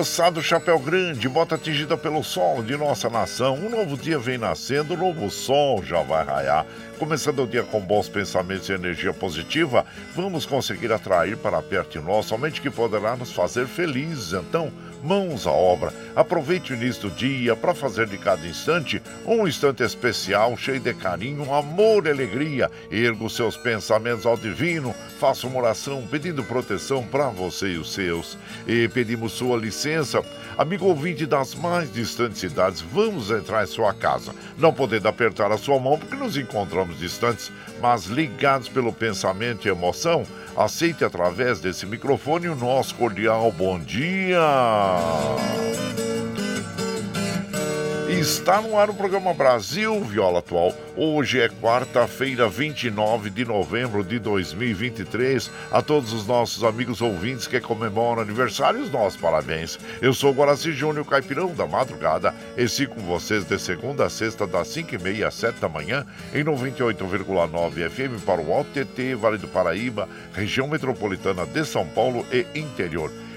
Alô, 0.00 0.06
moçada 0.06 0.30
do 0.30 0.42
Chapéu 0.42 0.78
Grande, 0.78 1.28
bota 1.28 1.56
atingida 1.56 1.94
pelo 1.94 2.24
sol 2.24 2.62
de 2.62 2.74
nossa 2.74 3.10
nação. 3.10 3.54
Um 3.56 3.68
novo 3.68 3.98
dia 3.98 4.18
vem 4.18 4.38
nascendo, 4.38 4.94
um 4.94 4.96
novo 4.96 5.30
sol 5.30 5.84
já 5.84 6.00
vai 6.02 6.24
raiar. 6.24 6.64
Começando 6.98 7.42
o 7.42 7.46
dia 7.46 7.62
com 7.62 7.80
bons 7.80 8.08
pensamentos 8.08 8.66
e 8.70 8.72
energia 8.72 9.12
positiva, 9.12 9.84
vamos 10.16 10.46
conseguir 10.46 10.90
atrair 10.90 11.36
para 11.36 11.60
perto 11.60 11.98
de 11.98 12.06
nós 12.06 12.24
somente 12.24 12.62
que 12.62 12.70
poderá 12.70 13.14
nos 13.14 13.30
fazer 13.30 13.66
felizes. 13.66 14.32
Então, 14.32 14.72
mãos 15.02 15.46
à 15.46 15.50
obra. 15.50 15.92
Aproveite 16.14 16.72
o 16.72 16.76
início 16.76 17.08
do 17.08 17.16
dia 17.16 17.56
para 17.56 17.74
fazer 17.74 18.06
de 18.06 18.18
cada 18.18 18.46
instante 18.46 19.02
um 19.26 19.46
instante 19.46 19.82
especial, 19.82 20.56
cheio 20.56 20.80
de 20.80 20.92
carinho, 20.94 21.52
amor 21.52 22.06
e 22.06 22.10
alegria. 22.10 22.70
Erga 22.90 23.24
os 23.24 23.34
seus 23.34 23.56
pensamentos 23.56 24.26
ao 24.26 24.36
divino, 24.36 24.94
faça 25.18 25.46
uma 25.46 25.58
oração 25.58 26.06
pedindo 26.10 26.44
proteção 26.44 27.02
para 27.04 27.28
você 27.28 27.68
e 27.68 27.78
os 27.78 27.92
seus. 27.92 28.36
E 28.66 28.88
pedimos 28.88 29.32
sua 29.32 29.56
licença, 29.56 30.22
amigo 30.56 30.86
ouvinte 30.86 31.26
das 31.26 31.54
mais 31.54 31.92
distantes 31.92 32.38
cidades, 32.40 32.80
vamos 32.80 33.30
entrar 33.30 33.64
em 33.64 33.66
sua 33.66 33.92
casa. 33.94 34.34
Não 34.58 34.72
podendo 34.72 35.08
apertar 35.08 35.52
a 35.52 35.58
sua 35.58 35.78
mão 35.78 35.98
porque 35.98 36.16
nos 36.16 36.36
encontramos 36.36 36.98
distantes, 36.98 37.52
mas 37.80 38.06
ligados 38.06 38.68
pelo 38.68 38.92
pensamento 38.92 39.66
e 39.66 39.70
emoção, 39.70 40.24
aceite 40.56 41.04
através 41.04 41.60
desse 41.60 41.86
microfone 41.86 42.48
o 42.48 42.56
nosso 42.56 42.94
cordial 42.94 43.50
bom 43.50 43.78
dia. 43.78 44.38
Está 48.20 48.60
no 48.60 48.76
ar 48.76 48.90
o 48.90 48.94
programa 48.94 49.32
Brasil 49.32 49.98
Viola 50.04 50.40
Atual. 50.40 50.74
Hoje 50.94 51.40
é 51.40 51.48
quarta-feira, 51.48 52.50
29 52.50 53.30
de 53.30 53.46
novembro 53.46 54.04
de 54.04 54.18
2023. 54.18 55.50
A 55.72 55.80
todos 55.80 56.12
os 56.12 56.26
nossos 56.26 56.62
amigos 56.62 57.00
ouvintes 57.00 57.46
que 57.46 57.58
comemoram 57.60 58.20
aniversários, 58.20 58.90
nossos 58.90 59.18
parabéns. 59.18 59.78
Eu 60.02 60.12
sou 60.12 60.34
Guaraci 60.34 60.70
Júnior, 60.70 61.06
caipirão 61.06 61.54
da 61.54 61.66
madrugada, 61.66 62.34
e 62.58 62.68
sigo 62.68 62.94
com 62.94 63.00
vocês 63.00 63.42
de 63.42 63.58
segunda 63.58 64.04
a 64.04 64.10
sexta, 64.10 64.46
das 64.46 64.68
5h30 64.68 65.26
às 65.26 65.34
7 65.36 65.58
da 65.58 65.70
manhã, 65.70 66.04
em 66.34 66.44
98,9 66.44 67.88
FM 67.88 68.22
para 68.26 68.42
o 68.42 68.52
Alto 68.52 68.68
TT, 68.72 69.14
Vale 69.14 69.38
do 69.38 69.48
Paraíba, 69.48 70.06
região 70.34 70.68
metropolitana 70.68 71.46
de 71.46 71.64
São 71.64 71.86
Paulo 71.86 72.26
e 72.30 72.44
interior 72.54 73.10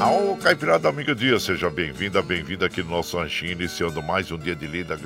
Ao 0.00 0.36
Caipirada 0.36 0.88
Amiga 0.88 1.14
Dia, 1.14 1.38
seja 1.38 1.70
bem-vinda, 1.70 2.20
bem-vinda 2.20 2.66
aqui 2.66 2.82
no 2.82 2.90
nosso 2.90 3.16
ranchinho, 3.16 3.52
iniciando 3.52 4.02
mais 4.02 4.30
um 4.30 4.36
dia 4.36 4.54
de 4.54 4.66
lida, 4.66 4.98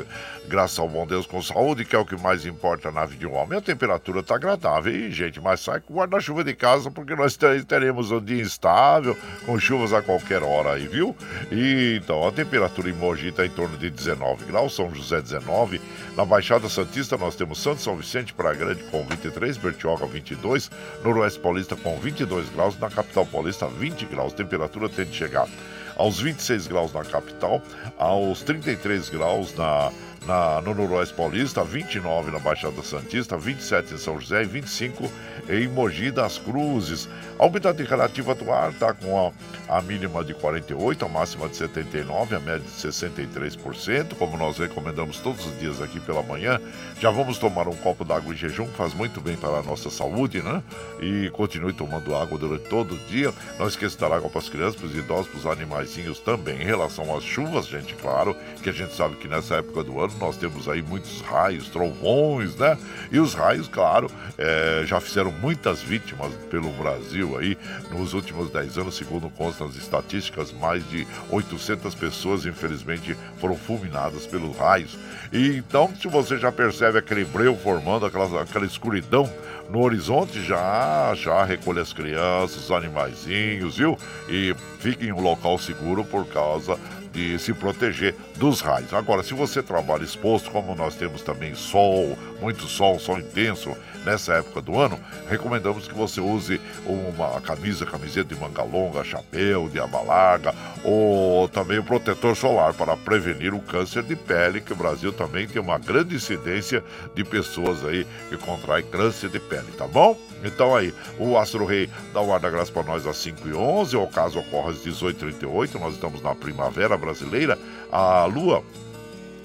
graças 0.49 0.79
ao 0.79 0.89
bom 0.89 1.07
Deus, 1.07 1.27
com 1.27 1.43
saúde, 1.43 1.85
que 1.85 1.95
é 1.95 1.99
o 1.99 2.07
que 2.07 2.17
mais 2.17 2.47
importa 2.47 2.91
na 2.91 3.05
vida 3.05 3.21
de 3.21 3.27
um 3.27 3.35
homem. 3.35 3.59
A 3.59 3.61
temperatura 3.61 4.21
está 4.21 4.37
agradável, 4.37 4.93
e 4.93 5.13
gente, 5.13 5.41
mas 5.41 5.61
sai 5.61 5.81
com 5.81 5.95
guarda-chuva 5.95 6.43
de 6.43 6.55
casa, 6.55 6.91
porque 6.91 7.15
nós 7.15 7.39
teremos 7.67 8.11
um 8.11 8.21
dia 8.21 8.41
instável, 8.41 9.17
com 9.45 9.59
chuvas 9.59 9.93
a 9.93 10.01
qualquer 10.01 10.43
hora 10.43 10.73
aí, 10.73 10.89
viu? 10.89 11.15
E, 11.53 12.01
então, 12.03 12.27
a 12.27 12.33
temperatura 12.33 12.89
em 12.89 12.95
Mogi 12.95 13.29
está 13.29 13.45
em 13.45 13.51
torno 13.51 13.77
de 13.77 13.91
19 13.91 14.47
graus, 14.47 14.75
São 14.75 14.93
José 14.95 15.21
19, 15.21 15.81
na 16.17 16.25
Baixada 16.25 16.69
Santista 16.69 17.17
nós 17.17 17.37
temos 17.37 17.63
Santo 17.63 17.81
São 17.81 17.97
Vicente 17.97 18.33
para 18.33 18.55
Grande 18.55 18.83
com 18.85 19.05
23, 19.05 19.57
Bertioga 19.59 20.07
22, 20.07 20.71
Noroeste 21.05 21.39
Paulista 21.39 21.77
com 21.77 21.99
22 21.99 22.49
graus, 22.51 22.79
na 22.79 22.89
capital 22.91 23.27
paulista 23.27 23.67
20 23.67 24.07
graus, 24.07 24.33
temperatura 24.33 24.78
tende 24.87 25.11
a 25.13 25.15
chegar 25.15 25.49
aos 25.97 26.21
26 26.21 26.67
graus 26.67 26.93
na 26.93 27.03
capital, 27.05 27.63
aos 27.99 28.43
33 28.43 29.09
graus 29.09 29.55
na 29.55 29.91
na, 30.27 30.61
no 30.61 30.75
Noroeste 30.75 31.15
Paulista, 31.15 31.65
29 31.65 32.31
na 32.31 32.39
Baixada 32.39 32.83
Santista, 32.83 33.37
27 33.39 33.95
em 33.95 33.99
São 33.99 34.21
José 34.21 34.43
e 34.43 34.47
25 34.47 35.11
em 35.49 35.67
Mogi 35.69 36.11
das 36.11 36.39
Cruzes. 36.39 37.09
A 37.39 37.47
umidade 37.47 37.85
relativa 37.85 38.35
do 38.35 38.53
ar 38.53 38.73
está 38.73 38.93
com 38.93 39.33
a, 39.69 39.77
a 39.79 39.81
mínima 39.81 40.25
de 40.25 40.35
48, 40.35 41.05
a 41.05 41.09
máxima 41.09 41.49
de 41.49 41.55
79, 41.55 42.35
a 42.35 42.41
média 42.41 42.59
de 42.59 42.69
63%, 42.69 44.15
como 44.19 44.37
nós 44.37 44.59
recomendamos 44.59 45.21
todos 45.21 45.47
os 45.47 45.57
dias 45.61 45.81
aqui 45.81 46.01
pela 46.01 46.21
manhã. 46.21 46.61
Já 47.01 47.13
vamos 47.13 47.39
tomar 47.39 47.69
um 47.69 47.77
copo 47.77 48.05
d'água 48.05 48.35
em 48.35 48.37
jejum, 48.37 48.67
faz 48.67 48.93
muito 48.93 49.21
bem 49.21 49.37
para 49.37 49.59
a 49.59 49.63
nossa 49.63 49.89
saúde, 49.89 50.43
né? 50.43 50.61
E 51.01 51.31
continue 51.31 51.73
tomando 51.73 52.17
água 52.17 52.37
durante 52.37 52.69
todo 52.69 52.97
o 52.97 52.99
dia. 53.07 53.33
Não 53.57 53.69
esqueça 53.69 53.95
de 53.95 54.01
dar 54.01 54.11
água 54.17 54.29
para 54.29 54.41
as 54.41 54.49
crianças, 54.49 54.75
para 54.75 54.87
os 54.87 54.97
idosos, 54.97 55.29
para 55.29 55.39
os 55.39 55.47
animaizinhos 55.47 56.19
também. 56.19 56.61
Em 56.61 56.65
relação 56.65 57.17
às 57.17 57.23
chuvas, 57.23 57.69
gente, 57.69 57.95
claro, 57.95 58.37
que 58.65 58.69
a 58.69 58.73
gente 58.73 58.97
sabe 58.97 59.15
que 59.15 59.29
nessa 59.29 59.57
época 59.57 59.85
do 59.85 60.01
ano 60.01 60.13
nós 60.19 60.37
temos 60.37 60.69
aí 60.69 60.83
muitos 60.83 61.21
raios, 61.21 61.69
trovões, 61.69 62.57
né? 62.57 62.77
E 63.13 63.21
os 63.21 63.35
raios, 63.35 63.69
claro, 63.69 64.11
é, 64.37 64.83
já 64.85 64.99
fizeram 64.99 65.31
muitas 65.31 65.81
vítimas 65.81 66.35
pelo 66.51 66.71
Brasil 66.71 67.28
aí 67.37 67.59
nos 67.91 68.15
últimos 68.15 68.51
10 68.51 68.79
anos, 68.79 68.97
segundo 68.97 69.29
constam 69.31 69.67
as 69.67 69.77
estatísticas, 69.77 70.53
mais 70.53 70.89
de 70.89 71.07
800 71.31 71.95
pessoas, 71.95 72.47
infelizmente, 72.47 73.17
foram 73.39 73.57
fulminadas 73.57 74.27
pelos 74.27 74.57
raios. 74.57 74.99
E 75.33 75.57
então, 75.57 75.93
se 76.01 76.09
você 76.09 76.39
já 76.39 76.51
percebe 76.51 76.99
aquele 76.99 77.25
breu 77.25 77.57
formando, 77.57 78.07
aquela, 78.07 78.43
aquela 78.43 78.67
escuridão 78.67 79.31
no 79.69 79.81
horizonte, 79.81 80.43
já, 80.43 81.13
já 81.15 81.45
recolhe 81.45 81.81
as 81.81 81.93
crianças, 81.93 82.65
os 82.65 82.71
animaizinhos, 82.71 83.77
viu? 83.77 83.99
E 84.29 84.55
fique 84.79 85.07
em 85.07 85.13
um 85.13 85.21
local 85.21 85.59
seguro 85.59 86.05
por 86.05 86.27
causa 86.27 86.79
de 87.13 87.39
se 87.39 87.53
proteger 87.53 88.15
dos 88.37 88.61
raios. 88.61 88.93
Agora, 88.95 89.23
se 89.23 89.35
você 89.35 89.63
trabalha 89.63 90.05
exposto, 90.05 90.51
como 90.51 90.75
nós 90.75 90.95
temos 90.95 91.23
também 91.23 91.55
sol, 91.55 92.17
muito 92.41 92.65
sol, 92.67 92.99
sol 92.99 93.19
intenso 93.19 93.77
nessa 94.05 94.35
época 94.35 94.61
do 94.61 94.79
ano, 94.79 94.99
recomendamos 95.29 95.87
que 95.87 95.95
você 95.95 96.21
use 96.21 96.61
uma 96.87 97.41
camisa, 97.41 97.85
camiseta 97.85 98.35
de 98.35 98.41
manga 98.41 98.63
longa, 98.63 99.05
chapéu 99.05 99.69
de 99.69 99.79
aba 99.79 100.01
larga 100.01 100.55
ou 100.85 101.49
também 101.49 101.79
o 101.79 101.85
protetor 101.85 102.37
solar 102.37 102.73
para 102.75 102.97
prevenir 102.97 103.53
o 103.53 103.61
câncer 103.61 104.03
de 104.03 104.17
pele, 104.17 104.61
que 104.61 104.73
o 104.73 104.77
Brasil 104.77 105.13
também 105.13 105.47
tem 105.47 105.61
uma 105.61 105.79
grande 105.79 106.15
incidência 106.15 106.83
de 107.15 107.25
pessoas 107.25 107.85
aí 107.85 108.07
que 108.29 108.37
contraem 108.37 108.85
câncer 108.85 109.29
de 109.29 109.41
pele, 109.41 109.71
tá 109.77 109.87
bom? 109.87 110.17
Então 110.45 110.75
aí, 110.75 110.95
o 111.19 111.37
Astro 111.37 111.65
Rei 111.65 111.91
dá 112.15 112.21
o 112.21 112.29
guarda-graça 112.29 112.71
para 112.71 112.85
nós 112.85 113.07
às 113.07 113.17
5 113.17 113.49
e 113.49 113.53
11 113.53 113.97
o 113.97 114.07
caso 114.07 114.39
ocorre 114.39 114.71
às 114.71 114.79
18h38, 114.79 115.75
nós 115.81 115.95
estamos 115.95 116.23
na 116.23 116.35
primavera 116.35 116.97
brasileira, 116.97 117.59
a 117.91 118.25
lua 118.27 118.63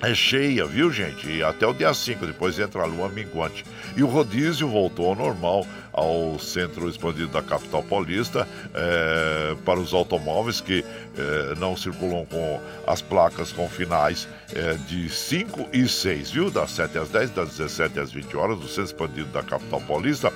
é 0.04 0.14
cheia, 0.14 0.66
viu, 0.66 0.92
gente? 0.92 1.30
E 1.30 1.42
até 1.42 1.66
o 1.66 1.74
dia 1.74 1.94
5, 1.94 2.26
depois 2.26 2.60
entra 2.60 2.82
a 2.82 2.86
lua 2.86 3.08
minguante. 3.08 3.66
E 3.96 4.04
o 4.04 4.08
rodízio 4.08 4.68
voltou 4.68 5.08
ao 5.08 5.16
normal 5.16 5.66
ao 5.94 6.38
centro 6.40 6.90
expandido 6.90 7.28
da 7.28 7.42
capital 7.42 7.84
paulista 7.84 8.48
é, 8.74 9.56
para 9.64 9.80
os 9.80 9.94
automóveis 9.94 10.60
que 10.60 10.84
é, 11.18 11.56
não 11.56 11.78
circulam 11.78 12.26
com 12.26 12.60
as 12.86 13.02
placas 13.02 13.52
com 13.54 13.70
finais 13.70 14.28
é, 14.54 14.74
de 14.74 15.08
5 15.10 15.70
e 15.72 15.88
6, 15.88 16.32
viu? 16.32 16.52
Das 16.52 16.72
7 16.72 16.98
às 16.98 17.10
10, 17.10 17.30
das 17.30 17.50
17 17.58 18.00
às 18.00 18.12
20 18.12 18.36
horas, 18.36 18.58
no 18.58 18.68
centro 18.68 18.84
expandido 18.84 19.30
da 19.30 19.42
capital 19.42 19.80
paulista. 19.82 20.34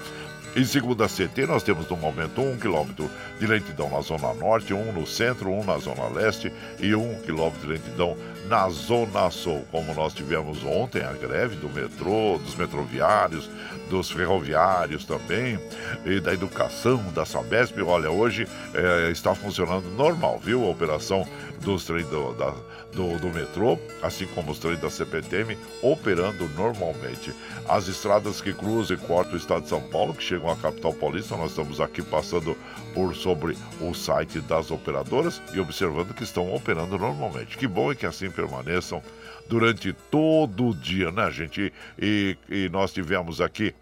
Em 0.56 0.64
segunda 0.64 1.08
CT, 1.08 1.46
nós 1.46 1.62
temos 1.62 1.88
no 1.88 1.96
momento 1.98 2.42
um 2.42 2.58
quilômetro 2.58 3.08
de 3.40 3.46
lentidão 3.46 3.92
na 3.92 4.02
zona 4.02 4.34
norte, 4.34 4.74
um 4.74 4.92
no 4.92 5.06
centro, 5.06 5.52
um 5.52 5.64
na 5.64 5.78
zona 5.78 6.08
leste 6.08 6.52
e 6.80 6.96
um 6.96 7.14
quilômetro 7.22 7.62
de 7.62 7.74
lentidão 7.74 8.18
na 8.48 8.70
Zona 8.70 9.30
Sul, 9.30 9.66
como 9.72 9.94
nós 9.94 10.14
tivemos 10.14 10.64
ontem 10.64 11.04
a 11.04 11.12
greve 11.14 11.56
do 11.58 11.70
metrô, 11.70 12.38
dos 12.38 12.56
metroviários, 12.56 13.50
dos 13.90 14.10
ferroviários 14.10 15.06
também, 15.06 15.60
e 16.06 16.20
da 16.20 16.34
educação, 16.34 17.04
da 17.14 17.26
Sabesp. 17.26 17.82
Olha, 17.82 18.10
hoje 18.10 18.48
é, 18.74 19.12
está 19.12 19.36
funcionando 19.36 19.90
normal, 19.92 20.40
viu? 20.40 20.66
A 20.66 20.70
operação 20.70 21.28
dos 21.62 21.86
trens 21.86 22.08
do, 22.08 22.34
da, 22.34 22.54
do, 22.94 23.18
do, 23.20 23.28
metrô, 23.30 23.78
assim 24.02 24.26
como 24.28 24.52
os 24.52 24.60
trens 24.60 24.80
da 24.80 24.90
CPTM, 24.90 25.58
operando 25.82 26.48
normalmente. 26.56 27.34
As 27.68 27.88
estradas 27.88 28.40
que 28.40 28.54
cruzam 28.54 28.96
e 28.96 29.00
cortam 29.00 29.34
o 29.34 29.38
estado 29.38 29.64
de 29.64 29.70
São 29.70 29.82
Paulo, 29.82 30.14
que 30.14 30.24
chegam 30.24 30.50
à 30.50 30.56
capital 30.56 30.94
paulista, 30.94 31.36
nós 31.36 31.52
estamos 31.52 31.82
aqui 31.82 32.02
passando 32.02 32.56
por 32.98 33.16
sobre 33.16 33.56
o 33.80 33.94
site 33.94 34.40
das 34.40 34.72
operadoras 34.72 35.40
e 35.54 35.60
observando 35.60 36.16
que 36.16 36.24
estão 36.24 36.52
operando 36.52 36.98
normalmente. 36.98 37.56
Que 37.56 37.68
bom 37.68 37.92
é 37.92 37.96
que 37.96 38.08
assim 38.08 38.32
permaneçam 38.32 39.04
durante 39.48 39.94
todo 39.94 40.70
o 40.70 40.74
dia, 40.74 41.12
né, 41.12 41.30
gente? 41.30 41.72
E, 42.02 42.36
e 42.50 42.68
nós 42.70 42.92
tivemos 42.92 43.40
aqui 43.40 43.76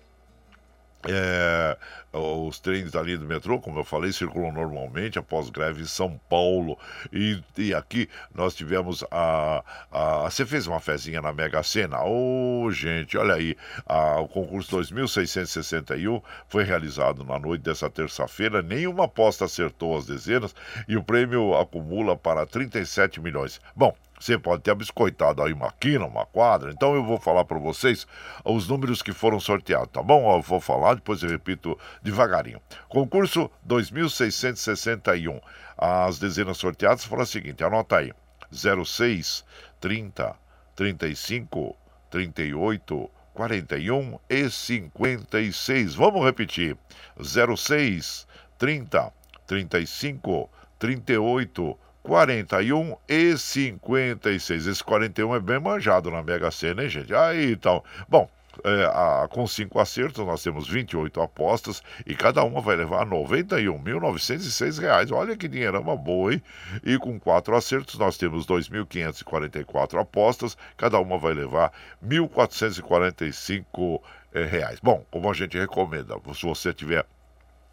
é, 1.07 1.77
os 2.13 2.59
trens 2.59 2.95
ali 2.95 3.17
do 3.17 3.25
metrô, 3.25 3.59
como 3.59 3.79
eu 3.79 3.83
falei, 3.83 4.11
circulam 4.11 4.51
normalmente 4.51 5.19
após 5.19 5.49
greve 5.49 5.81
em 5.81 5.85
São 5.85 6.19
Paulo. 6.29 6.77
E, 7.11 7.41
e 7.57 7.73
aqui 7.73 8.09
nós 8.33 8.55
tivemos 8.55 9.03
a, 9.11 9.63
a. 9.91 10.29
Você 10.29 10.45
fez 10.45 10.67
uma 10.67 10.79
fezinha 10.79 11.21
na 11.21 11.33
Mega 11.33 11.61
Sena? 11.63 12.03
Ô, 12.03 12.63
oh, 12.63 12.71
gente, 12.71 13.17
olha 13.17 13.35
aí. 13.35 13.55
A, 13.85 14.19
o 14.19 14.27
concurso 14.27 14.71
2661 14.71 16.21
foi 16.47 16.63
realizado 16.63 17.23
na 17.23 17.37
noite 17.37 17.61
dessa 17.61 17.89
terça-feira. 17.89 18.61
Nenhuma 18.61 19.05
aposta 19.05 19.45
acertou 19.45 19.97
as 19.97 20.05
dezenas 20.05 20.55
e 20.87 20.95
o 20.95 21.03
prêmio 21.03 21.55
acumula 21.55 22.15
para 22.15 22.45
37 22.45 23.19
milhões. 23.19 23.59
Bom, 23.75 23.95
você 24.19 24.37
pode 24.37 24.63
ter 24.63 24.73
biscoitado 24.75 25.43
aí 25.43 25.53
uma 25.53 25.71
quina, 25.71 26.05
uma 26.05 26.25
quadra. 26.25 26.71
Então 26.71 26.95
eu 26.95 27.03
vou 27.03 27.19
falar 27.19 27.45
para 27.45 27.59
vocês 27.59 28.07
os 28.43 28.67
números 28.67 29.01
que 29.01 29.11
foram 29.11 29.39
sorteados, 29.39 29.89
tá 29.91 30.01
bom? 30.01 30.35
Eu 30.35 30.41
vou 30.41 30.59
falar, 30.59 30.95
depois 30.95 31.21
eu 31.21 31.29
repito 31.29 31.77
devagarinho. 32.01 32.61
Concurso 32.87 33.49
2661. 33.63 35.39
As 35.77 36.17
dezenas 36.17 36.57
sorteadas 36.57 37.03
foram 37.03 37.23
as 37.23 37.29
seguintes, 37.29 37.65
anota 37.65 37.97
aí. 37.97 38.13
06, 38.51 39.43
30, 39.81 40.35
35, 40.75 41.75
38, 42.09 43.11
41 43.33 44.19
e 44.29 44.49
56. 44.49 45.95
Vamos 45.95 46.23
repetir. 46.23 46.77
06, 47.21 48.25
30, 48.57 49.13
35, 49.45 50.49
38, 50.79 51.77
41 52.05 52.95
e 53.09 53.35
56. 53.37 54.67
Esse 54.67 54.83
41 54.83 55.35
é 55.35 55.39
bem 55.39 55.59
manjado 55.59 56.11
na 56.11 56.21
Mega 56.21 56.51
Sena, 56.51 56.83
hein, 56.83 56.89
gente? 56.89 57.13
Aí 57.13 57.51
então. 57.51 57.83
Bom, 58.07 58.29
é, 58.63 58.85
a, 58.85 59.27
com 59.29 59.45
cinco 59.47 59.79
acertos, 59.79 60.25
nós 60.25 60.41
temos 60.43 60.69
28 60.69 61.19
apostas 61.19 61.81
e 62.05 62.15
cada 62.15 62.43
uma 62.43 62.61
vai 62.61 62.75
levar 62.75 63.05
R$ 63.05 63.15
91.906. 63.15 65.11
Olha 65.11 65.35
que 65.35 65.47
dinheirama 65.47 65.97
boa, 65.97 66.33
hein? 66.33 66.41
E 66.83 66.97
com 66.97 67.19
quatro 67.19 67.55
acertos, 67.55 67.97
nós 67.97 68.17
temos 68.17 68.45
2.544 68.45 69.99
apostas, 69.99 70.55
cada 70.77 70.99
uma 70.99 71.17
vai 71.17 71.33
levar 71.33 71.71
R$ 72.01 72.19
1.445. 72.19 73.99
É, 74.33 74.43
reais. 74.43 74.81
Bom, 74.83 75.05
como 75.09 75.31
a 75.31 75.33
gente 75.33 75.57
recomenda, 75.57 76.13
se 76.33 76.45
você 76.45 76.73
tiver 76.73 77.05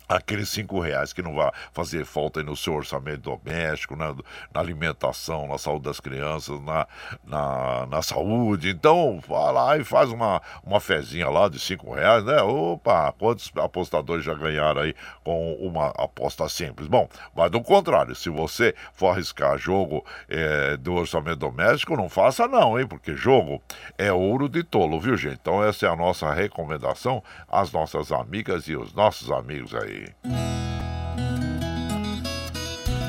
aqueles 0.09 0.49
cinco 0.49 0.81
reais 0.81 1.13
que 1.13 1.23
não 1.23 1.35
vai 1.35 1.51
fazer 1.73 2.05
falta 2.05 2.43
no 2.43 2.57
seu 2.57 2.75
orçamento 2.75 3.21
doméstico, 3.21 3.97
na, 3.97 4.13
na, 4.13 4.61
alimentação, 4.61 5.49
na 5.49 5.59
saúde 5.59 5.85
das 5.85 6.01
crianças, 6.01 6.61
na, 6.63 6.87
na, 7.25 7.87
na, 7.87 8.03
saúde. 8.03 8.71
Então, 8.71 9.21
vá 9.27 9.51
lá 9.51 9.79
e 9.79 9.85
faz 9.85 10.11
uma, 10.11 10.41
uma 10.65 10.81
fezinha 10.81 11.29
lá 11.29 11.49
de 11.49 11.59
cinco 11.59 11.95
reais, 11.95 12.25
né? 12.25 12.41
Opa, 12.43 13.13
quantos 13.19 13.51
apostadores 13.57 14.25
já 14.25 14.35
ganharam 14.35 14.83
aí 14.83 14.95
com 15.25 15.55
uma 15.55 15.89
aposta 15.89 16.49
simples? 16.49 16.89
Bom, 16.89 17.09
mas 17.35 17.51
do 17.51 17.61
contrário, 17.61 18.15
se 18.15 18.29
você 18.29 18.75
for 18.93 19.09
arriscar 19.09 19.59
jogo 19.59 20.05
é, 20.29 20.77
do 20.77 20.95
orçamento 20.95 21.37
doméstico, 21.37 21.97
não 21.97 22.09
faça 22.09 22.47
não, 22.49 22.79
hein? 22.79 22.87
Porque 22.87 23.15
jogo 23.15 23.63
é 23.97 24.13
ouro 24.13 24.49
de 24.49 24.63
tolo, 24.63 25.01
viu, 25.01 25.17
gente? 25.17 25.39
Então 25.41 25.63
essa 25.63 25.87
é 25.87 25.89
a 25.89 25.97
nossa 25.97 26.33
recomendação 26.33 27.23
às 27.49 27.73
nossas 27.73 28.13
amigas 28.13 28.69
e 28.69 28.77
os 28.77 28.93
nossos 28.93 29.31
amigos 29.31 29.75
aí. 29.75 29.92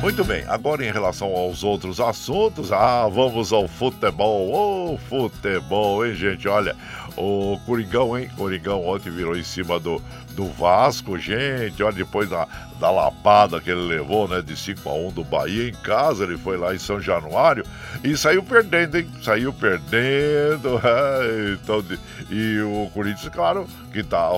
Muito 0.04 0.26
bem, 0.26 0.44
agora 0.50 0.86
em 0.86 0.92
relação 0.92 1.30
aos 1.30 1.64
outros 1.64 2.02
assuntos, 2.02 2.74
ah, 2.74 3.08
vamos 3.08 3.54
ao 3.54 3.70
futebol. 3.70 4.50
Ô, 4.52 4.94
oh, 4.94 4.98
futebol, 4.98 6.06
hein, 6.06 6.14
gente? 6.14 6.46
Olha, 6.46 6.76
o 7.16 7.58
Coringão, 7.66 8.20
hein? 8.20 8.30
Coringão 8.36 8.86
ontem 8.86 9.10
virou 9.10 9.34
em 9.34 9.44
cima 9.46 9.80
do, 9.80 10.02
do 10.32 10.46
Vasco, 10.50 11.18
gente. 11.18 11.82
Olha, 11.82 11.96
depois 11.96 12.30
da, 12.30 12.46
da 12.82 12.92
lapada 12.92 13.62
que 13.62 13.70
ele 13.70 13.88
levou, 13.88 14.28
né, 14.28 14.42
de 14.42 14.58
5 14.58 14.90
a 14.90 14.94
1 14.94 15.12
do 15.12 15.24
Bahia 15.24 15.70
em 15.70 15.74
casa, 15.74 16.26
ele 16.26 16.38
foi 16.38 16.58
lá 16.58 16.76
em 16.76 16.80
São 16.80 17.00
Januário 17.00 17.66
e 18.04 18.18
saiu 18.18 18.44
perdendo, 18.44 18.98
hein? 18.98 19.08
Saiu 19.22 19.54
perdendo. 19.54 20.82
É, 20.84 21.54
então, 21.54 21.84
e 22.30 22.60
o 22.60 22.90
Corinthians, 22.94 23.34
claro, 23.34 23.68
que 23.92 24.04
tá, 24.04 24.30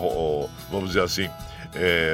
vamos 0.70 0.90
dizer 0.90 1.02
assim, 1.02 1.30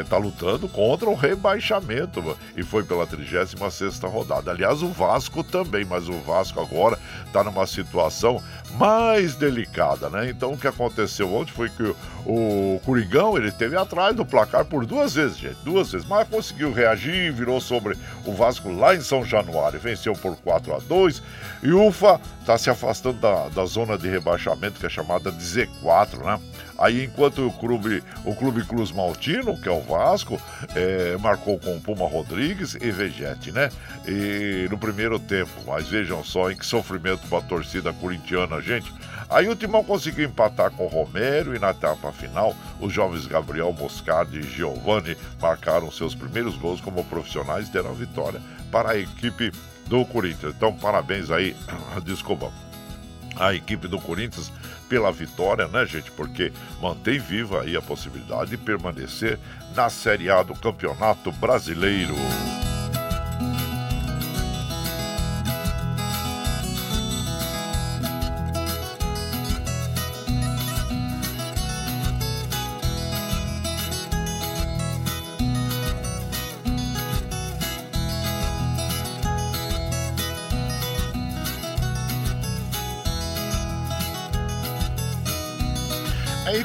está 0.01 0.15
é, 0.15 0.19
lutando 0.19 0.67
contra 0.67 1.09
o 1.09 1.13
rebaixamento 1.13 2.35
e 2.57 2.63
foi 2.63 2.83
pela 2.83 3.05
36 3.05 3.99
rodada. 4.03 4.51
Aliás, 4.51 4.81
o 4.81 4.89
Vasco 4.89 5.43
também, 5.43 5.85
mas 5.85 6.09
o 6.09 6.13
Vasco 6.21 6.59
agora 6.59 6.97
está 7.25 7.43
numa 7.43 7.67
situação 7.67 8.41
mais 8.77 9.35
delicada, 9.35 10.09
né? 10.09 10.29
Então 10.29 10.53
o 10.53 10.57
que 10.57 10.67
aconteceu 10.67 11.33
ontem 11.33 11.51
foi 11.51 11.69
que 11.69 11.83
o, 11.83 11.95
o 12.25 12.81
Curigão 12.85 13.37
ele 13.37 13.49
esteve 13.49 13.75
atrás 13.75 14.15
do 14.15 14.25
placar 14.25 14.65
por 14.65 14.85
duas 14.85 15.13
vezes, 15.13 15.37
gente, 15.37 15.57
duas 15.63 15.91
vezes, 15.91 16.07
mas 16.07 16.27
conseguiu 16.27 16.71
reagir, 16.71 17.31
virou 17.33 17.59
sobre 17.59 17.97
o 18.25 18.33
Vasco 18.33 18.71
lá 18.71 18.95
em 18.95 19.01
São 19.01 19.25
Januário, 19.25 19.79
venceu 19.79 20.13
por 20.13 20.35
4 20.37 20.75
a 20.75 20.79
2 20.79 21.21
e 21.63 21.71
o 21.71 21.87
UFA 21.87 22.19
está 22.39 22.57
se 22.57 22.69
afastando 22.69 23.19
da, 23.19 23.49
da 23.49 23.65
zona 23.65 23.97
de 23.97 24.09
rebaixamento 24.09 24.79
que 24.79 24.85
é 24.85 24.89
chamada 24.89 25.31
de 25.31 25.43
Z4, 25.43 26.23
né? 26.23 26.39
Aí, 26.81 27.05
enquanto 27.05 27.45
o 27.45 27.53
clube, 27.53 28.03
o 28.25 28.35
clube 28.35 28.65
Cruz 28.65 28.91
Maltino, 28.91 29.55
que 29.55 29.69
é 29.69 29.71
o 29.71 29.81
Vasco, 29.81 30.41
é, 30.75 31.15
marcou 31.19 31.59
com 31.59 31.79
Puma 31.79 32.07
Rodrigues 32.07 32.73
e 32.73 32.89
Vegete, 32.89 33.51
né? 33.51 33.69
E 34.07 34.67
no 34.67 34.79
primeiro 34.79 35.19
tempo, 35.19 35.51
mas 35.67 35.87
vejam 35.87 36.23
só 36.23 36.49
em 36.49 36.55
que 36.55 36.65
sofrimento 36.65 37.27
para 37.27 37.37
a 37.37 37.41
torcida 37.41 37.93
corintiana, 37.93 38.59
gente. 38.59 38.91
Aí 39.29 39.47
o 39.47 39.55
Timão 39.55 39.83
conseguiu 39.83 40.25
empatar 40.25 40.71
com 40.71 40.87
Romero 40.87 41.55
e 41.55 41.59
na 41.59 41.69
etapa 41.69 42.11
final, 42.11 42.55
os 42.79 42.91
jovens 42.91 43.27
Gabriel 43.27 43.71
Moscardi 43.71 44.39
e 44.39 44.43
Giovanni 44.43 45.15
marcaram 45.39 45.91
seus 45.91 46.15
primeiros 46.15 46.57
gols 46.57 46.81
como 46.81 47.03
profissionais 47.05 47.69
e 47.69 47.71
deram 47.71 47.91
a 47.91 47.93
vitória 47.93 48.41
para 48.71 48.91
a 48.91 48.97
equipe 48.97 49.51
do 49.85 50.03
Corinthians. 50.03 50.55
Então, 50.57 50.73
parabéns 50.73 51.29
aí, 51.29 51.55
desculpa, 52.03 52.51
a 53.35 53.53
equipe 53.53 53.87
do 53.87 53.99
Corinthians 53.99 54.51
pela 54.91 55.09
vitória, 55.09 55.69
né, 55.69 55.85
gente? 55.85 56.11
Porque 56.11 56.51
mantém 56.81 57.17
viva 57.17 57.61
aí 57.61 57.77
a 57.77 57.81
possibilidade 57.81 58.49
de 58.49 58.57
permanecer 58.57 59.39
na 59.73 59.89
Série 59.89 60.29
A 60.29 60.43
do 60.43 60.53
Campeonato 60.53 61.31
Brasileiro. 61.31 62.13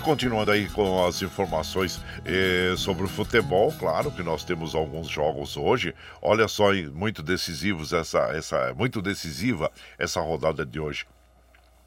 Continuando 0.07 0.53
aí 0.53 0.69
com 0.69 1.05
as 1.05 1.21
informações 1.21 2.01
eh, 2.25 2.75
sobre 2.77 3.03
o 3.03 3.09
futebol, 3.09 3.73
claro 3.77 4.13
que 4.13 4.23
nós 4.23 4.45
temos 4.45 4.73
alguns 4.73 5.09
jogos 5.09 5.57
hoje. 5.57 5.93
Olha 6.23 6.47
só, 6.47 6.73
muito 6.95 7.25
decisivos 7.25 7.93
essa, 7.93 8.21
essa, 8.33 8.73
muito 8.75 9.03
decisiva 9.03 9.69
essa 9.99 10.21
rodada 10.21 10.65
de 10.65 10.79
hoje. 10.79 11.05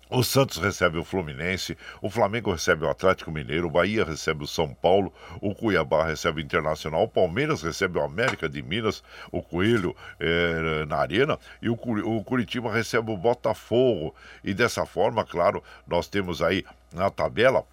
O 0.10 0.22
Santos 0.22 0.58
recebe 0.58 0.98
o 0.98 1.04
Fluminense, 1.06 1.78
o 2.02 2.10
Flamengo 2.10 2.52
recebe 2.52 2.84
o 2.84 2.90
Atlético 2.90 3.32
Mineiro, 3.32 3.68
o 3.68 3.72
Bahia 3.72 4.04
recebe 4.04 4.44
o 4.44 4.48
São 4.48 4.74
Paulo, 4.74 5.14
o 5.40 5.56
Cuiabá 5.56 6.04
recebe 6.04 6.42
o 6.42 6.44
Internacional, 6.44 7.04
o 7.04 7.08
Palmeiras 7.08 7.62
recebe 7.62 8.00
o 8.00 8.04
América 8.04 8.50
de 8.50 8.62
Minas, 8.62 9.02
o 9.32 9.42
Coelho 9.42 9.96
eh, 10.20 10.84
na 10.90 10.98
Arena 10.98 11.40
e 11.62 11.70
o, 11.70 11.74
o 11.74 12.22
Curitiba 12.26 12.70
recebe 12.70 13.14
o 13.14 13.18
Botafogo. 13.18 14.14
E 14.44 14.54
dessa 14.54 14.86
forma, 14.86 15.24
claro, 15.24 15.64
nós 15.88 16.10
temos 16.10 16.42
aí 16.42 16.66
na 16.94 17.10
tabela 17.10 17.64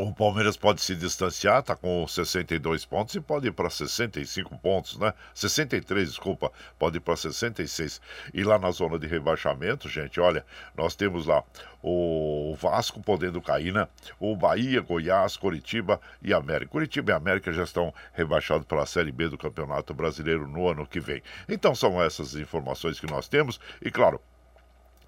o 0.00 0.14
Palmeiras 0.14 0.56
pode 0.56 0.80
se 0.80 0.96
distanciar, 0.96 1.60
está 1.60 1.76
com 1.76 2.06
62 2.08 2.86
pontos 2.86 3.14
e 3.14 3.20
pode 3.20 3.48
ir 3.48 3.52
para 3.52 3.68
65 3.68 4.56
pontos, 4.58 4.98
né? 4.98 5.12
63, 5.34 6.08
desculpa, 6.08 6.50
pode 6.78 6.96
ir 6.96 7.00
para 7.00 7.16
66. 7.16 8.00
E 8.32 8.42
lá 8.42 8.58
na 8.58 8.70
zona 8.70 8.98
de 8.98 9.06
rebaixamento, 9.06 9.90
gente, 9.90 10.18
olha, 10.18 10.44
nós 10.74 10.94
temos 10.94 11.26
lá 11.26 11.44
o 11.82 12.56
Vasco 12.58 12.98
podendo 13.02 13.42
cair, 13.42 13.74
né? 13.74 13.86
O 14.18 14.34
Bahia, 14.34 14.80
Goiás, 14.80 15.36
Curitiba 15.36 16.00
e 16.22 16.32
América. 16.32 16.70
Curitiba 16.70 17.12
e 17.12 17.14
América 17.14 17.52
já 17.52 17.64
estão 17.64 17.92
rebaixados 18.14 18.66
para 18.66 18.82
a 18.82 18.86
Série 18.86 19.12
B 19.12 19.28
do 19.28 19.36
Campeonato 19.36 19.92
Brasileiro 19.92 20.48
no 20.48 20.66
ano 20.66 20.86
que 20.86 20.98
vem. 20.98 21.22
Então 21.46 21.74
são 21.74 22.02
essas 22.02 22.34
informações 22.34 22.98
que 22.98 23.06
nós 23.06 23.28
temos 23.28 23.60
e, 23.82 23.90
claro, 23.90 24.18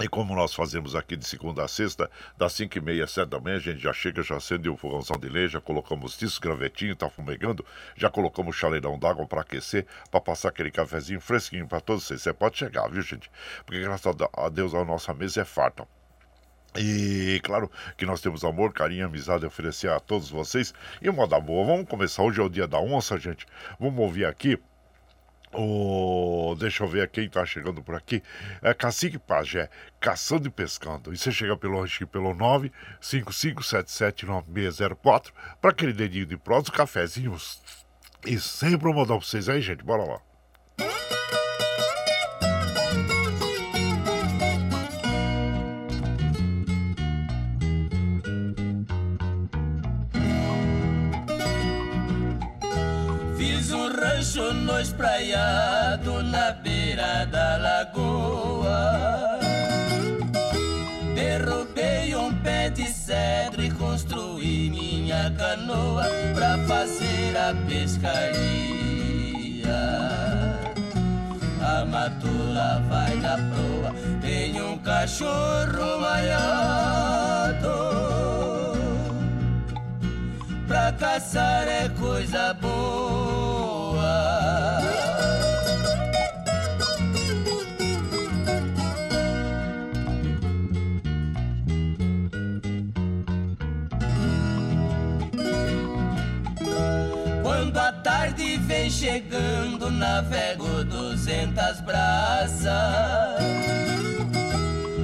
e 0.00 0.08
como 0.08 0.34
nós 0.34 0.52
fazemos 0.52 0.96
aqui 0.96 1.16
de 1.16 1.25
segunda 1.25 1.64
a 1.64 1.68
sexta, 1.68 2.11
das 2.37 2.52
5 2.54 2.76
e 2.76 2.80
meia, 2.80 3.06
7 3.06 3.28
da 3.28 3.38
manhã, 3.38 3.56
a 3.56 3.61
gente 3.61 3.78
já 3.78 3.92
chega, 3.92 4.22
já 4.22 4.37
acende 4.37 4.68
o 4.68 4.76
fogãozão 4.76 5.16
de 5.16 5.28
lenha, 5.28 5.49
já 5.49 5.61
colocamos 5.61 6.20
isso, 6.20 6.40
gravetinho, 6.40 6.96
tá 6.96 7.08
fumegando, 7.08 7.64
já 7.96 8.11
colocamos 8.11 8.56
chaleirão 8.56 8.99
d'água 8.99 9.26
para 9.26 9.42
aquecer, 9.42 9.87
para 10.11 10.20
passar 10.20 10.49
aquele 10.49 10.70
cafezinho 10.70 11.20
fresquinho 11.20 11.68
para 11.68 11.80
todos 11.80 12.04
vocês. 12.04 12.22
Você 12.22 12.32
pode 12.32 12.58
chegar, 12.58 12.88
viu, 12.88 13.02
gente? 13.02 13.30
Porque 13.64 13.80
graças 13.80 14.14
a 14.37 14.49
Deus 14.49 14.75
a 14.75 14.84
nossa 14.84 15.14
mesa 15.14 15.42
é 15.42 15.44
farta. 15.44 15.87
E 16.76 17.38
claro 17.44 17.70
que 17.96 18.06
nós 18.06 18.20
temos 18.20 18.44
amor, 18.44 18.72
carinho, 18.72 19.06
amizade 19.06 19.44
a 19.44 19.49
oferecer 19.49 19.90
a 19.90 20.00
todos 20.00 20.30
vocês. 20.30 20.72
E 21.02 21.11
moda 21.11 21.38
boa, 21.38 21.66
vamos 21.66 21.88
começar. 21.88 22.22
Hoje 22.22 22.40
é 22.40 22.42
o 22.42 22.49
dia 22.49 22.66
da 22.66 22.80
onça, 22.80 23.18
gente. 23.18 23.46
Vamos 23.78 24.00
ouvir 24.00 24.25
aqui 24.25 24.58
o, 25.54 26.54
deixa 26.59 26.85
eu 26.85 26.88
ver 26.88 27.09
quem 27.09 27.28
tá 27.28 27.44
chegando 27.44 27.82
por 27.82 27.94
aqui. 27.94 28.23
É 28.62 28.73
Cacique 28.73 29.18
Pajé, 29.18 29.68
caçando 30.00 30.49
e 30.49 30.50
pescando. 30.50 31.12
E 31.12 31.16
você 31.16 31.30
chega 31.30 31.54
pelo, 31.56 31.85
pelo 32.11 32.35
955779604 33.00 35.32
para 35.61 35.71
aquele 35.71 35.92
dedinho 35.92 36.26
de 36.26 36.37
prosa, 36.37 36.73
cafezinhos. 36.73 37.61
E 38.26 38.38
sempre 38.38 38.88
um 38.88 38.94
modal 38.94 39.18
pra 39.18 39.26
vocês 39.26 39.49
aí, 39.49 39.61
gente. 39.61 39.85
Bora 39.85 40.04
lá. 40.04 40.21
Espraiado 54.82 56.22
na 56.24 56.50
beira 56.52 57.24
da 57.26 57.56
lagoa. 57.56 59.38
Derrubei 61.14 62.14
um 62.16 62.34
pé 62.42 62.68
de 62.68 62.86
cedro 62.88 63.62
e 63.62 63.70
construí 63.70 64.70
minha 64.70 65.30
canoa 65.38 66.04
pra 66.34 66.58
fazer 66.66 67.36
a 67.36 67.54
pescaria. 67.68 68.12
A 71.60 71.84
matula 71.84 72.82
vai 72.88 73.14
na 73.16 73.36
proa, 73.36 73.94
tem 74.20 74.60
um 74.60 74.76
cachorro 74.78 76.00
maiado 76.00 77.92
pra 80.66 80.90
caçar 80.92 81.68
é 81.68 81.88
coisa 81.90 82.54
boa. 82.54 83.41
Chegando, 99.12 99.90
navego 99.90 100.83
duzentas 100.85 101.81
braças. 101.83 102.73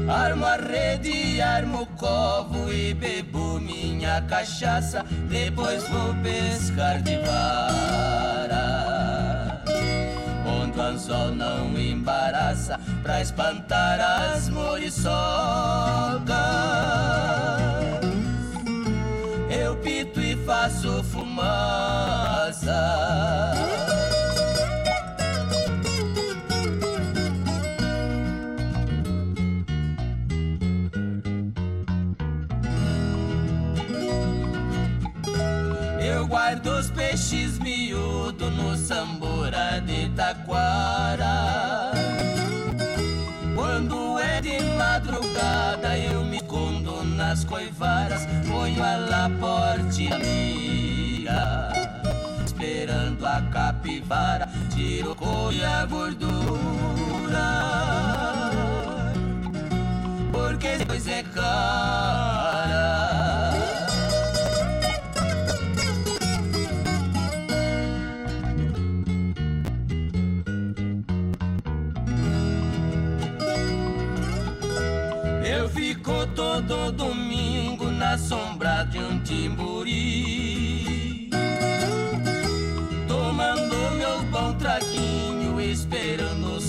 Armo 0.09 0.47
a 0.47 0.57
rede, 0.57 1.43
armo 1.43 1.83
o 1.83 1.87
covo 1.87 2.73
e 2.73 2.95
bebo 2.95 3.61
minha 3.61 4.23
cachaça. 4.23 5.05
Depois 5.29 5.87
vou 5.88 6.15
pescar 6.23 7.03
de 7.03 7.19
vara. 7.19 8.62
Onde 10.47 10.79
o 10.79 10.83
anzol 10.83 11.35
não 11.35 11.79
embaraça 11.79 12.81
pra 13.03 13.21
espantar 13.21 14.00
as 14.00 14.49
muriçocas. 14.49 15.19
Eu 19.50 19.77
pito 19.77 20.19
e 20.19 20.35
faço 20.47 21.05
fumaça. 21.05 22.79
De 39.81 40.09
taquara. 40.11 41.93
Quando 43.55 44.19
é 44.19 44.41
de 44.41 44.61
madrugada 44.77 45.99
eu 45.99 46.25
me 46.25 46.37
escondo 46.37 47.05
nas 47.05 47.45
coivaras, 47.45 48.27
ponho 48.47 48.83
a 48.83 48.97
laporte 48.97 50.12
amiga. 50.12 50.88
capivara, 53.50 54.49
tiro 54.75 55.17
e 55.53 55.65
a 55.65 55.87
gordura. 55.87 56.49
Porque 60.33 60.77
depois 60.79 61.07
é 61.07 61.23
cara. 61.23 62.27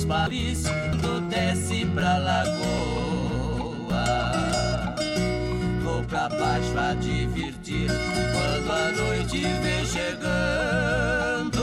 Paris 0.09 0.63
do 1.03 1.21
desce 1.29 1.85
pra 1.93 2.17
lagoa. 2.17 2.55
Vou 5.83 6.03
pra 6.05 6.27
baixo 6.29 6.75
a 6.79 6.95
divertir 6.95 7.91
Quando 8.33 8.71
a 8.71 8.91
noite 8.91 9.43
vem 9.61 9.85
chegando. 9.85 11.61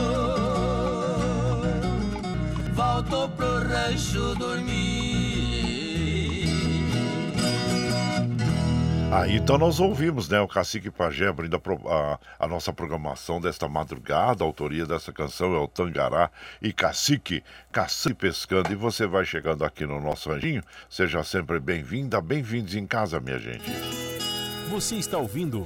Volto 2.73 3.29
pro 3.31 3.69
rancho 3.69 4.37
dormir 4.37 5.06
Aí 9.17 9.37
então 9.37 9.57
nós 9.57 9.81
ouvimos, 9.81 10.29
né, 10.29 10.39
o 10.43 10.47
Cacique 10.47 10.91
Pajé 10.91 11.29
abrindo 11.29 11.57
a, 11.57 11.95
a, 11.95 12.19
a, 12.45 12.47
nossa 12.47 12.71
programação 12.71 13.41
desta 13.41 13.67
madrugada. 13.67 14.45
A 14.45 14.47
autoria 14.47 14.85
dessa 14.85 15.11
canção 15.11 15.55
é 15.55 15.59
o 15.59 15.67
Tangará 15.67 16.31
e 16.61 16.71
Cacique, 16.71 17.43
caçando 17.73 18.13
e 18.13 18.15
pescando. 18.15 18.71
E 18.71 18.75
você 18.75 19.07
vai 19.07 19.25
chegando 19.25 19.65
aqui 19.65 19.87
no 19.87 19.99
nosso 20.03 20.31
anjinho. 20.31 20.63
Seja 20.91 21.25
sempre 21.25 21.59
bem-vinda, 21.59 22.21
bem-vindos 22.21 22.75
em 22.75 22.87
casa, 22.87 23.19
minha 23.19 23.39
gente. 23.39 23.65
Você 24.69 24.97
está 24.97 25.17
ouvindo 25.17 25.65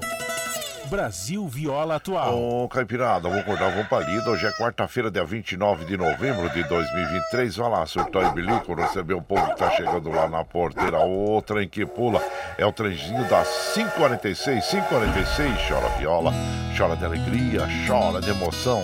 Brasil 0.90 1.46
Viola 1.46 1.94
Atual. 1.94 2.36
Ô, 2.36 2.68
Caipirada, 2.68 3.28
vou 3.28 3.38
acordar 3.38 3.72
com 3.72 3.84
palida. 3.84 4.28
Hoje 4.28 4.44
é 4.44 4.50
quarta-feira, 4.50 5.08
dia 5.08 5.24
29 5.24 5.84
de 5.84 5.96
novembro 5.96 6.50
de 6.50 6.64
2023. 6.64 7.56
Vai 7.56 7.70
lá, 7.70 7.86
surtou 7.86 8.20
e 8.20 8.30
bilico, 8.32 8.74
receber 8.74 9.14
o 9.14 9.22
povo 9.22 9.46
que 9.50 9.56
tá 9.56 9.70
chegando 9.70 10.10
lá 10.10 10.28
na 10.28 10.44
porteira. 10.44 10.98
O 10.98 11.40
trem 11.42 11.68
que 11.68 11.86
pula 11.86 12.20
é 12.58 12.66
o 12.66 12.72
trenzinho 12.72 13.22
das 13.28 13.72
546, 13.72 14.66
546. 14.66 15.68
Chora 15.68 15.88
viola, 15.96 16.32
chora 16.76 16.96
de 16.96 17.04
alegria, 17.04 17.68
chora 17.86 18.20
de 18.20 18.30
emoção. 18.30 18.82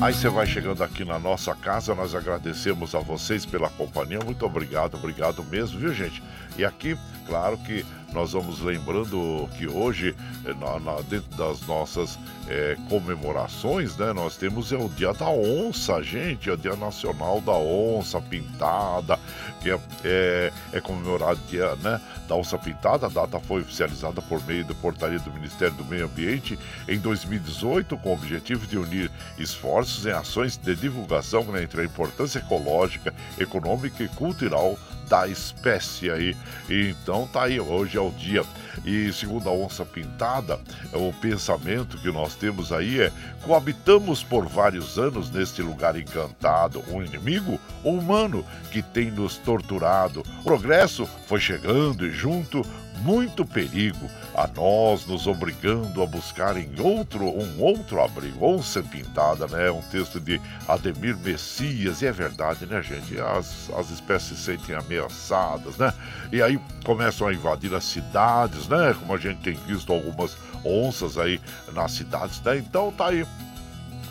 Aí 0.00 0.12
você 0.12 0.28
vai 0.28 0.44
chegando 0.44 0.84
aqui 0.84 1.04
na 1.04 1.18
nossa 1.18 1.54
casa, 1.54 1.94
nós 1.94 2.14
agradecemos 2.14 2.94
a 2.94 2.98
vocês 2.98 3.46
pela 3.46 3.70
companhia. 3.70 4.18
Muito 4.22 4.44
obrigado, 4.44 4.96
obrigado 4.96 5.42
mesmo, 5.44 5.78
viu, 5.78 5.94
gente? 5.94 6.22
E 6.56 6.64
aqui, 6.64 6.96
claro 7.26 7.58
que 7.58 7.84
nós 8.14 8.32
vamos 8.32 8.60
lembrando 8.60 9.48
que 9.58 9.66
hoje, 9.66 10.14
eh, 10.44 10.54
na, 10.54 10.78
na, 10.78 11.00
dentro 11.00 11.36
das 11.36 11.60
nossas 11.66 12.16
é, 12.48 12.76
comemorações, 12.88 13.96
né, 13.96 14.12
nós 14.12 14.36
temos 14.36 14.72
é 14.72 14.76
o 14.76 14.88
Dia 14.88 15.12
da 15.12 15.28
Onça, 15.28 16.00
gente, 16.00 16.48
é 16.48 16.52
o 16.52 16.56
Dia 16.56 16.76
Nacional 16.76 17.40
da 17.40 17.52
Onça 17.52 18.20
Pintada, 18.20 19.18
que 19.60 19.70
é, 19.70 19.80
é, 20.04 20.52
é 20.72 20.80
comemorado 20.80 21.40
Dia 21.48 21.74
né, 21.76 22.00
da 22.28 22.36
Onça 22.36 22.56
Pintada. 22.56 23.06
A 23.06 23.10
data 23.10 23.40
foi 23.40 23.62
oficializada 23.62 24.22
por 24.22 24.44
meio 24.46 24.64
da 24.64 24.74
portaria 24.74 25.18
do 25.18 25.32
Ministério 25.32 25.74
do 25.74 25.84
Meio 25.84 26.04
Ambiente 26.04 26.56
em 26.86 26.98
2018, 27.00 27.96
com 27.96 28.10
o 28.10 28.12
objetivo 28.12 28.64
de 28.64 28.78
unir 28.78 29.10
esforços 29.36 30.06
em 30.06 30.12
ações 30.12 30.56
de 30.56 30.76
divulgação 30.76 31.44
entre 31.58 31.80
a 31.80 31.84
importância 31.84 32.38
ecológica, 32.38 33.12
econômica 33.38 34.04
e 34.04 34.08
cultural 34.08 34.78
da 35.08 35.26
espécie 35.28 36.10
aí. 36.10 36.36
Então 36.68 37.26
tá 37.26 37.44
aí, 37.44 37.60
hoje 37.60 37.96
é 37.96 38.00
o 38.00 38.10
dia. 38.10 38.44
E 38.84 39.12
segundo 39.12 39.48
a 39.48 39.52
onça 39.52 39.84
pintada, 39.84 40.58
o 40.92 41.12
pensamento 41.12 41.98
que 41.98 42.10
nós 42.10 42.34
temos 42.34 42.72
aí 42.72 43.00
é: 43.00 43.12
coabitamos 43.42 44.22
por 44.22 44.46
vários 44.46 44.98
anos 44.98 45.30
neste 45.30 45.62
lugar 45.62 45.98
encantado, 45.98 46.82
um 46.88 47.02
inimigo 47.02 47.60
humano 47.82 48.44
que 48.70 48.82
tem 48.82 49.10
nos 49.10 49.36
torturado. 49.36 50.20
O 50.40 50.44
progresso 50.44 51.08
foi 51.26 51.40
chegando 51.40 52.06
e 52.06 52.10
junto 52.10 52.64
muito 53.00 53.44
perigo, 53.44 54.08
a 54.34 54.46
nós 54.46 55.06
nos 55.06 55.26
obrigando 55.26 56.02
a 56.02 56.06
buscar 56.06 56.56
em 56.56 56.80
outro 56.80 57.24
um 57.24 57.60
outro 57.60 58.02
abrigo. 58.02 58.44
Onça 58.44 58.82
Pintada, 58.82 59.46
né? 59.46 59.70
Um 59.70 59.82
texto 59.82 60.20
de 60.20 60.40
Ademir 60.66 61.16
Messias, 61.18 62.02
e 62.02 62.06
é 62.06 62.12
verdade, 62.12 62.66
né, 62.66 62.82
gente? 62.82 63.18
As, 63.20 63.70
as 63.76 63.90
espécies 63.90 64.38
se 64.38 64.44
sentem 64.44 64.74
ameaçadas, 64.74 65.76
né? 65.76 65.92
E 66.32 66.42
aí 66.42 66.58
começam 66.84 67.28
a 67.28 67.32
invadir 67.34 67.74
as 67.74 67.84
cidades, 67.84 68.68
né? 68.68 68.94
Como 68.98 69.14
a 69.14 69.18
gente 69.18 69.40
tem 69.40 69.54
visto 69.54 69.92
algumas 69.92 70.36
onças 70.64 71.18
aí 71.18 71.40
nas 71.72 71.92
cidades, 71.92 72.40
né? 72.42 72.58
Então 72.58 72.90
tá 72.92 73.08
aí. 73.08 73.26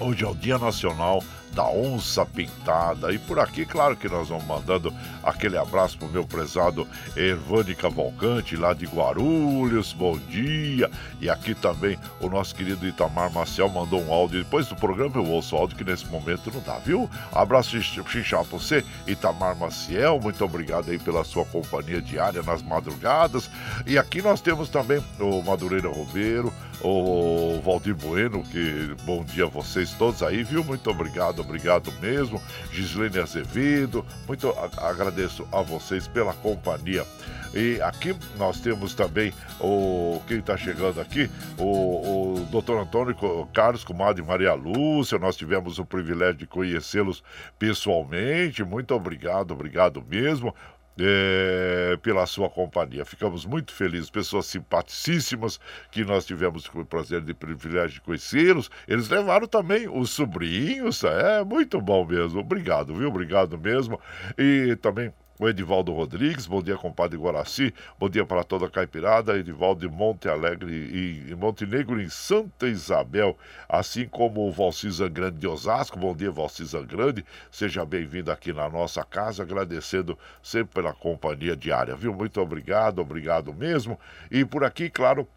Hoje 0.05 0.25
é 0.25 0.27
o 0.27 0.35
Dia 0.35 0.57
Nacional 0.57 1.23
da 1.53 1.65
onça 1.65 2.25
pintada. 2.25 3.13
E 3.13 3.17
por 3.17 3.39
aqui, 3.39 3.65
claro 3.65 3.95
que 3.95 4.09
nós 4.09 4.27
vamos 4.27 4.43
mandando 4.45 4.93
aquele 5.23 5.57
abraço 5.57 5.97
pro 5.97 6.09
meu 6.09 6.25
prezado 6.25 6.85
Ervani 7.15 7.75
Cavalcante, 7.75 8.57
lá 8.57 8.73
de 8.73 8.85
Guarulhos, 8.85 9.93
bom 9.93 10.17
dia. 10.17 10.89
E 11.21 11.29
aqui 11.29 11.55
também 11.55 11.97
o 12.19 12.27
nosso 12.27 12.53
querido 12.53 12.85
Itamar 12.85 13.31
Maciel 13.31 13.69
mandou 13.69 14.01
um 14.01 14.11
áudio. 14.11 14.43
Depois 14.43 14.67
do 14.67 14.75
programa 14.75 15.15
eu 15.15 15.25
ouço 15.25 15.55
o 15.55 15.59
áudio 15.59 15.77
que 15.77 15.83
nesse 15.83 16.05
momento 16.07 16.51
não 16.51 16.61
dá, 16.61 16.79
viu? 16.79 17.09
Abraço 17.31 17.79
xixá 17.81 18.43
pra 18.43 18.57
você, 18.57 18.83
Itamar 19.07 19.55
Maciel, 19.55 20.19
muito 20.19 20.43
obrigado 20.43 20.89
aí 20.89 20.99
pela 20.99 21.23
sua 21.23 21.45
companhia 21.45 22.01
diária 22.01 22.41
nas 22.41 22.61
madrugadas. 22.61 23.49
E 23.85 23.97
aqui 23.97 24.21
nós 24.21 24.41
temos 24.41 24.69
também 24.69 25.01
o 25.19 25.41
Madureira 25.43 25.87
Robeiro, 25.87 26.51
o 26.81 27.61
Valdir 27.61 27.95
Bueno, 27.95 28.43
que 28.43 28.95
bom 29.03 29.23
dia 29.23 29.45
a 29.45 29.47
vocês 29.47 29.91
todos 29.93 30.23
aí, 30.23 30.43
viu? 30.43 30.63
Muito 30.63 30.89
obrigado, 30.89 31.39
obrigado 31.39 31.91
mesmo. 32.01 32.41
Gislene 32.71 33.19
Azevedo, 33.19 34.05
muito 34.27 34.53
agradeço 34.77 35.47
a 35.51 35.61
vocês 35.61 36.07
pela 36.07 36.33
companhia. 36.33 37.05
E 37.53 37.79
aqui 37.81 38.15
nós 38.37 38.59
temos 38.59 38.95
também 38.95 39.31
o 39.59 40.19
quem 40.27 40.39
está 40.39 40.57
chegando 40.57 40.99
aqui, 40.99 41.29
o, 41.57 42.33
o 42.33 42.39
doutor 42.51 42.81
Antônio 42.81 43.15
Carlos, 43.53 43.83
comadre 43.83 44.23
Maria 44.23 44.55
Lúcia. 44.55 45.19
Nós 45.19 45.35
tivemos 45.35 45.77
o 45.77 45.85
privilégio 45.85 46.37
de 46.37 46.47
conhecê-los 46.47 47.23
pessoalmente. 47.59 48.63
Muito 48.63 48.95
obrigado, 48.95 49.51
obrigado 49.51 50.03
mesmo 50.09 50.53
é, 50.99 51.97
pela 52.01 52.25
sua 52.25 52.49
companhia. 52.49 53.05
Ficamos 53.05 53.45
muito 53.45 53.73
felizes, 53.73 54.09
pessoas 54.09 54.45
simpaticíssimas 54.45 55.59
que 55.91 56.03
nós 56.03 56.25
tivemos 56.25 56.69
o 56.73 56.85
prazer 56.85 57.21
de 57.21 57.33
privilégio 57.33 57.95
de 57.95 58.01
conhecê-los. 58.01 58.69
Eles 58.87 59.09
levaram 59.09 59.47
também 59.47 59.87
os 59.89 60.11
sobrinhos, 60.11 61.03
é 61.03 61.43
muito 61.43 61.81
bom 61.81 62.05
mesmo. 62.05 62.39
Obrigado, 62.39 62.95
viu? 62.95 63.07
Obrigado 63.07 63.57
mesmo. 63.57 63.99
E 64.37 64.75
também 64.81 65.11
o 65.39 65.49
Edivaldo 65.49 65.91
Rodrigues, 65.91 66.45
bom 66.45 66.61
dia, 66.61 66.77
compadre 66.77 67.17
Guaraci, 67.17 67.73
bom 67.99 68.07
dia 68.07 68.25
para 68.25 68.43
toda 68.43 68.67
a 68.67 68.69
caipirada, 68.69 69.37
Edivaldo 69.37 69.81
de 69.81 69.93
Monte 69.93 70.29
Alegre 70.29 70.71
e, 70.71 71.35
Montenegro 71.35 71.99
em 71.99 72.07
Santa 72.07 72.67
Isabel, 72.67 73.35
assim 73.67 74.07
como 74.07 74.47
o 74.47 74.51
Valcisa 74.51 75.09
Grande 75.09 75.39
de 75.39 75.47
Osasco, 75.47 75.97
bom 75.97 76.15
dia 76.15 76.29
Valcisa 76.29 76.81
Grande, 76.81 77.25
seja 77.49 77.83
bem-vindo 77.83 78.31
aqui 78.31 78.53
na 78.53 78.69
nossa 78.69 79.03
casa, 79.03 79.41
agradecendo 79.41 80.17
sempre 80.41 80.75
pela 80.75 80.93
companhia 80.93 81.55
diária, 81.55 81.95
viu? 81.95 82.13
Muito 82.13 82.39
obrigado, 82.39 82.99
obrigado 82.99 83.53
mesmo, 83.53 83.99
e 84.29 84.45
por 84.45 84.63
aqui, 84.63 84.87
claro, 84.89 85.27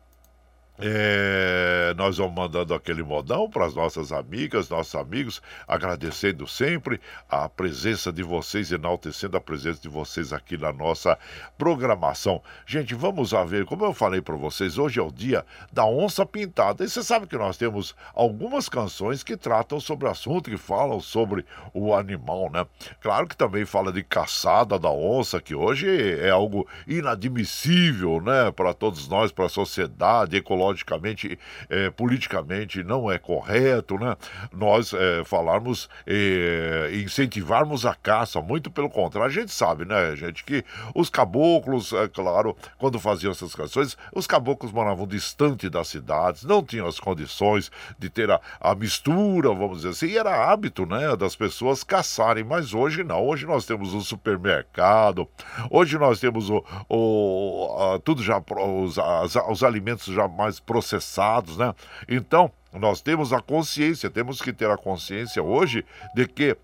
é, 0.79 1.95
nós 1.97 2.19
vamos 2.19 2.35
mandando 2.35 2.75
aquele 2.75 3.03
modão 3.03 3.49
para 3.49 3.65
as 3.65 3.75
nossas 3.75 4.13
amigas, 4.13 4.69
nossos 4.69 4.95
amigos, 4.95 5.41
agradecendo 5.67 6.47
sempre 6.47 7.01
a 7.31 7.49
presença 7.49 8.13
de 8.13 8.23
vocês, 8.23 8.71
enaltecendo 8.71 9.37
a 9.37 9.41
presença 9.41 9.81
de 9.81 9.89
vocês 9.89 10.33
aqui 10.33 10.59
na 10.59 10.73
nossa 10.73 11.19
programação. 11.57 12.43
Gente, 12.67 12.95
vamos 12.95 13.33
a 13.33 13.45
ver, 13.45 13.65
como 13.65 13.85
eu 13.85 13.95
falei 13.95 14.21
para 14.21 14.37
vocês, 14.37 14.77
hoje 14.77 15.01
é 15.01 15.03
o 15.03 15.11
dia 15.11 15.47
da 15.73 15.87
onça 15.87 16.27
pintada. 16.27 16.85
E 16.85 16.89
você 16.89 17.03
sabe 17.03 17.27
que 17.27 17.39
nós 17.39 17.57
temos 17.57 17.95
algumas 18.15 18.69
canções 18.69 19.23
que 19.23 19.37
tratam 19.37 19.81
sobre 19.81 20.07
o 20.07 20.11
assunto, 20.11 20.51
que 20.51 20.59
falam 20.59 21.01
sobre 21.01 21.45
o 21.73 21.95
animal, 21.95 22.51
né? 22.51 22.67
Claro 23.01 23.27
que 23.27 23.37
também 23.37 23.65
fala 23.65 23.91
de 23.91 24.03
caçada 24.03 24.79
da 24.79 24.91
onça, 24.91 25.41
que 25.41 25.55
hoje 25.55 25.89
é 26.21 26.31
algo 26.31 26.67
inadmissível, 26.87 28.21
né, 28.21 28.51
para 28.51 28.75
todos 28.75 29.09
nós, 29.09 29.33
para 29.33 29.47
a 29.47 29.49
sociedade, 29.49 30.37
ecológica 30.37 30.66
logicamente, 30.67 31.39
é, 31.69 31.91
politicamente 31.91 32.83
não 32.83 33.11
é 33.11 33.19
correto, 33.19 33.99
né? 33.99 34.17
Nós 34.53 34.93
é, 34.93 35.25
falarmos, 35.25 35.89
é, 36.07 36.91
incentivarmos 36.95 37.87
a 37.87 37.95
caça, 37.95 38.41
muito 38.41 38.71
pelo 38.71 38.91
contrário, 38.91 39.29
a 39.29 39.33
gente 39.33 39.53
sabe, 39.53 39.85
né, 39.85 40.15
gente, 40.17 40.45
que 40.45 40.65
os 40.95 41.09
caboclos, 41.09 41.93
é 41.93 42.09
claro, 42.09 42.57
quando 42.79 42.99
faziam 42.99 43.31
essas 43.31 43.55
canções, 43.55 43.97
os 44.15 44.27
caboclos 44.27 44.73
moravam 44.73 45.07
distante 45.07 45.69
das 45.69 45.89
cidades, 45.89 46.45
não 46.45 46.63
tinham 46.63 46.87
as 46.87 46.99
condições 46.99 47.71
de 47.99 48.09
ter 48.11 48.31
a, 48.31 48.41
a 48.61 48.75
mistura, 48.75 49.49
vamos 49.49 49.79
dizer 49.79 49.91
assim, 49.91 50.07
e 50.07 50.19
era 50.19 50.51
hábito, 50.51 50.85
né, 50.87 51.17
das 51.17 51.37
pessoas 51.37 51.85
caçarem, 51.85 52.45
mas 52.45 52.75
hoje 52.75 53.05
não, 53.05 53.25
hoje 53.25 53.47
nós 53.47 53.65
temos 53.65 53.95
o 53.95 54.01
supermercado, 54.01 55.29
hoje 55.71 55.99
nós 55.99 56.21
temos 56.21 56.51
o, 56.51 56.65
o 56.89 57.95
a, 57.95 57.99
tudo 58.01 58.23
já, 58.23 58.39
os, 58.39 58.99
as, 58.99 59.37
os 59.49 59.63
alimentos 59.63 60.07
já 60.13 60.27
mais 60.29 60.56
processados, 60.61 61.57
né, 61.57 61.75
então 62.09 62.51
nós 62.73 63.01
temos 63.01 63.33
a 63.33 63.41
consciência, 63.41 64.11
temos 64.11 64.41
que 64.41 64.53
ter 64.53 64.71
a 64.71 64.77
consciência 64.77 65.43
hoje 65.43 65.85
de 66.15 66.27
que 66.27 66.57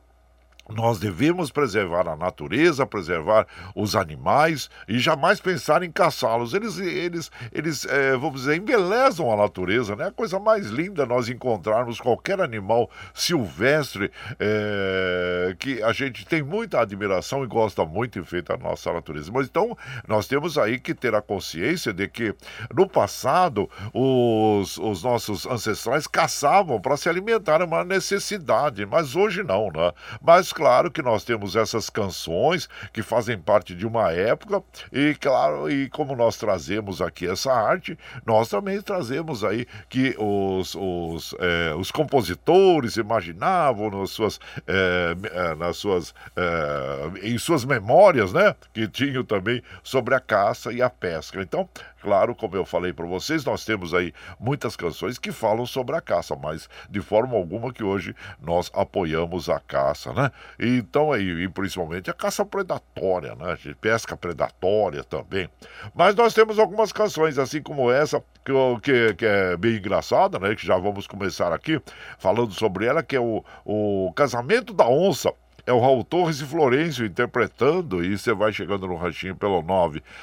nós 0.75 0.99
devemos 0.99 1.51
preservar 1.51 2.09
a 2.09 2.17
natureza, 2.17 2.87
preservar 2.87 3.47
os 3.75 3.95
animais 3.95 4.71
e 4.89 4.99
jamais 4.99 5.41
pensar 5.41 5.83
em 5.83 5.91
caçá-los. 5.91 6.55
Eles, 6.55 6.79
eles, 6.79 7.31
eles 7.53 7.85
é, 7.87 8.17
vamos 8.17 8.43
dizer, 8.43 8.57
embelezam 8.57 9.33
a 9.33 9.37
natureza, 9.37 9.95
né? 9.97 10.07
A 10.07 10.13
coisa 10.13 10.39
mais 10.39 10.67
linda 10.67 11.07
nós 11.07 11.29
encontrarmos 11.29 12.01
qualquer 12.01 12.41
animal 12.41 12.91
silvestre 13.15 14.11
é, 14.39 15.55
que 15.59 15.83
a 15.83 15.93
gente 15.93 16.27
tem 16.27 16.43
muita 16.43 16.81
admiração 16.81 17.45
e 17.45 17.47
gosta 17.47 17.85
muito 17.85 18.19
em 18.19 18.25
feito 18.25 18.53
a 18.53 18.57
nossa 18.57 18.93
natureza. 18.93 19.31
Mas 19.33 19.47
então 19.47 19.77
nós 20.07 20.27
temos 20.27 20.59
aí 20.59 20.79
que 20.79 20.95
ter 20.95 21.15
a 21.15 21.23
consciência 21.23 21.93
de 21.93 22.09
que 22.09 22.35
no 22.75 22.89
passado 22.89 23.69
os, 23.93 24.79
os 24.79 25.03
nossos 25.03 25.47
ancestrais 25.47 26.07
caçavam 26.07 26.81
para 26.81 26.97
se 26.97 27.09
alimentar, 27.09 27.61
é 27.61 27.65
uma 27.65 27.85
necessidade, 27.85 28.85
mas 28.87 29.17
hoje 29.17 29.43
não, 29.43 29.71
né? 29.71 29.93
Mas 30.21 30.53
claro 30.63 30.93
que 30.93 31.03
nós 31.03 31.25
temos 31.25 31.57
essas 31.57 31.91
canções 31.91 32.69
que 32.93 33.03
fazem 33.03 33.37
parte 33.37 33.75
de 33.75 33.85
uma 33.85 34.13
época 34.13 34.63
e 34.93 35.13
claro, 35.17 35.69
e 35.69 35.89
como 35.89 36.15
nós 36.15 36.37
trazemos 36.37 37.03
aqui 37.03 37.29
essa 37.29 37.53
arte, 37.53 37.99
nós 38.25 38.49
também 38.49 38.81
trazemos 38.81 39.43
aí 39.43 39.67
que 39.89 40.15
os, 40.17 40.77
os, 40.77 41.35
é, 41.41 41.75
os 41.75 41.91
compositores 41.91 42.97
imaginavam 42.97 43.91
nas 43.91 44.11
suas, 44.11 44.39
é, 44.69 45.55
nas 45.57 45.79
suas 45.79 46.15
é, 46.37 47.29
em 47.29 47.37
suas 47.39 47.65
memórias, 47.65 48.33
né, 48.33 48.55
que 48.73 48.87
tinham 48.87 49.25
também 49.25 49.61
sobre 49.83 50.15
a 50.15 50.21
caça 50.21 50.73
e 50.73 50.81
a 50.81 50.89
pesca. 50.89 51.43
Então, 51.43 51.69
Claro, 52.03 52.35
como 52.35 52.57
eu 52.57 52.65
falei 52.65 52.93
para 52.93 53.07
vocês, 53.07 53.45
nós 53.45 53.65
temos 53.65 53.95
aí 53.95 54.13
muitas 54.39 54.75
canções 54.75 55.19
que 55.19 55.31
falam 55.31 55.65
sobre 55.65 55.95
a 55.95 56.01
caça, 56.01 56.35
mas 56.35 56.69
de 56.91 57.01
forma 57.01 57.37
alguma 57.37 57.73
que 57.73 57.85
hoje 57.85 58.13
nós 58.41 58.73
apoiamos 58.75 59.49
a 59.49 59.61
caça, 59.61 60.13
né? 60.13 60.33
Então 60.59 61.13
aí, 61.13 61.45
e 61.45 61.49
principalmente 61.49 62.11
a 62.11 62.15
caça 62.15 62.45
predatória, 62.45 63.35
né? 63.35 63.57
De 63.61 63.75
pesca 63.75 64.17
predatória 64.17 65.05
também. 65.05 65.49
Mas 65.95 66.15
nós 66.15 66.35
temos 66.35 66.59
algumas 66.59 66.93
canções, 66.93 67.39
assim 67.39 67.63
como 67.63 67.91
essa, 67.91 68.23
que, 68.45 68.53
que, 68.83 69.15
que 69.15 69.27
é 69.27 69.57
bem 69.57 69.77
engraçada, 69.77 70.39
né? 70.39 70.55
Que 70.55 70.67
já 70.67 70.77
vamos 70.77 71.07
começar 71.07 71.53
aqui 71.53 71.81
falando 72.19 72.53
sobre 72.53 72.87
ela, 72.87 73.03
que 73.03 73.17
é 73.17 73.21
o, 73.21 73.45
o 73.65 74.13
Casamento 74.15 74.73
da 74.73 74.89
Onça 74.89 75.33
é 75.67 75.73
o 75.73 75.81
Raul 75.81 76.05
Torres 76.05 76.41
e 76.41 76.45
Florencio 76.45 77.07
interpretando 77.07 78.05
e 78.05 78.19
você 78.19 78.35
vai 78.35 78.53
chegando 78.53 78.87
no 78.87 78.97
ranchinho 78.97 79.35
pelo 79.37 79.63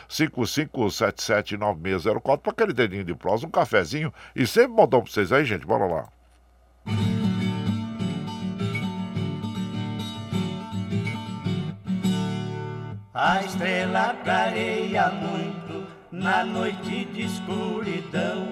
955779604 0.10 2.40
para 2.40 2.52
aquele 2.52 2.74
dedinho 2.74 3.06
de 3.06 3.16
prosa, 3.16 3.48
um 3.48 3.52
cafezinho 3.52 4.14
e 4.36 4.46
sempre 4.46 4.74
modão 4.74 5.02
para 5.02 5.12
vocês 5.12 5.32
aí, 5.32 5.46
gente. 5.46 5.66
Bora 5.66 5.86
lá. 5.86 6.10
A 13.22 13.42
estrela 13.44 14.16
clareia 14.24 15.10
muito 15.10 15.86
na 16.10 16.46
noite 16.46 17.04
de 17.04 17.24
escuridão. 17.24 18.48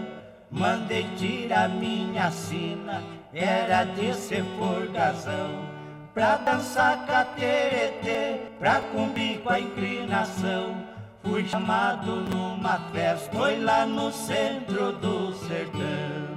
Mandei 0.52 1.08
tirar 1.16 1.70
minha 1.70 2.30
sina, 2.32 3.02
era 3.34 3.86
de 3.86 4.14
ser 4.14 4.44
forgazão 4.60 5.62
pra 6.14 6.36
dançar 6.36 7.06
cateretê, 7.06 8.42
pra 8.60 8.82
cumprir 8.92 9.40
com 9.40 9.54
a 9.54 9.58
inclinação. 9.62 10.76
Fui 11.24 11.48
chamado 11.48 12.18
numa 12.30 12.78
festa, 12.92 13.38
foi 13.38 13.60
lá 13.60 13.86
no 13.86 14.12
centro 14.12 14.92
do 14.92 15.32
sertão. 15.48 16.28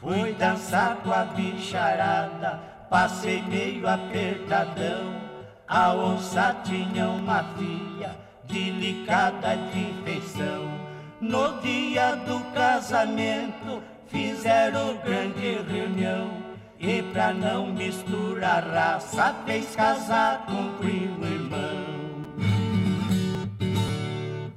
Fui 0.00 0.32
dançar 0.32 0.96
com 1.04 1.12
a 1.12 1.22
bicharada, 1.22 2.58
passei 2.90 3.42
meio 3.42 3.86
apertadão. 3.86 5.27
A 5.68 5.92
onça 5.92 6.56
tinha 6.64 7.06
uma 7.10 7.44
filha, 7.58 8.16
delicada 8.44 9.54
de 9.70 9.92
feição. 10.02 10.66
No 11.20 11.60
dia 11.60 12.16
do 12.16 12.40
casamento, 12.54 13.82
fizeram 14.06 14.96
grande 15.04 15.58
reunião 15.70 16.30
e 16.80 17.02
pra 17.12 17.34
não 17.34 17.66
misturar 17.66 18.66
raça, 18.66 19.34
fez 19.44 19.76
casar 19.76 20.46
com 20.46 20.72
primo 20.78 21.26
irmão. 21.26 22.24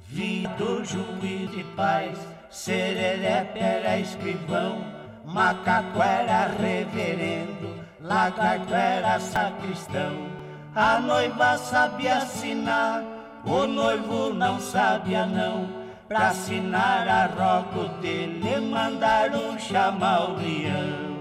Vitor 0.08 0.86
juiz 0.86 1.52
de 1.52 1.66
paz, 1.76 2.18
Sererepe 2.50 3.60
era 3.60 4.00
escrivão, 4.00 4.82
Macaco 5.26 6.02
era 6.02 6.48
reverendo, 6.48 7.82
Lagarto 8.00 8.74
era 8.74 9.20
sacristão. 9.20 10.31
A 10.76 11.00
noiva 11.00 11.58
sabia 11.58 12.18
assinar, 12.18 13.04
o 13.44 13.68
noivo 13.68 14.34
não 14.34 14.60
sabia 14.60 15.26
não. 15.26 15.82
Pra 16.08 16.30
assinar 16.30 17.08
a 17.08 17.26
rogo 17.28 17.88
dele, 18.02 18.60
mandaram 18.60 19.58
chamar 19.58 20.32
o 20.32 20.36
leão 20.36 21.12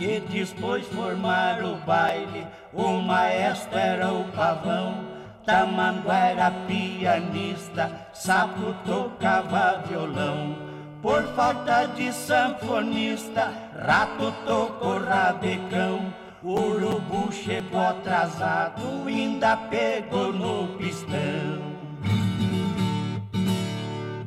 e 0.00 0.18
depois 0.20 0.86
formar 0.86 1.62
o 1.62 1.76
baile. 1.84 2.46
O 2.72 3.00
maestro 3.02 3.78
era 3.78 4.10
o 4.12 4.24
pavão, 4.32 5.04
Tamando 5.44 6.10
era 6.10 6.50
pianista, 6.66 7.90
Sapo 8.12 8.74
tocava 8.84 9.82
violão. 9.86 10.56
Por 11.02 11.22
falta 11.34 11.86
de 11.86 12.12
sanfonista, 12.12 13.52
Rato 13.76 14.32
tocou 14.46 14.98
rabecão. 14.98 16.12
Urubu 16.42 17.30
chegou 17.30 17.80
atrasado, 17.80 19.06
ainda 19.06 19.56
pegou 19.56 20.32
no 20.32 20.68
pistão. 20.78 21.70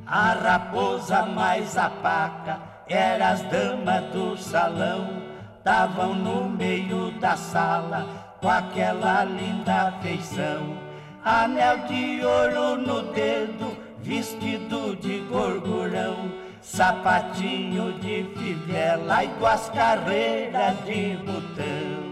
A 0.05 0.33
raposa 0.33 1.25
mais 1.25 1.75
a 1.75 1.89
paca 1.89 2.59
era 2.87 3.29
as 3.31 3.41
damas 3.43 4.03
do 4.11 4.37
salão 4.37 5.23
estavam 5.63 6.13
no 6.13 6.49
meio 6.49 7.09
da 7.21 7.37
sala 7.37 8.05
com 8.41 8.49
aquela 8.49 9.23
linda 9.23 9.93
feição. 10.01 10.77
Anel 11.23 11.87
de 11.87 12.23
ouro 12.23 12.81
no 12.81 13.13
dedo, 13.13 13.77
vestido 14.01 14.93
de 14.97 15.19
gorgurão, 15.21 16.29
sapatinho 16.59 17.93
de 17.93 18.25
fivela 18.35 19.23
e 19.23 19.27
duas 19.39 19.69
carreiras 19.69 20.75
de 20.85 21.15
botão. 21.15 22.02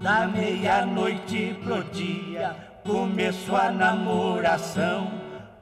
Da 0.00 0.28
meia-noite 0.28 1.58
pro 1.64 1.82
dia 1.84 2.54
começou 2.84 3.56
a 3.56 3.70
namoração, 3.70 5.10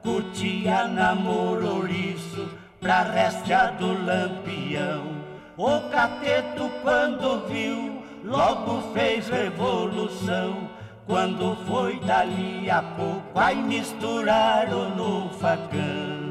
curtia 0.03 0.87
namoro 0.87 1.77
ouriço 1.77 2.47
pra 2.79 3.01
restia 3.01 3.71
do 3.79 4.05
lampião. 4.05 5.17
O 5.57 5.89
cateto, 5.89 6.69
quando 6.83 7.47
viu, 7.47 8.03
logo 8.23 8.93
fez 8.93 9.27
revolução. 9.27 10.69
Quando 11.07 11.55
foi 11.65 11.99
dali 12.01 12.69
a 12.69 12.83
pouco, 12.83 13.39
aí 13.39 13.55
misturaram 13.55 14.89
no 14.89 15.29
facão. 15.29 16.27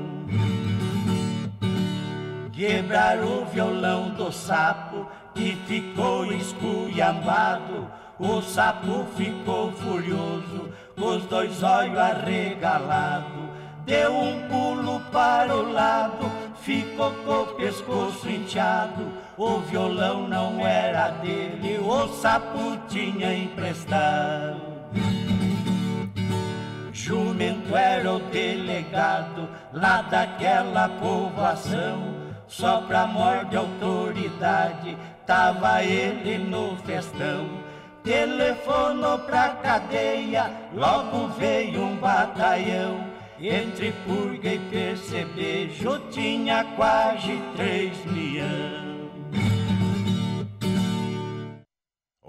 Quebraram 2.52 3.42
o 3.42 3.44
violão 3.46 4.10
do 4.10 4.30
sapo, 4.30 5.06
que 5.36 5.54
ficou 5.66 6.32
esculhambado. 6.32 7.86
O 8.18 8.40
sapo 8.40 9.06
ficou 9.16 9.70
furioso, 9.72 10.70
com 10.96 11.16
os 11.16 11.24
dois 11.26 11.62
olhos 11.62 11.98
arregalados 11.98 13.46
deu 13.86 14.12
um 14.12 14.48
pulo 14.48 15.00
para 15.12 15.56
o 15.56 15.72
lado, 15.72 16.30
ficou 16.60 17.12
com 17.24 17.42
o 17.42 17.46
pescoço 17.54 18.28
inchado. 18.28 19.12
O 19.38 19.60
violão 19.60 20.26
não 20.26 20.66
era 20.66 21.10
dele, 21.10 21.78
o 21.78 22.08
sapo 22.08 22.76
tinha 22.88 23.32
emprestado. 23.32 24.76
era 27.76 28.12
o 28.12 28.18
delegado 28.18 29.48
lá 29.72 30.02
daquela 30.02 30.88
povoação. 30.88 32.16
Só 32.48 32.80
pra 32.82 33.06
morte 33.06 33.50
de 33.50 33.56
autoridade, 33.56 34.96
tava 35.26 35.82
ele 35.82 36.38
no 36.38 36.76
festão. 36.78 37.48
Telefonou 38.02 39.18
pra 39.18 39.48
cadeia, 39.50 40.50
logo 40.72 41.28
veio 41.38 41.82
um 41.82 41.96
batalhão. 41.96 43.04
Entre 43.38 43.92
purga 44.06 44.54
e 44.54 44.58
percebejo 44.70 45.98
tinha 46.10 46.64
quase 46.76 47.38
três 47.56 47.92
milhões. 48.06 48.85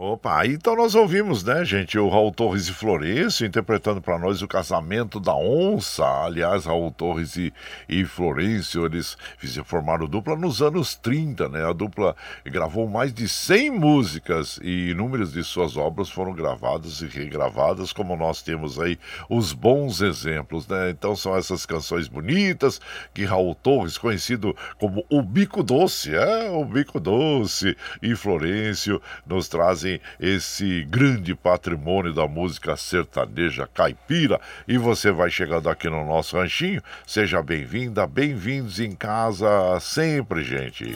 Opa, 0.09 0.45
então 0.45 0.73
nós 0.73 0.95
ouvimos, 0.95 1.43
né, 1.43 1.65
gente, 1.65 1.99
o 1.99 2.07
Raul 2.07 2.31
Torres 2.31 2.69
e 2.69 2.73
Florencio 2.73 3.45
interpretando 3.45 4.01
para 4.01 4.17
nós 4.17 4.41
o 4.41 4.47
casamento 4.47 5.19
da 5.19 5.35
onça. 5.35 6.05
Aliás, 6.23 6.63
Raul 6.63 6.91
Torres 6.91 7.35
e, 7.35 7.53
e 7.89 8.05
Florencio, 8.05 8.85
eles 8.85 9.17
formaram 9.65 10.07
dupla 10.07 10.37
nos 10.37 10.61
anos 10.61 10.95
30, 10.95 11.49
né? 11.49 11.69
A 11.69 11.73
dupla 11.73 12.15
gravou 12.45 12.87
mais 12.87 13.13
de 13.13 13.27
100 13.27 13.71
músicas 13.71 14.57
e 14.63 14.91
inúmeras 14.91 15.33
de 15.33 15.43
suas 15.43 15.75
obras 15.75 16.09
foram 16.09 16.31
gravadas 16.31 17.01
e 17.01 17.07
regravadas, 17.07 17.91
como 17.91 18.15
nós 18.15 18.41
temos 18.41 18.79
aí 18.79 18.97
os 19.29 19.51
bons 19.51 19.99
exemplos, 19.99 20.65
né? 20.69 20.89
Então 20.89 21.17
são 21.17 21.35
essas 21.35 21.65
canções 21.65 22.07
bonitas 22.07 22.79
que 23.13 23.25
Raul 23.25 23.55
Torres, 23.55 23.97
conhecido 23.97 24.55
como 24.79 25.05
o 25.09 25.21
Bico 25.21 25.61
Doce, 25.61 26.15
é, 26.15 26.49
o 26.49 26.63
Bico 26.63 26.97
Doce 26.97 27.75
e 28.01 28.15
Florencio 28.15 29.01
nos 29.25 29.49
trazem 29.49 29.96
esse 30.19 30.83
grande 30.89 31.35
patrimônio 31.35 32.13
da 32.13 32.27
música 32.27 32.75
sertaneja 32.75 33.67
caipira. 33.67 34.39
E 34.67 34.77
você 34.77 35.11
vai 35.11 35.29
chegando 35.29 35.69
aqui 35.69 35.89
no 35.89 36.05
nosso 36.05 36.37
ranchinho. 36.37 36.81
Seja 37.05 37.41
bem-vinda, 37.41 38.05
bem-vindos 38.07 38.79
em 38.79 38.91
casa 38.91 39.79
sempre, 39.79 40.43
gente. 40.43 40.93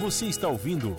Você 0.00 0.26
está 0.26 0.48
ouvindo 0.48 0.94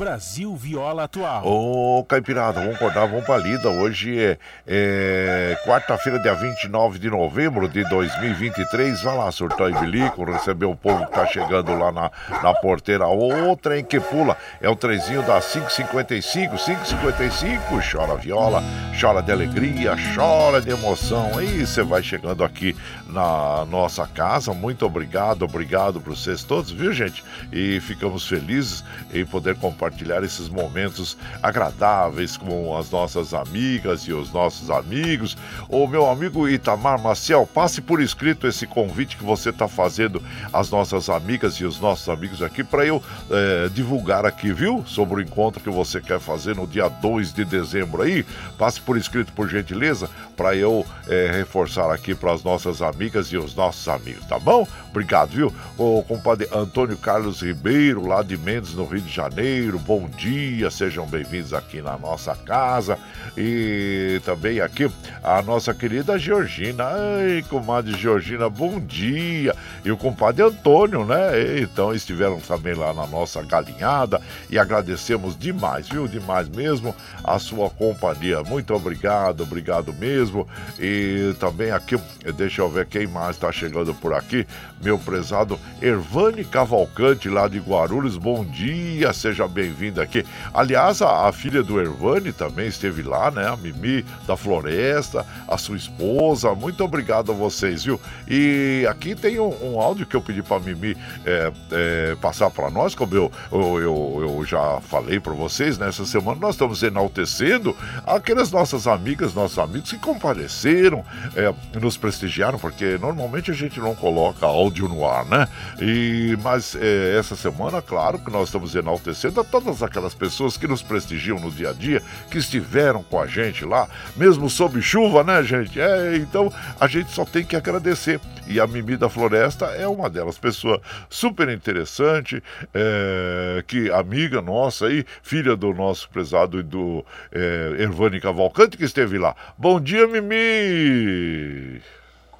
Brasil 0.00 0.56
Viola 0.56 1.04
Atual. 1.04 1.46
Ô, 1.46 2.02
Caipirada, 2.04 2.58
vamos 2.58 2.76
acordar, 2.76 3.04
vamos 3.04 3.22
pra 3.22 3.36
lida. 3.36 3.68
Hoje 3.68 4.18
é, 4.18 4.38
é 4.66 5.58
quarta-feira, 5.66 6.18
dia 6.18 6.32
29 6.32 6.98
de 6.98 7.10
novembro 7.10 7.68
de 7.68 7.86
2023. 7.86 9.02
Vai 9.02 9.18
lá, 9.18 9.30
surtar 9.30 9.68
e 9.68 9.74
bilico, 9.74 10.24
receber 10.24 10.64
o 10.64 10.74
povo 10.74 11.04
que 11.04 11.12
tá 11.12 11.26
chegando 11.26 11.78
lá 11.78 11.92
na, 11.92 12.10
na 12.42 12.54
porteira. 12.54 13.06
Outra 13.08 13.78
em 13.78 13.84
que 13.84 14.00
pula 14.00 14.38
é 14.62 14.70
o 14.70 14.74
trezinho 14.74 15.20
da 15.20 15.38
555, 15.38 16.56
555. 16.56 17.60
Chora 17.92 18.16
viola, 18.16 18.62
chora 18.98 19.20
de 19.20 19.30
alegria, 19.30 19.94
chora 20.14 20.62
de 20.62 20.70
emoção. 20.70 21.30
Aí 21.36 21.66
você 21.66 21.82
vai 21.82 22.02
chegando 22.02 22.42
aqui 22.42 22.74
na 23.10 23.64
nossa 23.66 24.06
casa. 24.06 24.52
Muito 24.52 24.84
obrigado, 24.86 25.44
obrigado 25.44 26.00
por 26.00 26.16
vocês 26.16 26.42
todos, 26.42 26.70
viu, 26.70 26.92
gente? 26.92 27.24
E 27.52 27.80
ficamos 27.80 28.26
felizes 28.26 28.84
em 29.12 29.24
poder 29.24 29.56
compartilhar 29.56 29.90
compartilhar 29.90 30.22
esses 30.22 30.48
momentos 30.48 31.16
agradáveis 31.42 32.36
com 32.36 32.76
as 32.76 32.90
nossas 32.90 33.34
amigas 33.34 34.02
e 34.02 34.12
os 34.12 34.32
nossos 34.32 34.70
amigos. 34.70 35.36
O 35.68 35.86
meu 35.86 36.08
amigo 36.08 36.48
Itamar 36.48 37.00
Maciel, 37.00 37.46
passe 37.46 37.80
por 37.80 38.00
escrito 38.00 38.46
esse 38.46 38.66
convite 38.66 39.16
que 39.16 39.24
você 39.24 39.50
está 39.50 39.68
fazendo 39.68 40.22
às 40.52 40.70
nossas 40.70 41.08
amigas 41.08 41.54
e 41.54 41.64
os 41.64 41.80
nossos 41.80 42.08
amigos 42.08 42.42
aqui 42.42 42.62
para 42.62 42.84
eu 42.84 43.02
é, 43.30 43.68
divulgar 43.68 44.26
aqui, 44.26 44.52
viu? 44.52 44.84
Sobre 44.86 45.16
o 45.16 45.20
encontro 45.20 45.62
que 45.62 45.70
você 45.70 46.00
quer 46.00 46.20
fazer 46.20 46.54
no 46.56 46.66
dia 46.66 46.88
2 46.88 47.32
de 47.32 47.44
dezembro 47.44 48.02
aí. 48.02 48.24
Passe 48.58 48.80
por 48.80 48.96
escrito, 48.96 49.32
por 49.32 49.48
gentileza, 49.48 50.08
para 50.36 50.54
eu 50.54 50.86
é, 51.08 51.30
reforçar 51.32 51.90
aqui 51.90 52.14
para 52.14 52.32
as 52.32 52.42
nossas 52.42 52.82
amigas 52.82 52.99
e 53.32 53.36
os 53.38 53.54
nossos 53.54 53.88
amigos, 53.88 54.24
tá 54.26 54.38
bom? 54.38 54.66
Obrigado, 54.90 55.30
viu? 55.30 55.54
O 55.78 56.02
compadre 56.02 56.48
Antônio 56.52 56.96
Carlos 56.98 57.40
Ribeiro, 57.40 58.06
lá 58.06 58.22
de 58.22 58.36
Mendes, 58.36 58.74
no 58.74 58.84
Rio 58.84 59.00
de 59.00 59.12
Janeiro 59.12 59.78
bom 59.78 60.08
dia, 60.08 60.70
sejam 60.70 61.06
bem-vindos 61.06 61.52
aqui 61.52 61.82
na 61.82 61.98
nossa 61.98 62.34
casa. 62.36 62.98
E 63.36 64.20
também 64.24 64.60
aqui 64.60 64.90
a 65.22 65.42
nossa 65.42 65.74
querida 65.74 66.18
Georgina. 66.18 66.84
Ai, 66.84 67.44
comadre 67.48 67.96
Georgina, 67.96 68.48
bom 68.48 68.78
dia. 68.78 69.54
E 69.84 69.90
o 69.90 69.96
compadre 69.96 70.44
Antônio, 70.44 71.04
né? 71.04 71.60
Então 71.60 71.94
estiveram 71.94 72.38
também 72.40 72.74
lá 72.74 72.92
na 72.92 73.06
nossa 73.06 73.42
galinhada 73.42 74.20
e 74.48 74.58
agradecemos 74.58 75.36
demais, 75.36 75.88
viu? 75.88 76.06
Demais 76.06 76.48
mesmo 76.48 76.94
a 77.24 77.38
sua 77.38 77.70
companhia. 77.70 78.42
Muito 78.42 78.74
obrigado, 78.74 79.42
obrigado 79.42 79.92
mesmo. 79.92 80.46
E 80.78 81.34
também 81.40 81.70
aqui, 81.70 81.96
deixa 82.36 82.62
eu 82.62 82.68
ver 82.68 82.82
quem 82.90 83.06
mais 83.06 83.36
está 83.36 83.50
chegando 83.52 83.94
por 83.94 84.12
aqui. 84.12 84.46
Meu 84.82 84.98
prezado 84.98 85.58
Ervane 85.80 86.44
Cavalcante, 86.44 87.28
lá 87.28 87.46
de 87.48 87.58
Guarulhos, 87.58 88.16
bom 88.16 88.44
dia, 88.44 89.12
seja 89.12 89.46
bem 89.46 89.70
bem-vinda 89.70 90.02
aqui. 90.02 90.24
Aliás, 90.52 91.02
a, 91.02 91.28
a, 91.28 91.32
filha 91.32 91.62
do 91.62 91.80
Ervani 91.80 92.32
também 92.32 92.66
esteve 92.66 93.02
lá, 93.02 93.30
né? 93.30 93.46
A 93.46 93.56
Mimi 93.56 94.04
da 94.26 94.36
Floresta, 94.36 95.24
a 95.46 95.56
sua 95.56 95.76
esposa. 95.76 96.54
Muito 96.54 96.82
obrigado 96.82 97.30
a 97.30 97.34
vocês, 97.34 97.84
viu? 97.84 98.00
E 98.28 98.86
aqui 98.88 99.14
tem 99.14 99.38
um, 99.38 99.54
um 99.62 99.80
áudio 99.80 100.06
que 100.06 100.16
eu 100.16 100.20
pedi 100.20 100.42
para 100.42 100.56
a 100.56 100.60
Mimi 100.60 100.96
é, 101.24 101.52
é, 101.70 102.16
passar 102.20 102.50
para 102.50 102.70
nós, 102.70 102.94
como 102.94 103.14
eu, 103.14 103.30
eu, 103.52 103.80
eu, 103.80 104.38
eu 104.38 104.44
já 104.44 104.80
falei 104.80 105.20
para 105.20 105.32
vocês 105.32 105.78
nessa 105.78 106.04
semana, 106.04 106.40
nós 106.40 106.54
estamos 106.54 106.82
enaltecendo 106.82 107.76
aquelas 108.06 108.50
nossas 108.50 108.86
amigas, 108.86 109.34
nossos 109.34 109.58
amigos 109.58 109.90
que 109.90 109.98
compareceram, 109.98 111.04
é, 111.36 111.52
nos 111.78 111.96
prestigiaram, 111.96 112.58
porque 112.58 112.79
normalmente 112.98 113.50
a 113.50 113.54
gente 113.54 113.78
não 113.80 113.94
coloca 113.94 114.46
áudio 114.46 114.88
no 114.88 115.06
ar, 115.06 115.24
né? 115.26 115.48
E, 115.80 116.36
mas 116.42 116.76
é, 116.76 117.16
essa 117.18 117.36
semana, 117.36 117.80
claro 117.82 118.18
que 118.18 118.30
nós 118.30 118.48
estamos 118.48 118.74
enaltecendo 118.74 119.40
a 119.40 119.44
todas 119.44 119.82
aquelas 119.82 120.14
pessoas 120.14 120.56
que 120.56 120.66
nos 120.66 120.82
prestigiam 120.82 121.38
no 121.38 121.50
dia 121.50 121.70
a 121.70 121.72
dia, 121.72 122.02
que 122.30 122.38
estiveram 122.38 123.02
com 123.02 123.20
a 123.20 123.26
gente 123.26 123.64
lá, 123.64 123.88
mesmo 124.16 124.48
sob 124.48 124.80
chuva, 124.80 125.22
né, 125.22 125.42
gente? 125.42 125.80
É, 125.80 126.16
então 126.16 126.52
a 126.78 126.86
gente 126.86 127.10
só 127.12 127.24
tem 127.24 127.44
que 127.44 127.56
agradecer. 127.56 128.20
E 128.46 128.58
a 128.58 128.66
Mimi 128.66 128.96
da 128.96 129.08
Floresta 129.08 129.66
é 129.66 129.86
uma 129.86 130.10
delas, 130.10 130.36
pessoa 130.36 130.80
super 131.08 131.48
interessante, 131.48 132.42
é, 132.74 133.62
que 133.66 133.90
amiga 133.90 134.42
nossa 134.42 134.86
aí, 134.86 135.04
filha 135.22 135.54
do 135.54 135.72
nosso 135.72 136.08
prezado 136.08 136.58
e 136.58 136.62
do 136.62 137.04
é, 137.30 137.76
Ervani 137.78 138.20
Cavalcante, 138.20 138.76
que 138.76 138.84
esteve 138.84 139.18
lá. 139.18 139.36
Bom 139.56 139.80
dia, 139.80 140.06
Mimi! 140.06 141.80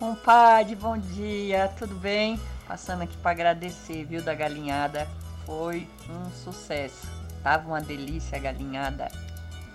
Compadre, 0.01 0.75
bom 0.77 0.97
dia, 0.97 1.71
tudo 1.79 1.95
bem? 1.95 2.41
Passando 2.67 3.03
aqui 3.03 3.15
para 3.19 3.33
agradecer, 3.33 4.03
viu, 4.07 4.23
da 4.23 4.33
galinhada 4.33 5.07
foi 5.45 5.87
um 6.09 6.31
sucesso. 6.31 7.07
Tava 7.43 7.69
uma 7.69 7.83
delícia 7.83 8.39
a 8.39 8.41
galinhada. 8.41 9.09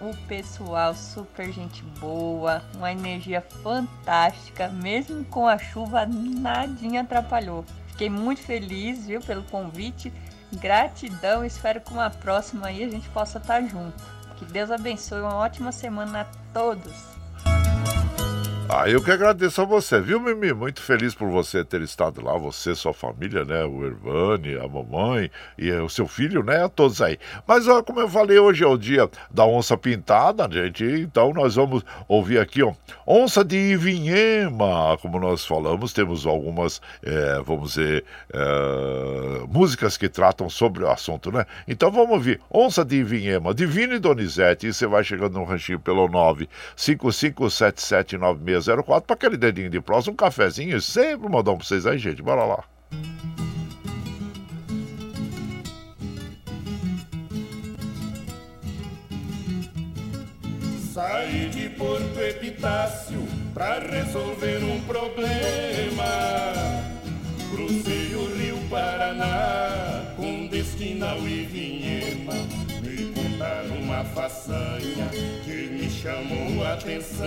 O 0.01 0.17
pessoal 0.27 0.95
super 0.95 1.51
gente 1.51 1.83
boa, 1.99 2.63
uma 2.73 2.91
energia 2.91 3.39
fantástica, 3.39 4.67
mesmo 4.67 5.23
com 5.25 5.47
a 5.47 5.59
chuva 5.59 6.07
nadinha 6.07 7.01
atrapalhou. 7.01 7.63
Fiquei 7.89 8.09
muito 8.09 8.41
feliz, 8.41 9.05
viu, 9.05 9.21
pelo 9.21 9.43
convite. 9.43 10.11
Gratidão, 10.53 11.45
espero 11.45 11.81
que 11.81 11.93
uma 11.93 12.09
próxima 12.09 12.65
aí 12.65 12.83
a 12.83 12.89
gente 12.89 13.07
possa 13.09 13.37
estar 13.37 13.61
junto. 13.61 14.03
Que 14.37 14.45
Deus 14.45 14.71
abençoe, 14.71 15.21
uma 15.21 15.35
ótima 15.35 15.71
semana 15.71 16.21
a 16.21 16.25
todos. 16.51 17.13
Ah, 18.67 18.89
eu 18.89 18.99
que 18.99 19.11
agradeço 19.11 19.61
a 19.61 19.65
você, 19.65 20.01
viu, 20.01 20.19
Mimi? 20.19 20.51
Muito 20.51 20.81
feliz 20.81 21.13
por 21.13 21.29
você 21.29 21.63
ter 21.63 21.81
estado 21.81 22.19
lá, 22.23 22.35
você, 22.35 22.73
sua 22.73 22.95
família, 22.95 23.45
né? 23.45 23.63
O 23.63 23.85
Ervani, 23.85 24.55
a 24.55 24.67
mamãe 24.67 25.29
e 25.55 25.71
o 25.71 25.87
seu 25.87 26.07
filho, 26.07 26.41
né? 26.41 26.67
Todos 26.69 26.99
aí. 26.99 27.19
Mas, 27.45 27.67
ó, 27.67 27.83
como 27.83 27.99
eu 27.99 28.09
falei, 28.09 28.39
hoje 28.39 28.63
é 28.63 28.67
o 28.67 28.75
dia 28.75 29.07
da 29.29 29.45
onça 29.45 29.77
pintada, 29.77 30.49
gente. 30.51 30.83
Então, 30.83 31.31
nós 31.31 31.53
vamos 31.53 31.83
ouvir 32.07 32.39
aqui, 32.39 32.63
ó. 32.63 32.73
Onça 33.05 33.45
de 33.45 33.55
Ivinhema, 33.55 34.97
como 34.99 35.19
nós 35.19 35.45
falamos, 35.45 35.93
temos 35.93 36.25
algumas, 36.25 36.81
é, 37.03 37.39
vamos 37.45 37.73
dizer, 37.73 38.03
é, 38.33 39.45
músicas 39.47 39.95
que 39.95 40.09
tratam 40.09 40.49
sobre 40.49 40.83
o 40.83 40.89
assunto, 40.89 41.31
né? 41.31 41.45
Então, 41.67 41.91
vamos 41.91 42.13
ouvir. 42.13 42.41
Onça 42.51 42.83
de 42.83 42.95
Ivinhema, 42.95 43.51
e 43.51 43.99
Donizete. 43.99 44.65
E 44.65 44.73
você 44.73 44.87
vai 44.87 45.03
chegando 45.03 45.37
no 45.37 45.43
ranchinho 45.43 45.79
pelo 45.79 46.09
9557796 46.09 48.54
0604 48.61 49.07
para 49.07 49.15
aquele 49.15 49.37
dedinho 49.37 49.69
de 49.69 49.81
próximo, 49.81 50.13
um 50.13 50.15
cafezinho, 50.15 50.79
sempre 50.81 51.29
mandar 51.29 51.55
pra 51.55 51.65
vocês 51.65 51.85
aí, 51.85 51.97
gente. 51.97 52.21
Bora 52.21 52.43
lá. 52.43 52.63
Saí 60.93 61.49
de 61.49 61.69
Porto 61.71 62.19
Epitácio 62.19 63.21
pra 63.53 63.79
resolver 63.79 64.63
um 64.63 64.79
problema. 64.81 66.05
Cruzei 67.51 68.15
o 68.15 68.33
rio 68.33 68.57
Paraná 68.69 70.13
com 70.15 70.47
destino 70.47 71.05
ao 71.05 71.19
Ivinhema 71.19 72.64
uma 73.95 74.03
façanha 74.03 75.07
que 75.45 75.69
me 75.69 75.89
chamou 75.89 76.65
a 76.65 76.73
atenção. 76.73 77.25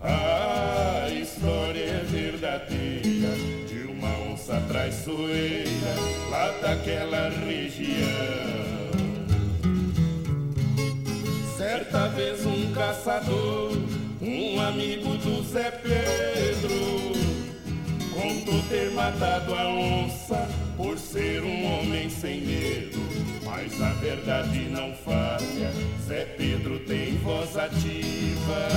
A 0.00 1.10
história 1.10 1.82
é 1.82 2.04
verdadeira 2.08 3.34
de 3.66 3.90
uma 3.90 4.32
onça 4.32 4.60
traiçoeira 4.68 5.94
lá 6.30 6.52
daquela 6.62 7.30
região. 7.30 7.84
Certa 11.56 12.08
vez 12.08 12.46
um 12.46 12.72
caçador, 12.72 13.72
um 14.22 14.60
amigo 14.60 15.16
do 15.16 15.42
Zé 15.42 15.72
Pedro, 15.72 17.12
contou 18.14 18.62
ter 18.68 18.92
matado 18.92 19.52
a 19.52 19.68
onça 19.68 20.63
por 20.76 20.98
ser 20.98 21.42
um 21.42 21.64
homem 21.66 22.08
sem 22.10 22.40
medo. 22.40 22.98
Mas 23.44 23.80
a 23.80 23.92
verdade 23.94 24.60
não 24.70 24.92
falha, 24.94 25.70
Zé 26.06 26.24
Pedro 26.36 26.80
tem 26.80 27.16
voz 27.18 27.56
ativa. 27.56 28.68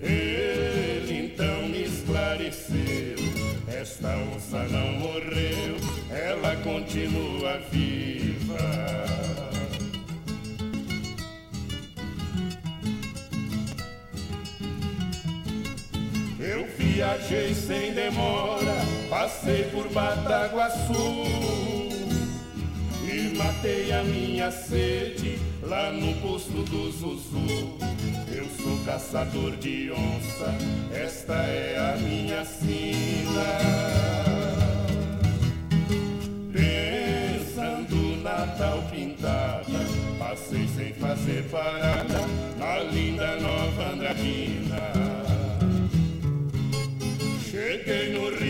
Ele 0.00 1.32
então 1.32 1.68
me 1.68 1.84
esclareceu: 1.84 3.16
esta 3.68 4.16
onça 4.34 4.62
não 4.68 4.92
morreu, 4.92 5.76
ela 6.10 6.56
continua 6.56 7.58
viva. 7.70 9.02
Eu 16.38 16.66
viajei 16.76 17.54
sem 17.54 17.92
demora, 17.92 18.74
passei 19.22 19.62
por 19.70 19.88
Bataguaçu 19.92 21.22
e 23.04 23.36
matei 23.36 23.92
a 23.92 24.02
minha 24.02 24.50
sede 24.50 25.38
lá 25.62 25.92
no 25.92 26.12
posto 26.14 26.64
do 26.64 26.90
Zuzu. 26.90 27.78
Eu 28.34 28.48
sou 28.60 28.76
caçador 28.84 29.52
de 29.58 29.92
onça, 29.92 30.52
esta 30.92 31.34
é 31.34 31.94
a 31.94 31.96
minha 31.98 32.44
sina. 32.44 33.46
Pensando 36.52 38.20
na 38.24 38.44
tal 38.58 38.82
pintada, 38.90 39.86
passei 40.18 40.66
sem 40.66 40.92
fazer 40.94 41.44
parada 41.44 42.26
na 42.58 42.80
linda 42.90 43.36
Nova 43.36 43.92
Andradina. 43.92 45.22
Cheguei 47.52 48.14
no 48.14 48.41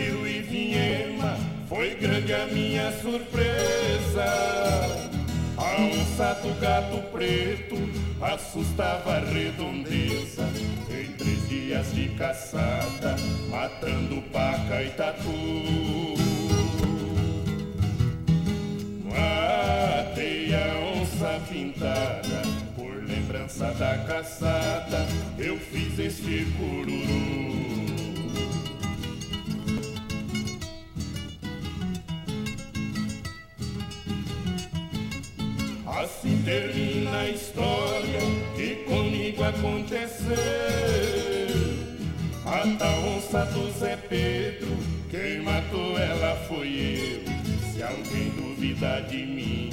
a 2.33 2.47
minha 2.47 2.91
surpresa. 3.01 4.25
A 5.57 5.81
onça 5.81 6.33
do 6.41 6.59
gato 6.59 6.97
preto 7.11 7.77
assustava 8.21 9.17
a 9.17 9.19
redondeza. 9.19 10.49
Em 10.89 11.11
três 11.13 11.49
dias 11.49 11.93
de 11.93 12.09
caçada, 12.09 13.15
matando 13.49 14.21
paca 14.31 14.83
e 14.83 14.89
tatu. 14.91 15.29
Matei 19.05 20.55
a 20.55 21.01
onça 21.01 21.41
pintada, 21.49 22.41
por 22.75 23.03
lembrança 23.07 23.71
da 23.73 23.97
caçada, 24.07 25.07
eu 25.37 25.57
fiz 25.59 25.99
este 25.99 26.45
cururu. 26.57 27.72
Assim 35.95 36.41
termina 36.43 37.19
a 37.19 37.29
história 37.29 38.19
que 38.55 38.83
comigo 38.85 39.43
aconteceu. 39.43 40.33
A 42.45 42.77
tal 42.79 42.99
onça 43.15 43.45
do 43.45 43.71
Zé 43.79 43.95
Pedro, 44.09 44.75
quem 45.11 45.41
matou 45.41 45.97
ela 45.97 46.35
foi 46.47 46.67
eu. 46.67 47.23
Se 47.71 47.83
alguém 47.83 48.29
duvida 48.31 49.01
de 49.01 49.23
mim, 49.23 49.69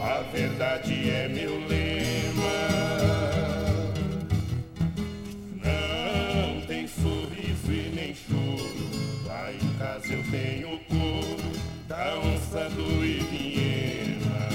a 0.00 0.22
verdade 0.30 1.10
é 1.10 1.26
meu 1.28 1.58
lema. 1.66 2.35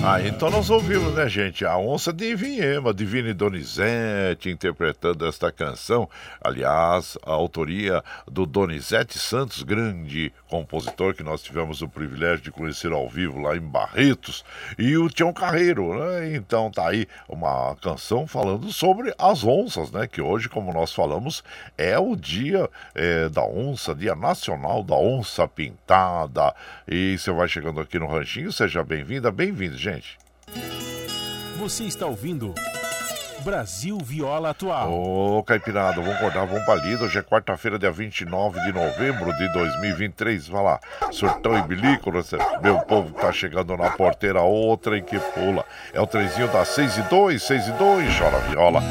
Ah, 0.03 0.19
então 0.19 0.49
nós 0.49 0.71
ouvimos, 0.71 1.13
né, 1.13 1.29
gente? 1.29 1.63
A 1.63 1.77
Onça 1.77 2.11
de 2.11 2.33
Vinhema, 2.33 2.91
Divine 2.91 3.35
Donizete, 3.35 4.49
interpretando 4.49 5.27
esta 5.27 5.51
canção. 5.51 6.09
Aliás, 6.43 7.19
a 7.23 7.31
autoria 7.31 8.03
do 8.25 8.47
Donizete 8.47 9.19
Santos, 9.19 9.61
grande 9.61 10.33
compositor 10.49 11.13
que 11.13 11.21
nós 11.21 11.43
tivemos 11.43 11.83
o 11.83 11.87
privilégio 11.87 12.41
de 12.45 12.51
conhecer 12.51 12.91
ao 12.91 13.07
vivo 13.07 13.39
lá 13.39 13.55
em 13.55 13.61
Barretos, 13.61 14.43
e 14.75 14.97
o 14.97 15.07
Tião 15.07 15.31
Carreiro, 15.31 15.93
né? 15.93 16.35
Então 16.35 16.71
tá 16.71 16.89
aí 16.89 17.05
uma 17.29 17.75
canção 17.75 18.25
falando 18.25 18.73
sobre 18.73 19.13
as 19.19 19.43
onças, 19.43 19.91
né? 19.91 20.07
Que 20.07 20.19
hoje, 20.19 20.49
como 20.49 20.73
nós 20.73 20.91
falamos, 20.91 21.43
é 21.77 21.99
o 21.99 22.15
dia 22.15 22.67
é, 22.95 23.29
da 23.29 23.45
onça, 23.45 23.93
dia 23.93 24.15
nacional 24.15 24.81
da 24.81 24.95
onça 24.95 25.47
pintada. 25.47 26.55
E 26.87 27.19
você 27.19 27.31
vai 27.31 27.47
chegando 27.47 27.79
aqui 27.79 27.99
no 27.99 28.07
Ranchinho, 28.07 28.51
seja 28.51 28.83
bem-vinda, 28.83 29.31
bem-vindo, 29.31 29.77
gente. 29.77 29.90
Você 31.57 31.83
está 31.83 32.05
ouvindo 32.05 32.53
Brasil 33.43 33.97
Viola 33.97 34.51
Atual. 34.51 34.91
Ô, 34.91 35.43
Caipirada, 35.43 35.99
vamos 35.99 36.15
acordar, 36.15 36.45
vamos 36.45 36.63
pra 36.63 36.75
lida. 36.75 37.03
Hoje 37.03 37.17
é 37.17 37.21
quarta-feira, 37.23 37.79
dia 37.79 37.91
29 37.91 38.59
de 38.61 38.71
novembro 38.71 39.35
de 39.35 39.51
2023. 39.51 40.47
Vai 40.47 40.63
lá, 40.63 40.79
surtão 41.11 41.57
e 41.57 41.61
bilico, 41.63 42.11
né? 42.11 42.21
meu 42.61 42.79
povo 42.79 43.13
tá 43.13 43.31
chegando 43.31 43.75
na 43.75 43.89
porteira, 43.91 44.41
outra 44.41 44.97
em 44.97 45.03
que 45.03 45.19
pula. 45.19 45.65
É 45.93 45.99
o 45.99 46.07
trenzinho 46.07 46.47
das 46.49 46.67
6 46.69 46.97
e 46.97 47.01
2, 47.03 47.41
6 47.41 47.67
e 47.67 47.71
2, 47.71 48.17
chora 48.17 48.39
viola, 48.49 48.81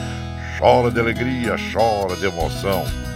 chora 0.58 0.90
de 0.90 1.00
alegria, 1.00 1.54
chora 1.72 2.16
de 2.16 2.26
emoção. 2.26 3.09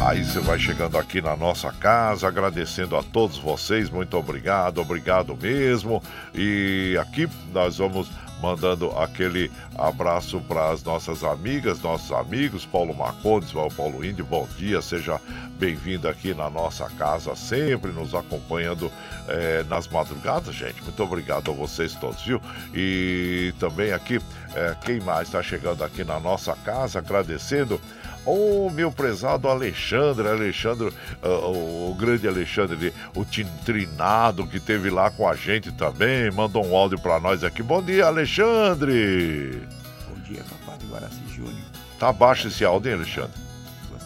Aí 0.00 0.24
você 0.24 0.40
vai 0.40 0.58
chegando 0.58 0.96
aqui 0.96 1.20
na 1.20 1.36
nossa 1.36 1.70
casa, 1.72 2.26
agradecendo 2.26 2.96
a 2.96 3.02
todos 3.02 3.36
vocês, 3.36 3.90
muito 3.90 4.16
obrigado, 4.16 4.80
obrigado 4.80 5.36
mesmo. 5.36 6.02
E 6.34 6.96
aqui 6.98 7.28
nós 7.52 7.76
vamos 7.76 8.10
mandando 8.40 8.90
aquele 8.98 9.52
abraço 9.76 10.40
para 10.40 10.70
as 10.70 10.82
nossas 10.82 11.22
amigas, 11.22 11.82
nossos 11.82 12.10
amigos, 12.12 12.64
Paulo 12.64 12.94
Marcondes, 12.94 13.54
o 13.54 13.68
Paulo 13.68 14.02
Índio, 14.02 14.24
bom 14.24 14.48
dia, 14.56 14.80
seja 14.80 15.20
bem-vindo 15.58 16.08
aqui 16.08 16.32
na 16.32 16.48
nossa 16.48 16.88
casa, 16.90 17.36
sempre 17.36 17.92
nos 17.92 18.14
acompanhando 18.14 18.90
eh, 19.28 19.66
nas 19.68 19.86
madrugadas, 19.86 20.54
gente. 20.54 20.82
Muito 20.82 21.02
obrigado 21.02 21.50
a 21.50 21.54
vocês 21.54 21.94
todos, 21.96 22.22
viu? 22.22 22.40
E 22.74 23.52
também 23.60 23.92
aqui, 23.92 24.18
eh, 24.54 24.74
quem 24.82 24.98
mais 25.00 25.28
está 25.28 25.42
chegando 25.42 25.84
aqui 25.84 26.02
na 26.02 26.18
nossa 26.18 26.56
casa, 26.56 27.00
agradecendo. 27.00 27.78
Ô, 28.24 28.66
oh, 28.66 28.70
meu 28.70 28.92
prezado 28.92 29.48
Alexandre, 29.48 30.28
Alexandre, 30.28 30.92
uh, 31.22 31.90
o, 31.90 31.96
grande 31.98 32.28
Alexandre, 32.28 32.92
o 33.16 33.24
Trinado, 33.64 34.46
que 34.46 34.60
teve 34.60 34.90
lá 34.90 35.10
com 35.10 35.26
a 35.26 35.34
gente 35.34 35.72
também, 35.72 36.30
mandou 36.30 36.64
um 36.64 36.76
áudio 36.76 36.98
para 37.00 37.18
nós 37.18 37.42
aqui. 37.42 37.62
Bom 37.62 37.82
dia, 37.82 38.06
Alexandre! 38.06 39.62
Bom 40.08 40.20
dia, 40.22 40.42
papai 40.50 40.78
de 40.78 40.86
Guaraci 40.86 41.22
Júnior. 41.34 41.64
Tá 41.98 42.12
baixo 42.12 42.48
esse 42.48 42.62
áudio, 42.62 42.90
hein, 42.90 42.98
Alexandre? 42.98 43.40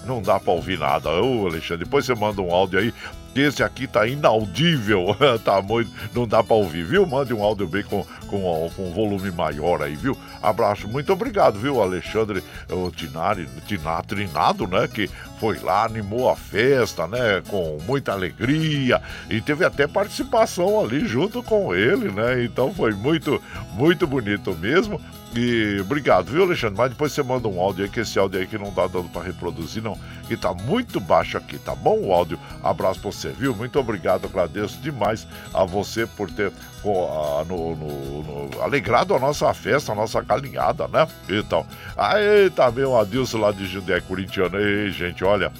Não 0.07 0.22
dá 0.22 0.38
para 0.38 0.53
ouvir 0.53 0.79
nada. 0.79 1.11
Ô, 1.11 1.46
Alexandre, 1.46 1.85
depois 1.85 2.05
você 2.05 2.14
manda 2.14 2.40
um 2.40 2.53
áudio 2.53 2.79
aí 2.79 2.94
esse 3.35 3.62
aqui 3.62 3.87
tá 3.87 4.07
inaudível, 4.07 5.16
tá 5.44 5.61
muito, 5.61 5.90
não 6.14 6.27
dá 6.27 6.42
para 6.42 6.55
ouvir, 6.55 6.85
viu? 6.85 7.07
Mande 7.07 7.35
um 7.35 7.42
áudio 7.42 7.66
bem 7.66 7.83
com, 7.83 8.07
com, 8.29 8.70
com 8.77 8.92
volume 8.92 9.31
maior 9.33 9.83
aí, 9.83 9.96
viu? 9.96 10.16
Abraço, 10.45 10.87
muito 10.87 11.13
obrigado, 11.13 11.59
viu, 11.59 11.81
Alexandre 11.81 12.45
o 12.71 12.91
Tinari, 12.91 13.49
Tina, 13.67 14.03
Trinado, 14.03 14.67
né? 14.67 14.87
Que 14.87 15.09
foi 15.41 15.59
lá, 15.59 15.85
animou 15.85 16.29
a 16.29 16.37
festa, 16.37 17.07
né? 17.07 17.43
Com 17.49 17.79
muita 17.87 18.13
alegria 18.13 19.01
e 19.31 19.41
teve 19.41 19.65
até 19.65 19.87
participação 19.87 20.81
ali 20.81 21.07
junto 21.07 21.43
com 21.43 21.75
ele, 21.75 22.11
né? 22.11 22.45
Então 22.45 22.75
foi 22.75 22.93
muito, 22.93 23.43
muito 23.73 24.07
bonito 24.07 24.55
mesmo. 24.55 25.01
E 25.37 25.81
obrigado, 25.81 26.27
viu, 26.27 26.44
Alexandre? 26.44 26.77
Mas 26.79 26.90
depois 26.90 27.11
você 27.11 27.23
manda 27.23 27.49
um 27.49 27.61
áudio 27.61 27.85
aí, 27.85 27.90
que 27.90 27.99
esse 27.99 28.16
áudio 28.18 28.38
aí 28.38 28.47
que 28.47 28.57
não 28.57 28.70
tá 28.70 28.87
dando 28.87 29.09
para 29.09 29.23
reproduzir, 29.23 29.83
não. 29.83 29.99
Que 30.29 30.37
tá 30.37 30.55
muito 30.55 31.01
baixo 31.01 31.37
aqui, 31.37 31.59
tá 31.59 31.75
bom 31.75 31.99
o 31.99 32.12
áudio? 32.12 32.38
Abraço 32.62 33.01
pra 33.01 33.11
você, 33.11 33.31
viu? 33.31 33.55
Muito 33.55 33.79
obrigado, 33.79 34.27
agradeço 34.27 34.81
demais 34.81 35.27
a 35.53 35.64
você 35.64 36.07
por 36.07 36.31
ter 36.31 36.53
no, 36.85 37.75
no, 37.75 38.23
no, 38.23 38.62
alegrado 38.62 39.14
a 39.14 39.18
nossa 39.18 39.53
festa, 39.55 39.92
a 39.92 39.94
nossa 39.94 40.20
galinhada, 40.20 40.87
né? 40.87 41.09
Então, 41.29 41.66
aí 41.97 42.49
tá 42.51 42.70
meu 42.70 42.97
Adilson 42.97 43.38
lá 43.38 43.51
de 43.51 43.66
Jundé 43.66 44.01
Corintiano. 44.01 44.59
Ei, 44.61 44.90
gente, 44.90 45.25
olha, 45.25 45.51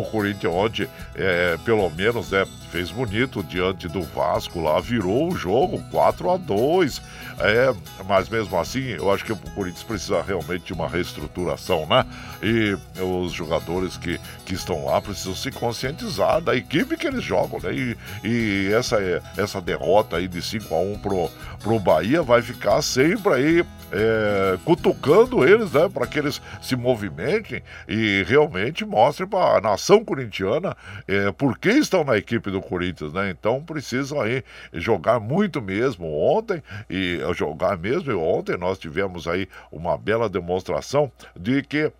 o 0.00 0.04
Corinthians 0.04 0.52
ontem, 0.52 0.88
é, 1.14 1.56
pelo 1.64 1.88
menos, 1.90 2.30
né, 2.30 2.44
fez 2.70 2.90
bonito 2.90 3.42
diante 3.42 3.88
do 3.88 4.02
Vasco 4.02 4.60
lá, 4.60 4.80
virou 4.80 5.32
o 5.32 5.36
jogo 5.36 5.82
4 5.90 6.30
a 6.30 6.36
2 6.36 7.02
é, 7.38 7.74
mas 8.06 8.28
mesmo 8.28 8.58
assim, 8.58 8.80
eu 8.80 9.10
acho 9.10 9.24
que 9.24 9.32
o 9.32 9.36
Corinthians 9.36 9.82
precisa 9.82 10.22
realmente 10.22 10.66
de 10.66 10.72
uma 10.72 10.88
reestruturação, 10.88 11.86
né? 11.86 12.04
E 12.42 12.76
os 13.00 13.32
jogadores 13.32 13.96
que, 13.96 14.20
que 14.44 14.54
estão 14.54 14.84
lá 14.84 15.00
precisam 15.00 15.34
se 15.34 15.50
conscientizar 15.50 16.40
da 16.40 16.54
equipe 16.54 16.96
que 16.96 17.06
eles 17.06 17.24
jogam, 17.24 17.58
né? 17.60 17.74
E, 17.74 17.96
e 18.24 18.72
essa, 18.72 18.98
essa 19.36 19.60
derrota 19.60 20.16
aí 20.16 20.28
de 20.28 20.40
5 20.40 20.72
a 20.74 20.78
1 20.78 20.98
pro, 20.98 21.30
pro 21.60 21.80
Bahia 21.80 22.22
vai 22.22 22.40
ficar 22.40 22.80
sempre 22.82 23.34
aí 23.34 23.64
é, 23.94 24.58
cutucando 24.64 25.46
eles, 25.46 25.72
né, 25.72 25.88
para 25.88 26.06
que 26.06 26.18
eles 26.18 26.42
se 26.60 26.74
movimentem 26.74 27.62
e 27.88 28.24
realmente 28.26 28.84
mostrem 28.84 29.28
para 29.28 29.58
a 29.58 29.60
nação 29.60 30.04
corintiana 30.04 30.76
é, 31.06 31.30
por 31.30 31.56
que 31.56 31.70
estão 31.70 32.02
na 32.02 32.16
equipe 32.16 32.50
do 32.50 32.60
Corinthians, 32.60 33.12
né? 33.12 33.30
Então 33.30 33.62
precisam 33.62 34.20
aí 34.20 34.42
jogar 34.72 35.20
muito 35.20 35.62
mesmo 35.62 36.06
ontem 36.06 36.62
e 36.90 37.20
jogar 37.34 37.78
mesmo. 37.78 38.10
E 38.10 38.14
ontem 38.14 38.56
nós 38.56 38.78
tivemos 38.78 39.28
aí 39.28 39.48
uma 39.70 39.96
bela 39.96 40.28
demonstração 40.28 41.10
de 41.36 41.62
que 41.62 41.92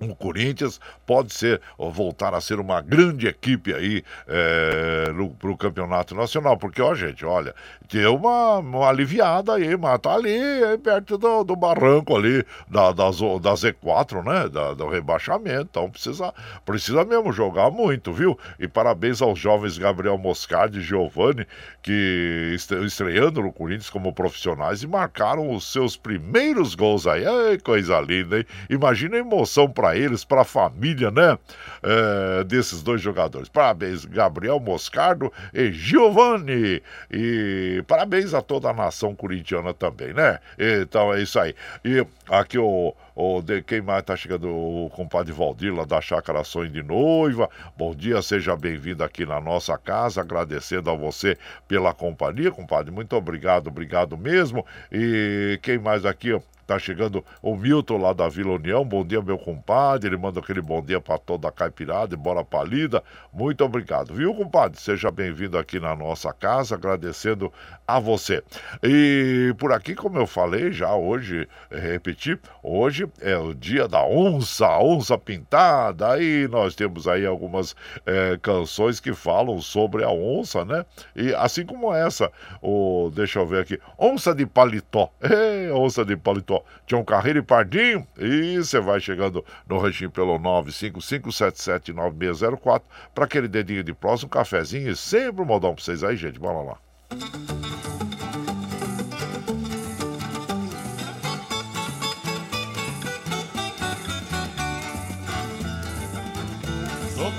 o 0.00 0.14
Corinthians 0.14 0.80
pode 1.06 1.32
ser 1.32 1.60
voltar 1.76 2.34
a 2.34 2.40
ser 2.40 2.60
uma 2.60 2.80
grande 2.80 3.26
equipe 3.26 3.74
aí 3.74 4.02
é, 4.26 5.12
para 5.38 5.50
o 5.50 5.56
campeonato 5.56 6.14
nacional, 6.14 6.56
porque 6.56 6.80
ó 6.80 6.94
gente, 6.94 7.24
olha, 7.24 7.54
deu 7.90 8.14
uma, 8.14 8.58
uma 8.58 8.88
aliviada 8.88 9.54
aí, 9.54 9.76
mas 9.76 9.98
tá 10.00 10.14
ali 10.14 10.38
perto 10.82 11.18
do, 11.18 11.44
do 11.44 11.56
barranco 11.56 12.16
ali 12.16 12.44
da, 12.68 12.92
da, 12.92 13.10
da 13.10 13.54
Z4, 13.54 14.24
né, 14.24 14.48
da, 14.48 14.74
do 14.74 14.88
rebaixamento, 14.88 15.68
então 15.70 15.90
precisa, 15.90 16.32
precisa 16.64 17.04
mesmo 17.04 17.32
jogar 17.32 17.70
muito, 17.70 18.12
viu? 18.12 18.38
E 18.58 18.68
parabéns 18.68 19.20
aos 19.20 19.38
jovens 19.38 19.78
Gabriel 19.78 20.18
Moscardi 20.18 20.78
e 20.78 20.82
Giovanni 20.82 21.46
que 21.82 22.54
estreando 22.84 23.42
no 23.42 23.52
Corinthians 23.52 23.90
como 23.90 24.12
profissionais 24.12 24.82
e 24.82 24.86
marcaram 24.86 25.54
os 25.54 25.72
seus 25.72 25.96
primeiros 25.96 26.74
gols 26.74 27.06
aí, 27.06 27.24
Ai, 27.26 27.58
coisa 27.58 28.00
linda, 28.00 28.38
hein? 28.38 28.44
Imagina 28.68 29.16
a 29.16 29.20
emoção 29.20 29.70
para 29.70 29.87
para 29.88 29.96
eles, 29.96 30.24
para 30.24 30.42
a 30.42 30.44
família, 30.44 31.10
né? 31.10 31.38
É, 31.82 32.44
desses 32.44 32.82
dois 32.82 33.00
jogadores. 33.00 33.48
Parabéns, 33.48 34.04
Gabriel 34.04 34.60
Moscardo 34.60 35.32
e 35.54 35.72
Giovanni. 35.72 36.82
E 37.10 37.82
parabéns 37.86 38.34
a 38.34 38.42
toda 38.42 38.68
a 38.68 38.74
nação 38.74 39.14
corintiana 39.14 39.72
também, 39.72 40.12
né? 40.12 40.38
Então 40.58 41.14
é 41.14 41.22
isso 41.22 41.38
aí. 41.38 41.54
E 41.84 42.04
aqui 42.28 42.58
o. 42.58 42.94
O 43.20 43.42
de, 43.42 43.64
quem 43.64 43.82
mais 43.82 44.04
tá 44.04 44.14
chegando? 44.14 44.48
O 44.48 44.88
compadre 44.90 45.32
Valdir, 45.32 45.74
lá 45.74 45.84
da 45.84 46.00
Chácara 46.00 46.44
Sonho 46.44 46.70
de 46.70 46.84
Noiva. 46.84 47.50
Bom 47.76 47.92
dia, 47.92 48.22
seja 48.22 48.54
bem-vindo 48.54 49.02
aqui 49.02 49.26
na 49.26 49.40
nossa 49.40 49.76
casa. 49.76 50.20
Agradecendo 50.20 50.88
a 50.88 50.94
você 50.94 51.36
pela 51.66 51.92
companhia, 51.92 52.52
compadre. 52.52 52.92
Muito 52.92 53.16
obrigado, 53.16 53.66
obrigado 53.66 54.16
mesmo. 54.16 54.64
E 54.92 55.58
quem 55.64 55.78
mais 55.80 56.06
aqui? 56.06 56.40
Tá 56.68 56.78
chegando 56.78 57.24
o 57.40 57.56
Milton 57.56 57.96
lá 57.96 58.12
da 58.12 58.28
Vila 58.28 58.52
União. 58.52 58.84
Bom 58.84 59.02
dia, 59.02 59.22
meu 59.22 59.38
compadre. 59.38 60.06
Ele 60.06 60.18
manda 60.18 60.38
aquele 60.38 60.60
bom 60.60 60.82
dia 60.82 61.00
para 61.00 61.16
toda 61.16 61.48
a 61.48 61.50
caipirada 61.50 62.12
e 62.12 62.16
bora 62.16 62.44
palida. 62.44 63.02
Muito 63.32 63.64
obrigado, 63.64 64.12
viu, 64.12 64.34
compadre? 64.34 64.78
Seja 64.78 65.10
bem-vindo 65.10 65.56
aqui 65.56 65.80
na 65.80 65.96
nossa 65.96 66.30
casa, 66.30 66.74
agradecendo 66.74 67.50
a 67.86 67.98
você. 67.98 68.44
E 68.82 69.54
por 69.56 69.72
aqui, 69.72 69.94
como 69.94 70.18
eu 70.18 70.26
falei 70.26 70.70
já 70.70 70.94
hoje, 70.94 71.48
é, 71.70 71.80
repetir, 71.80 72.38
hoje 72.62 73.06
é 73.20 73.36
o 73.36 73.52
dia 73.54 73.86
da 73.88 74.04
onça, 74.04 74.68
onça 74.78 75.18
pintada. 75.18 76.12
Aí 76.12 76.46
nós 76.48 76.74
temos 76.74 77.06
aí 77.08 77.26
algumas 77.26 77.76
é, 78.06 78.38
canções 78.40 79.00
que 79.00 79.12
falam 79.14 79.60
sobre 79.60 80.04
a 80.04 80.10
onça, 80.10 80.64
né? 80.64 80.86
E 81.14 81.34
assim 81.34 81.66
como 81.66 81.94
essa, 81.94 82.32
o, 82.62 83.10
deixa 83.14 83.38
eu 83.38 83.46
ver 83.46 83.60
aqui, 83.62 83.78
onça 83.98 84.34
de 84.34 84.46
paletó. 84.46 85.10
É, 85.38 85.70
onça 85.72 86.04
de 86.04 86.16
paletó. 86.16 86.64
Tião 86.86 87.04
Carreiro 87.04 87.38
e 87.38 87.42
Pardinho. 87.42 88.04
E 88.18 88.56
você 88.56 88.80
vai 88.80 88.98
chegando 88.98 89.44
no 89.68 89.78
ranchinho 89.78 90.10
pelo 90.10 90.36
955779604 90.38 92.82
para 93.14 93.24
aquele 93.24 93.46
dedinho 93.46 93.84
de 93.84 93.92
próximo, 93.92 94.26
um 94.26 94.30
cafezinho 94.30 94.90
e 94.90 94.96
sempre 94.96 95.42
um 95.42 95.44
modão 95.44 95.74
para 95.74 95.84
vocês 95.84 96.02
aí, 96.02 96.16
gente. 96.16 96.40
Bora 96.40 96.62
lá. 96.62 96.78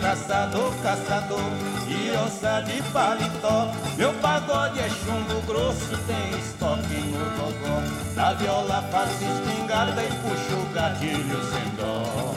Caçador, 0.10 0.74
caçador 0.82 1.52
e 1.88 2.12
onça 2.18 2.62
de 2.62 2.82
paletó. 2.92 3.72
Meu 3.96 4.12
pagode 4.14 4.80
é 4.80 4.90
chumbo 4.90 5.40
grosso, 5.46 5.96
tem 6.08 6.40
estoque 6.40 6.96
no 6.96 7.26
gogó. 7.38 7.84
Na 8.16 8.34
viola 8.34 8.82
faço 8.92 9.24
espingarda 9.24 10.04
e 10.04 10.08
puxo 10.08 10.56
o 10.56 10.74
gatilho 10.74 11.40
sem 11.52 11.70
dó. 11.76 12.34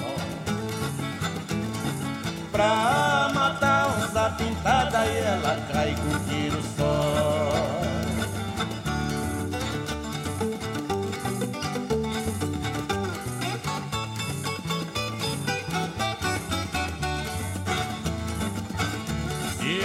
Pra 2.51 3.31
matar 3.33 3.89
onça 3.89 4.35
pintada 4.37 5.07
e 5.07 5.19
ela 5.21 5.57
cai 5.73 5.95
com 5.95 6.22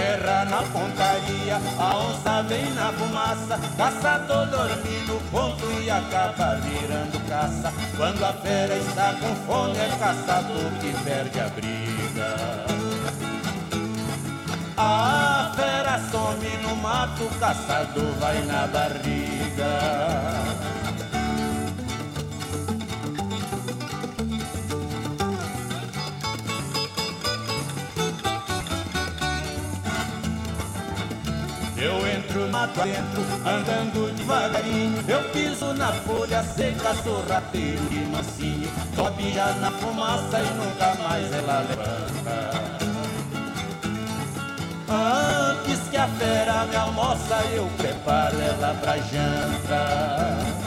erra 0.08 0.46
na 0.46 0.64
pontaria, 0.64 1.60
a 1.78 1.98
onça 1.98 2.44
vem 2.44 2.70
na 2.74 2.92
fumaça, 2.94 3.60
caçador 3.78 4.48
dorme 4.48 4.98
no 5.08 5.20
ponto 5.32 5.66
e 5.82 5.90
acaba 5.90 6.56
virando 6.56 7.20
caça. 7.28 7.74
Quando 7.98 8.24
a 8.24 8.34
fera 8.34 8.76
está 8.78 9.14
com 9.14 9.36
fome, 9.46 9.78
é 9.78 9.90
caçador 10.00 10.72
que 10.80 10.94
perde 11.04 11.40
a 11.40 11.50
briga. 11.50 12.36
A 14.78 15.52
fera 15.56 16.00
some 16.12 16.58
no 16.62 16.76
mato, 16.76 17.24
o 17.24 17.40
caçador 17.40 18.12
vai 18.20 18.42
na 18.46 18.68
barriga. 18.68 19.97
Mato 32.58 32.82
adentro, 32.82 33.22
andando 33.46 34.16
devagarinho. 34.16 35.04
Eu 35.08 35.24
piso 35.30 35.74
na 35.74 35.92
folha 35.92 36.42
seca, 36.44 36.96
sou 37.04 37.24
rateiro 37.28 37.82
e 37.92 38.00
mansinho. 38.08 38.70
Sobe 38.96 39.32
já 39.32 39.54
na 39.62 39.70
fumaça 39.72 40.40
e 40.40 40.50
nunca 40.56 40.96
mais 41.04 41.32
ela 41.32 41.60
levanta. 41.60 42.68
Antes 44.90 45.90
que 45.90 45.98
a 45.98 46.08
fera 46.08 46.66
me 46.66 46.76
almoça, 46.76 47.44
eu 47.54 47.68
preparo 47.78 48.42
ela 48.42 48.74
pra 48.82 48.98
janta. 48.98 50.67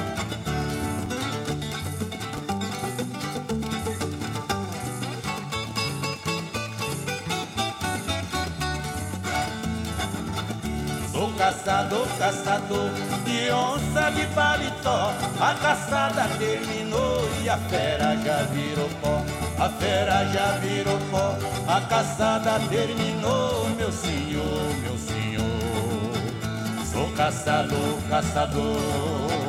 Caçador, 11.60 12.06
caçador 12.18 12.90
de 13.24 13.50
onça 13.52 14.10
de 14.12 14.26
paletó. 14.34 15.12
A 15.40 15.54
caçada 15.54 16.26
terminou 16.38 17.28
e 17.42 17.48
a 17.48 17.58
fera 17.58 18.16
já 18.16 18.42
virou 18.44 18.88
pó. 19.00 19.22
A 19.58 19.68
fera 19.68 20.24
já 20.26 20.52
virou 20.58 20.98
pó. 21.10 21.36
A 21.68 21.80
caçada 21.82 22.58
terminou, 22.68 23.68
meu 23.76 23.92
senhor, 23.92 24.74
meu 24.82 24.96
senhor. 24.98 25.40
Sou 26.90 27.10
caçador, 27.12 27.98
caçador. 28.08 29.39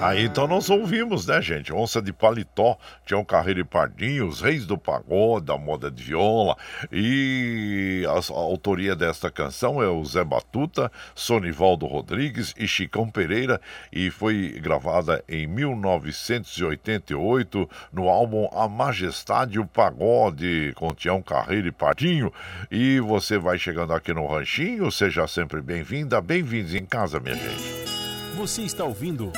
Aí 0.00 0.26
então 0.26 0.46
nós 0.46 0.70
ouvimos, 0.70 1.26
né, 1.26 1.42
gente? 1.42 1.72
Onça 1.72 2.00
de 2.00 2.12
Paletó, 2.12 2.78
Tião 3.04 3.24
Carreiro 3.24 3.58
e 3.60 3.64
Pardinho, 3.64 4.28
os 4.28 4.40
Reis 4.40 4.64
do 4.64 4.78
Pagode, 4.78 5.50
a 5.50 5.58
moda 5.58 5.90
de 5.90 6.04
viola. 6.04 6.56
E 6.92 8.04
a, 8.06 8.12
a, 8.12 8.36
autoria 8.36 8.94
desta 8.94 9.28
canção 9.28 9.82
é 9.82 9.88
o 9.88 10.04
Zé 10.04 10.22
Batuta, 10.22 10.92
Sonivaldo 11.16 11.84
Rodrigues 11.84 12.54
e 12.56 12.68
Chicão 12.68 13.10
Pereira. 13.10 13.60
E 13.92 14.08
foi 14.08 14.56
gravada 14.62 15.24
em 15.28 15.48
1988 15.48 17.68
no 17.92 18.08
álbum 18.08 18.48
A 18.52 18.68
Majestade 18.68 19.56
e 19.56 19.58
o 19.58 19.66
Pagode, 19.66 20.74
com 20.76 20.94
Tião 20.94 21.20
Carreiro 21.20 21.66
e 21.66 21.72
Pardinho. 21.72 22.32
E 22.70 23.00
você 23.00 23.36
vai 23.36 23.58
chegando 23.58 23.92
aqui 23.92 24.14
no 24.14 24.28
Ranchinho, 24.28 24.92
seja 24.92 25.26
sempre 25.26 25.60
bem-vinda, 25.60 26.20
bem-vindos 26.20 26.72
em 26.72 26.86
casa, 26.86 27.18
minha 27.18 27.34
gente. 27.34 27.88
Você 28.36 28.62
está 28.62 28.84
ouvindo. 28.84 29.32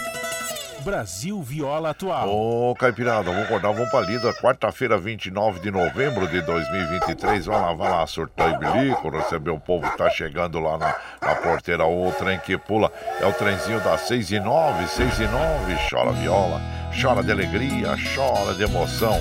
Brasil 0.81 1.41
Viola 1.43 1.91
Atual. 1.91 2.29
Ô, 2.29 2.75
Caipirada, 2.75 3.31
vamos 3.31 3.45
acordar, 3.45 3.73
vamos 3.73 3.91
pra 3.91 4.01
lida. 4.01 4.33
Quarta-feira, 4.35 4.97
29 4.99 5.61
de 5.61 5.71
novembro 5.71 6.27
de 6.27 6.41
2023. 6.43 7.47
Vai 7.47 7.61
lá, 7.61 7.73
vai 7.73 7.91
lá, 7.91 8.07
surtar 8.07 8.55
e 8.55 8.59
bilico, 8.59 9.11
receber 9.11 9.51
o 9.51 9.61
povo 9.61 9.89
que 9.91 9.97
tá 9.97 10.09
chegando 10.11 10.59
lá 10.59 10.79
na, 10.79 10.97
na 11.21 11.35
porteira. 11.37 11.85
O 11.85 12.11
trem 12.13 12.39
que 12.39 12.57
pula 12.57 12.91
é 13.21 13.27
o 13.27 13.33
trenzinho 13.33 13.81
das 13.81 14.03
6 14.03 14.31
e 14.33 14.41
9, 14.41 14.89
6 14.89 15.19
e 15.21 15.27
9. 15.27 15.77
Chora 15.89 16.13
viola, 16.13 16.61
chora 16.99 17.23
de 17.23 17.31
alegria, 17.31 17.97
chora 18.15 18.55
de 18.55 18.63
emoção. 18.63 19.21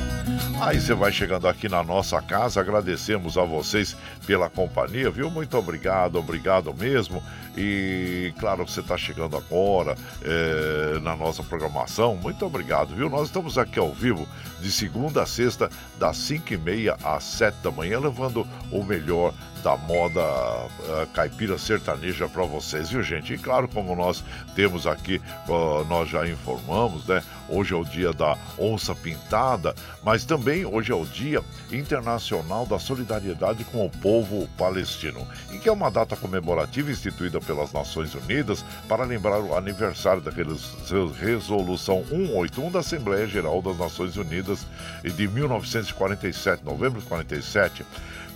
Aí 0.61 0.79
você 0.79 0.93
vai 0.93 1.11
chegando 1.11 1.47
aqui 1.47 1.69
na 1.69 1.83
nossa 1.83 2.21
casa, 2.21 2.59
agradecemos 2.59 3.37
a 3.37 3.43
vocês 3.43 3.95
pela 4.25 4.49
companhia, 4.49 5.09
viu? 5.09 5.29
Muito 5.29 5.57
obrigado, 5.57 6.17
obrigado 6.17 6.73
mesmo. 6.73 7.23
E 7.57 8.33
claro 8.39 8.65
que 8.65 8.71
você 8.71 8.79
está 8.81 8.97
chegando 8.97 9.37
agora 9.37 9.95
é, 10.21 10.99
na 10.99 11.15
nossa 11.15 11.43
programação. 11.43 12.15
Muito 12.15 12.45
obrigado, 12.45 12.95
viu? 12.95 13.09
Nós 13.09 13.27
estamos 13.27 13.57
aqui 13.57 13.79
ao 13.79 13.91
vivo 13.91 14.27
de 14.61 14.71
segunda 14.71 15.23
a 15.23 15.25
sexta, 15.25 15.69
das 15.97 16.17
5 16.17 16.53
e 16.53 16.57
meia 16.57 16.97
às 17.03 17.23
7 17.23 17.55
da 17.63 17.71
manhã, 17.71 17.99
levando 17.99 18.45
o 18.71 18.83
melhor 18.83 19.33
da 19.63 19.75
moda 19.75 20.21
uh, 20.21 21.07
caipira 21.13 21.57
sertaneja 21.57 22.27
para 22.29 22.43
vocês, 22.43 22.89
viu 22.89 23.03
gente? 23.03 23.33
E 23.33 23.37
claro, 23.37 23.67
como 23.67 23.95
nós 23.95 24.23
temos 24.55 24.87
aqui, 24.87 25.21
uh, 25.47 25.85
nós 25.85 26.09
já 26.09 26.27
informamos, 26.27 27.05
né? 27.05 27.21
Hoje 27.49 27.73
é 27.73 27.77
o 27.77 27.83
dia 27.83 28.13
da 28.13 28.37
onça 28.57 28.93
pintada, 28.93 29.73
mas 30.03 30.23
também 30.23 30.65
hoje 30.65 30.91
é 30.91 30.95
o 30.95 31.05
dia 31.05 31.43
internacional 31.71 32.65
da 32.65 32.77
solidariedade 32.77 33.63
com 33.65 33.85
o 33.85 33.89
povo 33.89 34.47
palestino, 34.57 35.27
e 35.51 35.57
que 35.57 35.67
é 35.67 35.71
uma 35.71 35.89
data 35.89 36.15
comemorativa 36.15 36.91
instituída 36.91 37.41
pelas 37.41 37.73
Nações 37.73 38.13
Unidas 38.13 38.63
para 38.87 39.03
lembrar 39.03 39.39
o 39.39 39.55
aniversário 39.55 40.21
da 40.21 40.31
resolução 40.31 42.03
181 42.09 42.71
da 42.71 42.79
Assembleia 42.79 43.27
Geral 43.27 43.61
das 43.61 43.77
Nações 43.77 44.15
Unidas 44.15 44.65
de 45.03 45.27
1947, 45.27 46.63
novembro 46.63 47.01
de 47.01 47.07
47 47.07 47.85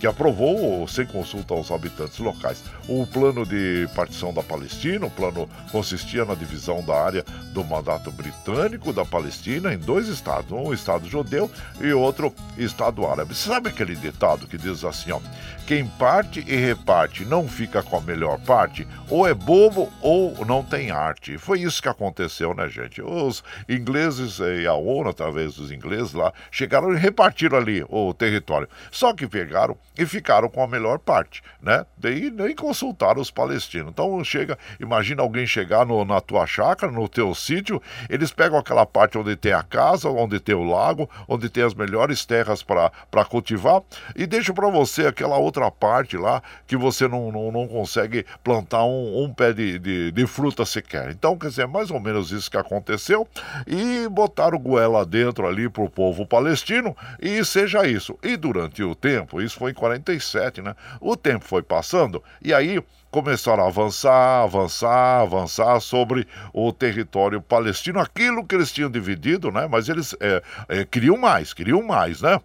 que 0.04 0.08
aprovou, 0.08 0.86
sem 0.86 1.06
consulta 1.06 1.54
aos 1.54 1.70
habitantes 1.70 2.18
locais, 2.18 2.62
o 2.86 3.06
plano 3.06 3.46
de 3.46 3.88
partição 3.94 4.34
da 4.34 4.42
Palestina. 4.42 5.06
O 5.06 5.10
plano 5.10 5.48
consistia 5.72 6.26
na 6.26 6.34
divisão 6.34 6.82
da 6.82 6.94
área 6.94 7.24
do 7.54 7.64
mandato 7.64 8.10
britânico 8.10 8.92
da 8.92 9.02
Palestina 9.02 9.72
em 9.72 9.78
dois 9.78 10.08
estados, 10.08 10.52
um 10.52 10.74
estado 10.74 11.08
judeu 11.08 11.50
e 11.80 11.90
outro 11.94 12.34
estado 12.58 13.06
árabe. 13.06 13.34
Sabe 13.34 13.70
aquele 13.70 13.96
ditado 13.96 14.46
que 14.46 14.58
diz 14.58 14.84
assim, 14.84 15.10
ó, 15.10 15.20
quem 15.66 15.86
parte 15.86 16.44
e 16.46 16.54
reparte 16.54 17.24
não 17.24 17.48
fica 17.48 17.82
com 17.82 17.96
a 17.96 18.00
melhor 18.02 18.38
parte, 18.40 18.86
ou 19.08 19.26
é 19.26 19.32
bobo 19.32 19.90
ou 20.02 20.44
não 20.44 20.62
tem 20.62 20.90
arte. 20.90 21.38
Foi 21.38 21.62
isso 21.62 21.80
que 21.80 21.88
aconteceu, 21.88 22.52
né, 22.52 22.68
gente? 22.68 23.00
Os 23.00 23.42
ingleses 23.66 24.38
e 24.38 24.66
a 24.66 24.74
ONU, 24.74 25.08
através 25.08 25.54
dos 25.54 25.72
ingleses 25.72 26.12
lá, 26.12 26.30
chegaram 26.50 26.92
e 26.92 26.98
repartiram 26.98 27.56
ali 27.56 27.82
o 27.88 28.12
território. 28.12 28.68
Só 28.90 29.14
que 29.14 29.26
pegaram 29.26 29.74
e 29.96 30.04
ficaram 30.06 30.48
com 30.48 30.62
a 30.62 30.66
melhor 30.66 30.98
parte, 30.98 31.42
né? 31.62 31.84
Daí 31.96 32.30
nem 32.30 32.54
consultaram 32.54 33.20
os 33.20 33.30
palestinos. 33.30 33.90
Então 33.90 34.22
chega, 34.24 34.58
imagina 34.80 35.22
alguém 35.22 35.46
chegar 35.46 35.86
no, 35.86 36.04
na 36.04 36.20
tua 36.20 36.46
chácara, 36.46 36.90
no 36.90 37.08
teu 37.08 37.34
sítio, 37.34 37.80
eles 38.08 38.32
pegam 38.32 38.58
aquela 38.58 38.84
parte 38.84 39.16
onde 39.16 39.36
tem 39.36 39.52
a 39.52 39.62
casa, 39.62 40.08
onde 40.08 40.40
tem 40.40 40.54
o 40.54 40.64
lago, 40.64 41.08
onde 41.28 41.48
tem 41.48 41.62
as 41.62 41.74
melhores 41.74 42.24
terras 42.24 42.62
para 42.62 43.24
cultivar 43.28 43.82
e 44.16 44.26
deixam 44.26 44.54
para 44.54 44.68
você 44.68 45.06
aquela 45.06 45.36
outra 45.36 45.70
parte 45.70 46.16
lá 46.16 46.42
que 46.66 46.76
você 46.76 47.06
não, 47.06 47.30
não, 47.30 47.52
não 47.52 47.68
consegue 47.68 48.26
plantar 48.42 48.84
um, 48.84 49.24
um 49.24 49.32
pé 49.32 49.52
de, 49.52 49.78
de, 49.78 50.12
de, 50.12 50.26
fruta 50.26 50.64
sequer. 50.64 51.10
Então, 51.10 51.36
quer 51.36 51.48
dizer, 51.48 51.62
é 51.62 51.66
mais 51.66 51.90
ou 51.90 52.00
menos 52.00 52.32
isso 52.32 52.50
que 52.50 52.56
aconteceu 52.56 53.26
e 53.66 54.08
botaram 54.08 54.58
goela 54.58 55.04
dentro 55.04 55.46
ali 55.46 55.68
pro 55.68 55.88
povo 55.88 56.26
palestino 56.26 56.96
e 57.20 57.44
seja 57.44 57.86
isso. 57.86 58.18
E 58.22 58.36
durante 58.36 58.82
o 58.82 58.94
tempo, 58.94 59.40
isso 59.40 59.58
foi 59.58 59.72
47, 59.84 60.62
né? 60.62 60.74
O 61.00 61.14
tempo 61.14 61.44
foi 61.44 61.62
passando 61.62 62.22
e 62.42 62.54
aí 62.54 62.82
começaram 63.10 63.64
a 63.64 63.68
avançar, 63.68 64.42
avançar, 64.42 65.20
avançar 65.20 65.78
sobre 65.80 66.26
o 66.52 66.72
território 66.72 67.40
palestino, 67.40 68.00
aquilo 68.00 68.44
que 68.44 68.54
eles 68.54 68.72
tinham 68.72 68.90
dividido, 68.90 69.52
né? 69.52 69.68
Mas 69.70 69.88
eles 69.88 70.16
é, 70.20 70.42
é, 70.68 70.84
queriam 70.84 71.16
mais, 71.16 71.52
queriam 71.52 71.82
mais, 71.82 72.22
né? 72.22 72.40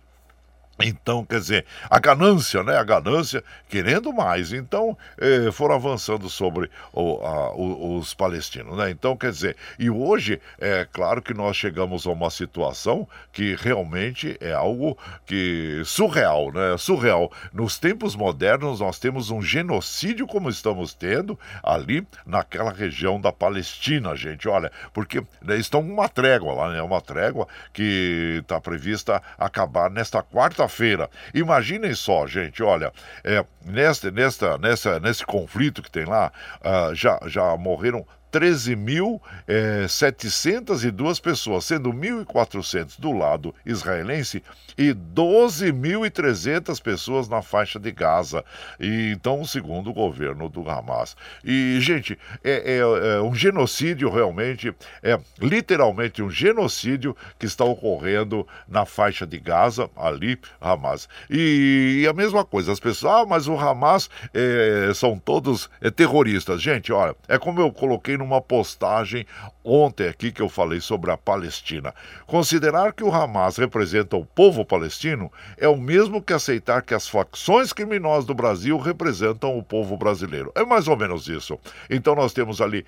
Então, 0.82 1.26
quer 1.26 1.40
dizer, 1.40 1.66
a 1.90 2.00
ganância, 2.00 2.64
né? 2.64 2.78
A 2.78 2.84
ganância 2.84 3.44
querendo 3.68 4.14
mais. 4.14 4.54
Então, 4.54 4.98
eh, 5.18 5.52
foram 5.52 5.76
avançando 5.76 6.30
sobre 6.30 6.70
o, 6.94 7.20
a, 7.26 7.54
o, 7.54 7.98
os 7.98 8.14
palestinos, 8.14 8.78
né? 8.78 8.90
Então, 8.90 9.18
quer 9.18 9.32
dizer, 9.32 9.58
e 9.78 9.90
hoje 9.90 10.40
é 10.58 10.88
claro 10.90 11.22
que 11.22 11.34
nós 11.34 11.58
chegamos 11.58 12.08
a 12.08 12.12
uma 12.12 12.30
situação 12.30 13.06
que 13.34 13.56
realmente 13.56 14.38
é 14.40 14.54
algo 14.54 14.98
que 15.26 15.82
surreal, 15.84 16.50
né? 16.54 16.78
Surreal. 16.78 17.30
Nos 17.52 17.78
tempos 17.78 18.16
modernos, 18.16 18.80
nós 18.80 18.98
temos 19.00 19.30
um 19.30 19.42
genocídio 19.42 20.26
como 20.26 20.50
estamos 20.50 20.94
tendo 20.94 21.38
ali 21.62 22.08
naquela 22.26 22.72
região 22.72 23.20
da 23.20 23.34
Palestina, 23.34 24.16
gente. 24.16 24.48
Olha, 24.48 24.72
porque 24.94 25.22
né, 25.42 25.58
estão 25.58 25.82
uma 25.82 26.08
trégua 26.08 26.54
lá, 26.54 26.70
né? 26.70 26.82
Uma 26.82 27.02
trégua 27.02 27.50
que 27.74 28.40
está 28.42 28.62
prevista 28.62 29.22
acabar 29.38 29.90
nesta 29.90 30.24
quarta 30.24 30.69
feira 30.70 31.10
Imaginem 31.34 31.94
só, 31.94 32.26
gente, 32.28 32.64
olha, 32.64 32.92
é, 33.24 33.46
nesta, 33.66 34.12
nesta, 34.12 34.58
nessa, 34.58 35.00
nesse 35.00 35.26
conflito 35.26 35.82
que 35.82 35.92
tem 35.92 36.06
lá, 36.06 36.32
uh, 36.62 36.94
já, 36.96 37.20
já 37.26 37.56
morreram 37.58 38.06
13.702 38.32 41.18
é, 41.18 41.22
pessoas, 41.22 41.66
sendo 41.66 41.92
1.400 41.92 43.00
do 43.00 43.12
lado 43.12 43.56
israelense 43.66 44.44
e 44.78 44.94
12.300 44.94 46.80
pessoas 46.82 47.28
na 47.28 47.42
faixa 47.42 47.78
de 47.80 47.92
Gaza. 47.92 48.46
E 48.80 49.12
então, 49.12 49.44
segundo 49.44 49.90
o 49.90 49.94
governo 49.94 50.48
do 50.48 50.70
Hamas. 50.70 51.18
E, 51.44 51.80
gente, 51.82 52.18
é, 52.44 52.76
é, 52.76 52.78
é 52.78 53.20
um 53.22 53.34
genocídio 53.36 54.10
realmente, 54.10 54.74
é 55.04 55.20
literalmente 55.42 56.22
um 56.22 56.30
genocídio 56.30 57.18
que 57.38 57.46
está 57.46 57.66
ocorrendo 57.66 58.48
na 58.68 58.86
faixa 58.86 59.28
de 59.28 59.40
Gaza, 59.40 59.90
ali, 59.98 60.40
Hamas. 60.62 61.10
E, 61.30 62.04
e 62.04 62.08
a 62.08 62.14
mesma 62.14 62.46
coisa, 62.46 62.72
as 62.72 62.80
pessoas, 62.80 63.14
ah, 63.14 63.26
mas 63.26 63.48
o 63.48 63.58
Hamas 63.58 64.10
é, 64.34 64.92
são 64.94 65.20
todos 65.20 65.70
é, 65.82 65.90
terroristas. 65.90 66.62
Gente, 66.62 66.94
olha, 66.94 67.16
é 67.28 67.38
como 67.38 67.60
eu 67.60 67.70
coloquei 67.72 68.18
numa 68.20 68.42
postagem 68.42 69.26
ontem 69.64 70.08
aqui 70.08 70.32
que 70.32 70.42
eu 70.42 70.50
falei 70.50 70.80
sobre 70.80 71.12
a 71.12 71.18
Palestina. 71.18 71.94
Considerar 72.28 72.94
que 72.94 73.04
o 73.04 73.14
Hamas 73.14 73.58
representa 73.58 74.16
o 74.16 74.26
povo 74.26 74.64
palestino 74.66 75.32
é 75.58 75.68
o 75.68 75.78
mesmo 75.78 76.22
que 76.22 76.34
aceitar 76.34 76.82
que 76.82 76.94
as 76.94 77.08
facções 77.08 77.74
criminosas 77.74 78.26
do 78.26 78.34
Brasil 78.34 78.78
representam 78.78 79.58
o 79.58 79.64
povo 79.64 79.98
brasileiro. 79.98 80.52
É 80.56 80.64
mais 80.64 80.88
ou 80.88 80.98
menos 80.98 81.28
isso. 81.28 81.58
Então 81.90 82.16
nós 82.16 82.34
temos 82.34 82.62
ali 82.62 82.86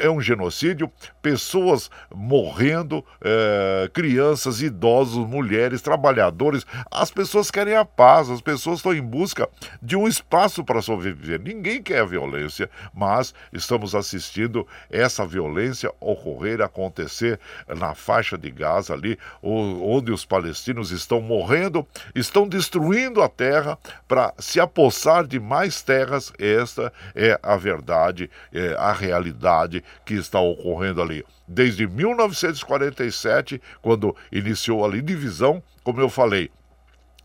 é 0.00 0.10
um 0.10 0.20
genocídio, 0.20 0.90
pessoas 1.22 1.90
morrendo, 2.14 3.04
é, 3.20 3.90
crianças, 3.92 4.60
idosos, 4.60 5.26
mulheres, 5.26 5.82
trabalhadores. 5.82 6.66
As 6.90 7.10
pessoas 7.10 7.50
querem 7.50 7.74
a 7.74 7.84
paz, 7.84 8.28
as 8.28 8.40
pessoas 8.40 8.78
estão 8.78 8.92
em 8.92 9.02
busca 9.02 9.48
de 9.80 9.96
um 9.96 10.06
espaço 10.06 10.64
para 10.64 10.82
sobreviver. 10.82 11.40
Ninguém 11.40 11.82
quer 11.82 12.00
a 12.00 12.04
violência, 12.04 12.68
mas 12.92 13.34
estamos 13.52 13.94
assistindo 13.94 14.57
essa 14.90 15.26
violência 15.26 15.92
ocorrer, 16.00 16.60
acontecer 16.60 17.38
na 17.68 17.94
faixa 17.94 18.38
de 18.38 18.50
Gaza 18.50 18.94
ali, 18.94 19.18
onde 19.42 20.12
os 20.12 20.24
palestinos 20.24 20.90
estão 20.90 21.20
morrendo, 21.20 21.86
estão 22.14 22.48
destruindo 22.48 23.22
a 23.22 23.28
terra 23.28 23.78
para 24.06 24.32
se 24.38 24.60
apossar 24.60 25.26
de 25.26 25.38
mais 25.38 25.82
terras. 25.82 26.32
Esta 26.38 26.92
é 27.14 27.38
a 27.42 27.56
verdade, 27.56 28.30
é 28.52 28.74
a 28.78 28.92
realidade 28.92 29.84
que 30.04 30.14
está 30.14 30.40
ocorrendo 30.40 31.02
ali. 31.02 31.24
Desde 31.46 31.86
1947, 31.86 33.60
quando 33.80 34.14
iniciou 34.30 34.84
ali 34.84 35.00
divisão, 35.00 35.62
como 35.82 36.00
eu 36.00 36.10
falei, 36.10 36.50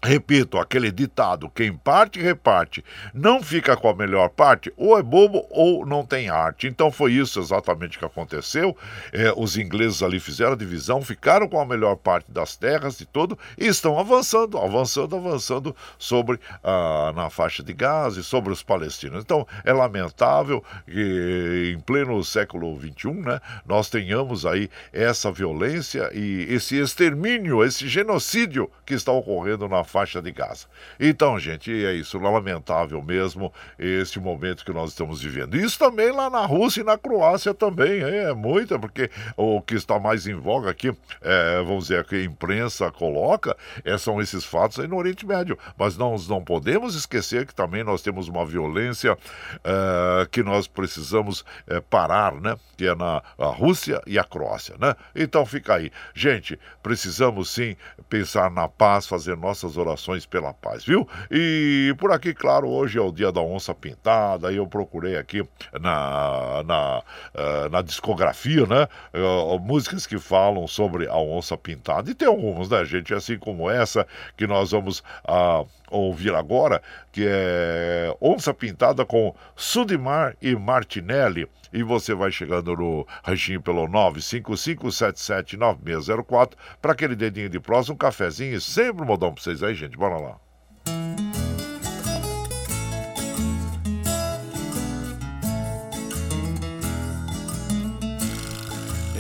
Repito, 0.04 0.58
aquele 0.58 0.91
ditado: 0.91 1.49
quem 1.49 1.72
parte, 1.72 2.20
reparte. 2.20 2.84
Não 3.14 3.41
fica 3.41 3.78
com 3.78 3.88
a 3.88 3.95
melhor 3.95 4.30
parte, 4.30 4.72
ou 4.76 4.99
é 4.99 5.01
bobo 5.01 5.47
ou 5.49 5.86
não 5.86 6.06
tem 6.06 6.30
arte. 6.30 6.68
Então 6.68 6.91
foi 6.91 7.14
isso 7.14 7.39
exatamente 7.39 7.97
que 7.97 8.04
aconteceu. 8.04 8.76
É, 9.14 9.32
os 9.36 9.56
ingleses 9.56 10.04
ali 10.04 10.20
fizeram 10.20 10.51
a 10.51 10.58
divisão, 10.58 11.01
ficaram 11.01 11.47
com 11.47 11.58
a 11.58 11.66
melhor 11.66 11.95
parte 11.95 12.30
das 12.30 12.58
terras 12.58 12.99
e 12.99 13.06
tudo, 13.06 13.39
e 13.58 13.66
estão 13.66 13.97
avançando, 13.97 14.58
avançando, 14.58 15.16
avançando 15.16 15.74
sobre 15.97 16.38
ah, 16.62 17.14
na 17.16 17.30
faixa 17.30 17.64
de 17.64 17.72
Gaza 17.72 18.20
e 18.20 18.24
sobre 18.24 18.51
os 18.51 18.62
palestinos. 18.62 19.24
Então 19.24 19.47
é 19.64 19.72
lamentável 19.72 20.62
que 20.86 21.74
em 21.74 21.80
pleno 21.80 22.22
século 22.26 22.78
XXI, 22.78 23.14
né, 23.14 23.39
nós 23.66 23.89
tenhamos 23.89 24.45
aí 24.45 24.70
essa 24.91 25.32
violência 25.32 26.10
e 26.14 26.45
esse 26.49 26.76
extermínio, 26.76 27.64
esse 27.64 27.88
genocídio 27.88 28.70
que 28.86 28.93
está 28.93 29.14
ocorrendo 29.14 29.70
na 29.70 29.86
faixa 29.93 30.19
de 30.19 30.31
Gaza. 30.31 30.65
Então, 30.99 31.39
gente, 31.39 31.71
é 31.71 31.93
isso, 31.93 32.17
lamentável 32.17 32.99
mesmo 32.99 33.53
este 33.77 34.19
momento 34.19 34.65
que 34.65 34.73
nós 34.73 34.89
estamos 34.89 35.21
vivendo. 35.21 35.55
Isso 35.55 35.77
também 35.77 36.11
lá 36.11 36.31
na 36.31 36.47
Rússia 36.47 36.81
e 36.81 36.83
na 36.83 36.97
Croácia 36.97 37.53
também, 37.53 38.01
é 38.01 38.33
muita, 38.33 38.79
porque 38.79 39.11
o 39.37 39.61
que 39.61 39.75
está 39.75 39.99
mais 39.99 40.25
em 40.25 40.33
voga 40.33 40.71
aqui, 40.71 40.91
é, 41.21 41.57
vamos 41.61 41.83
dizer, 41.83 42.03
que 42.05 42.15
a 42.15 42.23
imprensa 42.23 42.89
coloca, 42.89 43.55
é, 43.85 43.95
são 43.95 44.19
esses 44.19 44.43
fatos 44.43 44.79
aí 44.79 44.87
no 44.87 44.97
Oriente 44.97 45.27
Médio. 45.27 45.59
Mas 45.77 45.95
nós 45.95 46.27
não 46.27 46.43
podemos 46.43 46.95
esquecer 46.95 47.45
que 47.45 47.53
também 47.53 47.83
nós 47.83 48.01
temos 48.01 48.27
uma 48.27 48.43
violência 48.43 49.15
é, 49.63 50.25
que 50.31 50.41
nós 50.41 50.65
precisamos 50.65 51.45
é, 51.67 51.79
parar, 51.79 52.33
né? 52.33 52.55
Que 52.75 52.87
é 52.87 52.95
na 52.95 53.21
Rússia 53.37 54.01
e 54.07 54.17
a 54.17 54.23
Croácia, 54.23 54.75
né? 54.79 54.95
Então 55.15 55.45
fica 55.45 55.75
aí. 55.75 55.91
Gente, 56.15 56.59
precisamos 56.81 57.51
sim 57.51 57.75
pensar 58.09 58.49
na 58.49 58.67
paz, 58.67 59.05
fazer 59.05 59.37
nossas 59.37 59.77
orações 59.77 59.82
pela 60.29 60.53
paz, 60.53 60.84
viu? 60.86 61.07
E 61.31 61.93
por 61.97 62.11
aqui, 62.11 62.34
claro, 62.34 62.67
hoje 62.69 62.97
é 62.97 63.01
o 63.01 63.11
dia 63.11 63.31
da 63.31 63.41
onça 63.41 63.73
pintada, 63.73 64.51
e 64.51 64.57
eu 64.57 64.67
procurei 64.67 65.17
aqui 65.17 65.47
na, 65.79 66.63
na, 66.63 66.99
uh, 66.99 67.69
na 67.69 67.81
discografia, 67.81 68.65
né? 68.65 68.88
Uh, 69.13 69.59
músicas 69.59 70.05
que 70.05 70.17
falam 70.17 70.67
sobre 70.67 71.07
a 71.07 71.17
onça 71.17 71.57
pintada. 71.57 72.09
E 72.09 72.13
tem 72.13 72.27
algumas, 72.27 72.69
né, 72.69 72.84
gente? 72.86 73.13
Assim 73.13 73.38
como 73.38 73.69
essa 73.69 74.07
que 74.38 74.47
nós 74.47 74.71
vamos 74.71 74.99
uh, 75.27 75.67
ouvir 75.97 76.35
agora, 76.35 76.81
que 77.11 77.25
é 77.27 78.15
Onça 78.19 78.51
Pintada 78.53 79.05
com 79.05 79.33
Sudimar 79.55 80.35
e 80.41 80.53
Martinelli. 80.55 81.47
E 81.71 81.83
você 81.83 82.13
vai 82.13 82.29
chegando 82.31 82.75
no 82.75 83.07
ranchinho 83.23 83.61
pelo 83.61 83.87
955779604 83.87 86.51
para 86.81 86.91
aquele 86.93 87.15
dedinho 87.15 87.49
de 87.49 87.59
próximo, 87.59 87.95
um 87.95 87.97
cafezinho 87.97 88.55
e 88.55 88.61
sempre 88.61 89.03
um 89.03 89.07
modão 89.07 89.33
para 89.33 89.43
vocês 89.43 89.63
aí, 89.63 89.73
gente. 89.73 89.97
Bora 89.97 90.17
lá. 90.17 90.37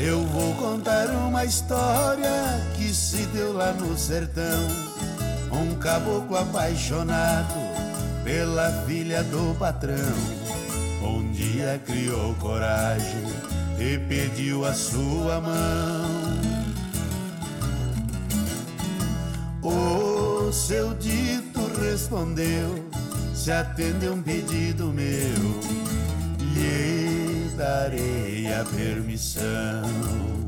Eu 0.05 0.19
vou 0.27 0.53
contar 0.55 1.09
uma 1.11 1.45
história 1.45 2.29
que 2.75 2.93
se 2.93 3.25
deu 3.27 3.53
lá 3.53 3.71
no 3.71 3.97
sertão. 3.97 4.67
Um 5.53 5.75
caboclo 5.75 6.35
apaixonado 6.35 7.53
pela 8.23 8.71
filha 8.87 9.23
do 9.23 9.55
patrão. 9.59 9.95
Um 11.03 11.31
dia 11.31 11.79
criou 11.85 12.33
coragem 12.35 13.23
e 13.77 13.99
pediu 13.99 14.65
a 14.65 14.73
sua 14.73 15.39
mão. 15.39 16.23
O 19.61 20.51
seu 20.51 20.93
dito 20.95 21.59
respondeu: 21.79 22.89
Se 23.35 23.51
atender 23.51 24.09
um 24.09 24.21
pedido 24.21 24.87
meu, 24.87 25.59
lhe 26.55 27.49
darei 27.55 28.51
a 28.53 28.65
permissão. 28.65 30.42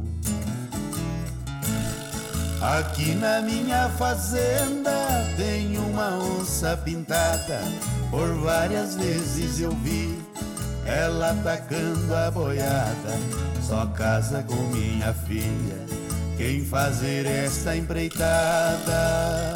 Aqui 2.65 3.13
na 3.13 3.41
minha 3.41 3.89
fazenda 3.89 4.91
tem 5.37 5.77
uma 5.77 6.17
onça 6.17 6.75
pintada. 6.75 7.61
Por 8.09 8.33
várias 8.39 8.95
vezes 8.95 9.59
eu 9.61 9.69
vi 9.69 10.19
ela 10.83 11.29
atacando 11.29 12.15
a 12.15 12.31
boiada. 12.31 13.19
Só 13.61 13.85
casa 13.85 14.41
com 14.41 14.55
minha 14.55 15.13
filha 15.13 15.85
quem 16.37 16.65
fazer 16.65 17.27
esta 17.27 17.77
empreitada. 17.77 19.53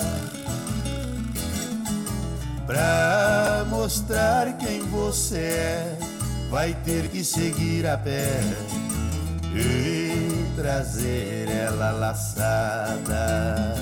Pra 2.67 3.65
mostrar 3.69 4.55
quem 4.59 4.81
você 4.81 5.37
é 5.37 5.97
vai 6.51 6.75
ter 6.85 7.07
que 7.09 7.23
seguir 7.23 7.87
a 7.87 7.97
pé 7.97 8.39
e 9.55 10.45
trazer 10.55 11.49
ela 11.49 11.91
laçada. 11.91 13.75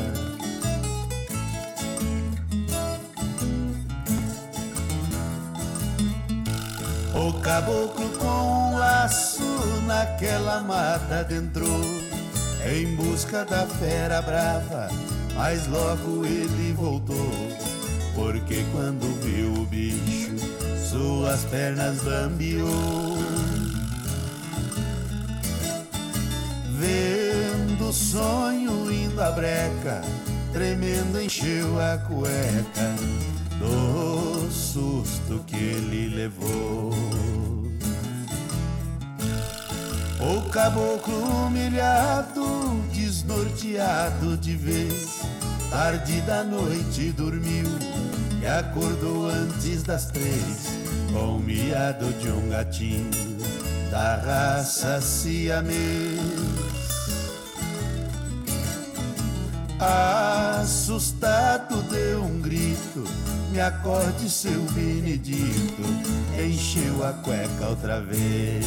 O 7.13 7.34
caboclo 7.41 8.09
com 8.18 8.74
um 8.74 8.78
laço 8.78 9.41
naquela 9.86 10.61
mata 10.61 11.20
adentrou 11.20 11.82
em 12.65 12.95
busca 12.95 13.43
da 13.45 13.65
fera 13.65 14.22
brava, 14.22 14.89
mas 15.36 15.68
logo 15.68 16.26
ele 16.26 16.74
voltou, 16.74 17.32
porque 18.13 18.63
quando 18.72 19.20
viu 19.22 19.63
o 19.63 19.65
bicho 19.65 20.57
suas 20.89 21.43
pernas 21.45 22.01
bambiou. 22.01 23.26
O 27.88 27.93
sonho 27.93 28.91
indo 28.91 29.21
à 29.21 29.31
breca, 29.31 30.01
tremendo 30.51 31.21
encheu 31.21 31.79
a 31.79 31.97
cueca 31.99 32.95
do 33.57 34.51
susto 34.51 35.41
que 35.47 35.55
ele 35.55 36.13
levou. 36.13 36.91
O 40.19 40.49
caboclo 40.49 41.45
humilhado, 41.45 42.83
desnorteado 42.91 44.35
de 44.35 44.57
vez, 44.57 45.21
tarde 45.69 46.19
da 46.23 46.43
noite 46.43 47.13
dormiu 47.13 47.69
e 48.41 48.45
acordou 48.45 49.29
antes 49.29 49.83
das 49.83 50.07
três 50.07 50.77
com 51.13 51.38
o 51.38 51.39
miado 51.39 52.11
de 52.19 52.27
um 52.27 52.49
gatinho 52.49 53.09
da 53.89 54.17
raça 54.17 54.99
siamês. 54.99 56.66
Assustado 59.80 61.84
deu 61.84 62.23
um 62.23 62.41
grito, 62.41 63.03
me 63.51 63.59
acorde 63.59 64.28
seu 64.28 64.59
Benedito, 64.71 65.84
encheu 66.36 67.05
a 67.05 67.13
cueca 67.13 67.67
outra 67.69 68.01
vez. 68.01 68.65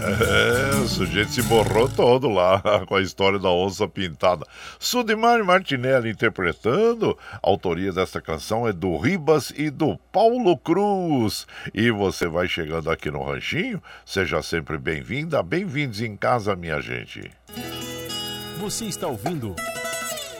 É, 0.00 0.76
o 0.76 0.86
sujeito 0.86 1.32
se 1.32 1.42
borrou 1.42 1.88
todo 1.88 2.28
lá 2.28 2.62
com 2.86 2.94
a 2.94 3.02
história 3.02 3.40
da 3.40 3.50
onça 3.50 3.88
pintada. 3.88 4.46
Sudimar 4.78 5.44
Martinelli 5.44 6.10
interpretando. 6.10 7.18
A 7.32 7.38
autoria 7.42 7.92
dessa 7.92 8.20
canção 8.20 8.68
é 8.68 8.72
do 8.72 8.96
Ribas 8.96 9.52
e 9.56 9.68
do 9.68 9.98
Paulo 10.12 10.56
Cruz. 10.56 11.44
E 11.74 11.90
você 11.90 12.28
vai 12.28 12.46
chegando 12.46 12.88
aqui 12.88 13.10
no 13.10 13.24
Ranchinho. 13.24 13.82
Seja 14.06 14.40
sempre 14.42 14.78
bem-vinda, 14.78 15.42
bem-vindos 15.42 16.00
em 16.00 16.16
casa, 16.16 16.54
minha 16.54 16.80
gente. 16.80 17.28
Você 18.60 18.84
está 18.84 19.08
ouvindo. 19.08 19.56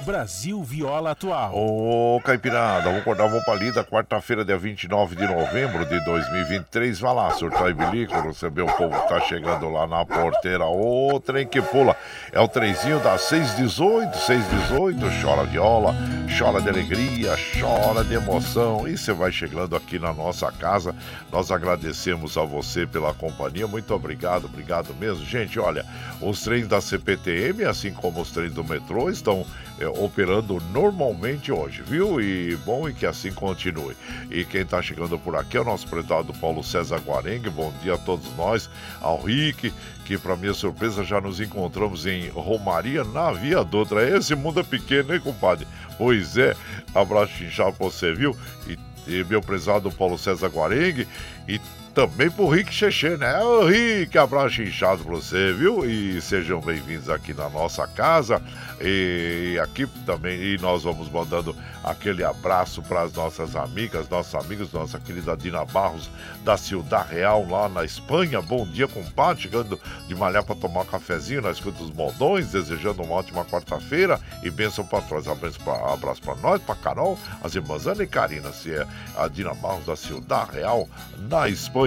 Brasil 0.05 0.62
Viola 0.62 1.11
Atual. 1.11 1.53
Ô, 1.55 2.20
Caipirada, 2.24 2.84
vamos 2.84 3.01
acordar, 3.01 3.28
vamos 3.28 3.44
pra 3.44 3.55
lida, 3.55 3.84
quarta-feira, 3.84 4.44
dia 4.44 4.57
29 4.57 5.14
de 5.14 5.26
novembro 5.26 5.84
de 5.84 6.03
2023. 6.05 6.98
Vai 6.98 7.14
lá, 7.14 7.30
surtar 7.32 7.70
e 7.70 7.74
bilico, 7.74 8.18
receber 8.20 8.62
o 8.62 8.66
povo 8.66 9.01
que 9.01 9.09
tá 9.09 9.20
chegando 9.20 9.68
lá 9.68 9.86
na 9.86 10.05
porteira. 10.05 10.64
Ô, 10.64 11.20
trem 11.20 11.46
que 11.46 11.61
pula. 11.61 11.94
É 12.32 12.40
o 12.40 12.48
trenzinho 12.48 12.98
das 13.01 13.22
618, 13.22 14.16
618. 14.16 15.01
Chora 15.22 15.44
viola, 15.44 15.94
chora 16.38 16.61
de 16.61 16.68
alegria, 16.68 17.36
chora 17.61 18.03
de 18.03 18.14
emoção. 18.14 18.88
E 18.88 18.96
você 18.96 19.12
vai 19.12 19.30
chegando 19.30 19.76
aqui 19.76 19.98
na 19.98 20.12
nossa 20.12 20.51
casa. 20.51 20.94
Nós 21.30 21.51
agradecemos 21.51 22.36
a 22.38 22.42
você 22.42 22.86
pela 22.86 23.12
companhia. 23.12 23.66
Muito 23.66 23.94
obrigado, 23.94 24.46
obrigado 24.46 24.94
mesmo. 24.94 25.24
Gente, 25.24 25.59
olha, 25.61 25.84
os 26.20 26.42
trens 26.42 26.66
da 26.66 26.80
CPTM, 26.80 27.64
assim 27.64 27.92
como 27.92 28.20
os 28.20 28.30
trens 28.30 28.53
do 28.53 28.64
metrô, 28.64 29.11
estão 29.11 29.44
é, 29.81 29.89
operando 29.89 30.61
normalmente 30.72 31.51
hoje, 31.51 31.83
viu? 31.83 32.20
E 32.20 32.55
bom 32.64 32.89
e 32.89 32.93
que 32.93 33.07
assim 33.07 33.33
continue. 33.33 33.97
E 34.31 34.45
quem 34.45 34.61
está 34.61 34.83
chegando 34.83 35.18
por 35.18 35.35
aqui 35.35 35.57
é 35.57 35.61
o 35.61 35.64
nosso 35.64 35.89
prezado 35.89 36.33
Paulo 36.35 36.62
César 36.62 36.99
Guarengue. 36.99 37.49
Bom 37.49 37.72
dia 37.83 37.95
a 37.95 37.99
todos 37.99 38.31
nós, 38.37 38.68
ao 39.01 39.22
Rick, 39.22 39.72
que 40.05 40.18
para 40.18 40.37
minha 40.37 40.53
surpresa 40.53 41.03
já 41.03 41.20
nos 41.20 41.41
encontramos 41.41 42.07
em 42.07 42.28
Romaria 42.28 43.03
na 43.05 43.33
Via 43.33 43.64
Doutra. 43.64 44.07
Esse 44.07 44.35
mundo 44.35 44.61
é 44.61 44.62
pequeno, 44.62 45.14
hein, 45.14 45.20
compadre? 45.20 45.66
Pois 45.97 46.37
é, 46.37 46.55
abraço 46.95 47.43
inchado 47.43 47.72
pra 47.72 47.87
você, 47.87 48.12
viu? 48.12 48.37
E, 48.68 48.78
e 49.07 49.24
meu 49.24 49.41
prezado 49.41 49.91
Paulo 49.91 50.18
César 50.18 50.49
Guarengue. 50.49 51.09
E 51.49 51.59
também 51.95 52.30
pro 52.30 52.49
Rick 52.49 52.72
Cheche, 52.72 53.16
né? 53.16 53.38
Ô 53.41 53.66
Rick, 53.66 54.16
abraço 54.16 54.62
inchado 54.62 55.03
pra 55.05 55.14
você, 55.14 55.53
viu? 55.53 55.84
E 55.84 56.20
sejam 56.20 56.61
bem-vindos 56.61 57.09
aqui 57.09 57.34
na 57.34 57.49
nossa 57.49 57.86
casa. 57.86 58.41
E 58.80 59.59
aqui 59.62 59.86
também, 60.07 60.41
e 60.41 60.59
nós 60.59 60.84
vamos 60.84 61.11
mandando 61.11 61.55
aquele 61.84 62.24
abraço 62.24 62.82
para 62.82 63.03
as 63.03 63.12
nossas 63.12 63.55
amigas, 63.55 64.09
nossos 64.09 64.34
amigos, 64.34 64.72
nossa 64.72 64.99
querida 64.99 65.36
Dina 65.36 65.64
Barros 65.66 66.09
da 66.45 66.57
Ciudad 66.57 67.07
Real, 67.07 67.47
lá 67.47 67.68
na 67.68 67.84
Espanha. 67.84 68.41
Bom 68.41 68.66
dia, 68.66 68.88
compadre. 68.88 69.43
Chegando 69.43 69.78
de 70.07 70.14
malhar 70.14 70.45
para 70.45 70.55
tomar 70.55 70.82
um 70.82 70.86
cafezinho 70.86 71.43
na 71.43 71.51
escuta 71.51 71.78
dos 71.78 71.93
Moldões, 71.93 72.53
desejando 72.53 73.03
uma 73.03 73.16
ótima 73.16 73.45
quarta-feira 73.45 74.18
e 74.43 74.51
bênção 74.51 74.86
para 74.86 75.03
trás. 75.03 75.26
Abraço 75.28 76.22
para 76.22 76.36
nós, 76.36 76.62
para 76.62 76.74
Carol, 76.76 77.18
as 77.43 77.55
irmãs 77.55 77.86
Ana 77.86 78.05
e 78.05 78.07
Karina, 78.07 78.53
se 78.53 78.72
é 78.72 78.86
a 79.16 79.28
Dina 79.28 79.53
Barros 79.55 79.84
da 79.84 79.97
Ciudad 79.97 80.49
Real, 80.51 80.88
na 81.28 81.49
Espanha. 81.49 81.80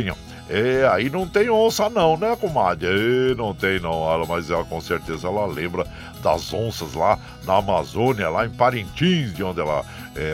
É, 0.50 0.88
aí 0.92 1.10
não 1.10 1.28
tem 1.28 1.50
onça 1.50 1.90
não, 1.90 2.18
né, 2.18 2.36
comadre? 2.36 2.88
É, 2.88 3.36
não 3.36 3.54
tem 3.54 3.80
não, 3.80 4.12
ela, 4.12 4.26
mas 4.26 4.50
ela 4.50 4.64
com 4.66 4.82
certeza 4.82 5.28
ela 5.28 5.46
lembra 5.46 5.88
das 6.22 6.54
onças 6.54 6.94
lá 6.94 7.18
na 7.46 7.58
Amazônia, 7.58 8.30
lá 8.30 8.46
em 8.46 8.50
Parintins, 8.50 9.34
de 9.34 9.44
onde 9.44 9.62
ela 9.62 9.86
é, 10.16 10.34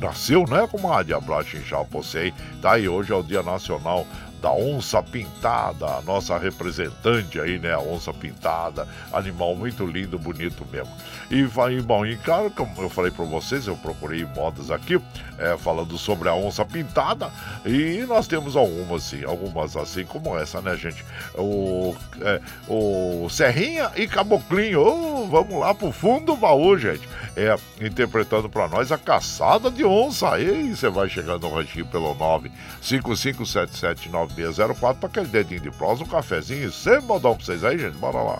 nasceu, 0.00 0.44
né, 0.48 0.66
comadre? 0.66 1.14
Abraço 1.14 1.56
em 1.56 1.64
Chapocei. 1.64 2.34
Tá 2.60 2.72
aí, 2.72 2.88
hoje 2.88 3.12
é 3.12 3.16
o 3.16 3.22
Dia 3.22 3.42
Nacional 3.42 4.06
da 4.40 4.52
onça 4.52 5.02
pintada, 5.02 5.86
a 5.86 6.02
nossa 6.02 6.38
representante 6.38 7.40
aí, 7.40 7.58
né? 7.58 7.72
A 7.72 7.80
onça 7.80 8.12
pintada, 8.12 8.88
animal 9.12 9.54
muito 9.54 9.86
lindo, 9.86 10.18
bonito 10.18 10.66
mesmo. 10.72 10.92
E 11.30 11.42
vai, 11.44 11.80
bom, 11.80 12.06
e 12.06 12.16
claro, 12.16 12.50
como 12.50 12.82
eu 12.82 12.88
falei 12.88 13.10
para 13.10 13.24
vocês, 13.24 13.66
eu 13.66 13.76
procurei 13.76 14.24
modas 14.24 14.70
aqui, 14.70 15.00
é, 15.38 15.56
falando 15.58 15.96
sobre 15.98 16.28
a 16.28 16.34
onça 16.34 16.64
pintada, 16.64 17.30
e 17.64 18.04
nós 18.08 18.26
temos 18.26 18.56
algumas, 18.56 19.06
assim, 19.06 19.24
algumas 19.24 19.76
assim, 19.76 20.04
como 20.04 20.38
essa, 20.38 20.60
né, 20.60 20.76
gente? 20.76 21.04
O, 21.34 21.94
é, 22.20 22.40
o 22.68 23.28
Serrinha 23.28 23.90
e 23.96 24.08
Caboclinho, 24.08 24.80
oh, 24.80 25.26
vamos 25.26 25.58
lá 25.60 25.74
pro 25.74 25.92
fundo 25.92 26.30
do 26.30 26.36
baú, 26.36 26.76
gente. 26.78 27.08
É, 27.36 27.56
interpretando 27.80 28.48
para 28.48 28.68
nós 28.68 28.92
a 28.92 28.98
caçada 28.98 29.70
de 29.70 29.84
onça. 29.84 30.34
Aí 30.34 30.74
você 30.74 30.88
vai 30.88 31.08
chegando 31.08 31.48
no 31.48 31.54
ranchinho 31.54 31.86
pelo 31.86 32.14
95577 32.14 34.08
9604 34.36 35.00
para 35.00 35.08
aquele 35.08 35.26
dedinho 35.26 35.60
de 35.60 35.70
prosa, 35.70 36.04
um 36.04 36.06
cafezinho 36.06 36.68
e 36.68 36.72
sempre 36.72 37.06
modão 37.06 37.34
pra 37.34 37.44
vocês 37.44 37.64
aí, 37.64 37.78
gente. 37.78 37.96
Bora 37.98 38.22
lá. 38.22 38.38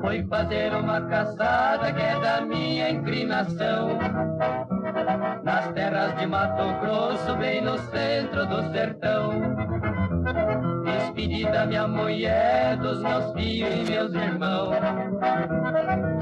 Foi 0.00 0.24
fazer 0.26 0.74
uma 0.74 1.00
caçada 1.02 1.92
que 1.92 2.00
é 2.00 2.20
da 2.20 2.40
minha 2.42 2.90
inclinação. 2.90 3.98
Nas 5.42 5.68
terras 5.72 6.16
de 6.18 6.26
Mato 6.26 6.80
Grosso, 6.80 7.36
bem 7.36 7.62
no 7.62 7.78
centro 7.90 8.46
do 8.46 8.72
sertão. 8.72 9.77
Despedi 11.28 11.44
da 11.52 11.66
minha 11.66 11.86
mulher, 11.86 12.76
dos 12.78 13.02
meus 13.02 13.32
filhos 13.32 13.74
e 13.74 13.90
meus 13.90 14.14
irmãos. 14.14 14.74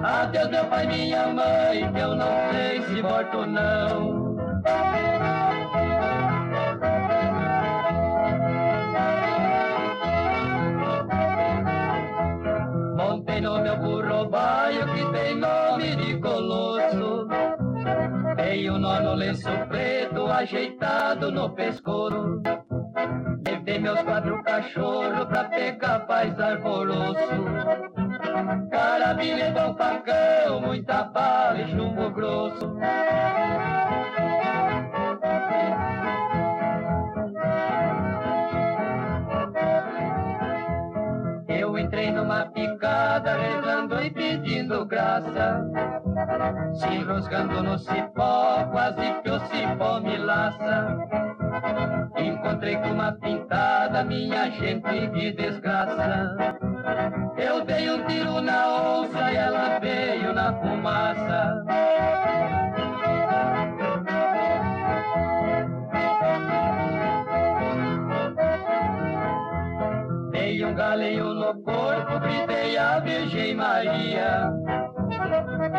Adeus 0.02 0.48
meu 0.48 0.64
pai, 0.64 0.86
minha 0.86 1.28
mãe, 1.28 1.92
que 1.92 1.98
eu 1.98 2.16
não 2.16 2.26
sei 2.50 2.82
se 2.82 3.02
volto 3.02 3.38
ou 3.38 3.46
não. 3.46 4.36
Montei 12.96 13.40
no 13.40 13.60
meu 13.60 13.76
burro 13.76 14.28
baio 14.28 14.86
que 14.86 15.12
tem 15.12 15.36
nome 15.36 15.96
de 15.96 16.18
colosso. 16.18 17.28
Dei 18.34 18.68
um 18.68 18.78
nó 18.78 19.00
no 19.00 19.14
lenço 19.14 19.50
preto 19.68 20.26
ajeitado 20.26 21.30
no 21.30 21.48
pescoço. 21.50 22.42
Levei 23.66 23.80
meus 23.80 24.00
quatro 24.02 24.40
cachorros 24.44 25.24
pra 25.26 25.44
pegar 25.44 26.06
paz 26.06 26.38
alvoroço. 26.38 27.16
Carabina 28.70 29.50
bom 29.50 29.74
facão, 29.74 30.60
muita 30.60 31.02
bala 31.02 31.60
e 31.60 31.70
chumbo 31.72 32.08
grosso. 32.10 32.76
Picada, 43.16 43.36
rezando 43.36 44.02
e 44.02 44.10
pedindo 44.10 44.84
graça. 44.84 45.64
Se 46.74 46.86
enroscando 46.88 47.62
no 47.62 47.78
cipó, 47.78 48.66
quase 48.70 49.02
que 49.22 49.30
o 49.30 49.40
cipó 49.40 50.00
me 50.00 50.16
laça. 50.18 50.98
Encontrei 52.16 52.76
com 52.76 52.90
uma 52.90 53.12
pintada, 53.12 54.04
minha 54.04 54.50
gente 54.50 55.08
de 55.08 55.32
desgraça. 55.32 56.58
Eu 57.36 57.64
dei 57.64 57.90
um 57.90 58.04
tiro 58.06 58.40
na 58.40 58.68
onça 58.68 59.32
e 59.32 59.36
ela 59.36 59.78
veio 59.78 60.32
na 60.34 60.52
fumaça. 60.54 61.64
Galeio 70.96 71.34
no 71.34 71.62
corpo, 71.62 72.18
gritei 72.20 72.78
a 72.78 72.98
Virgem 73.00 73.54
Maria. 73.54 74.50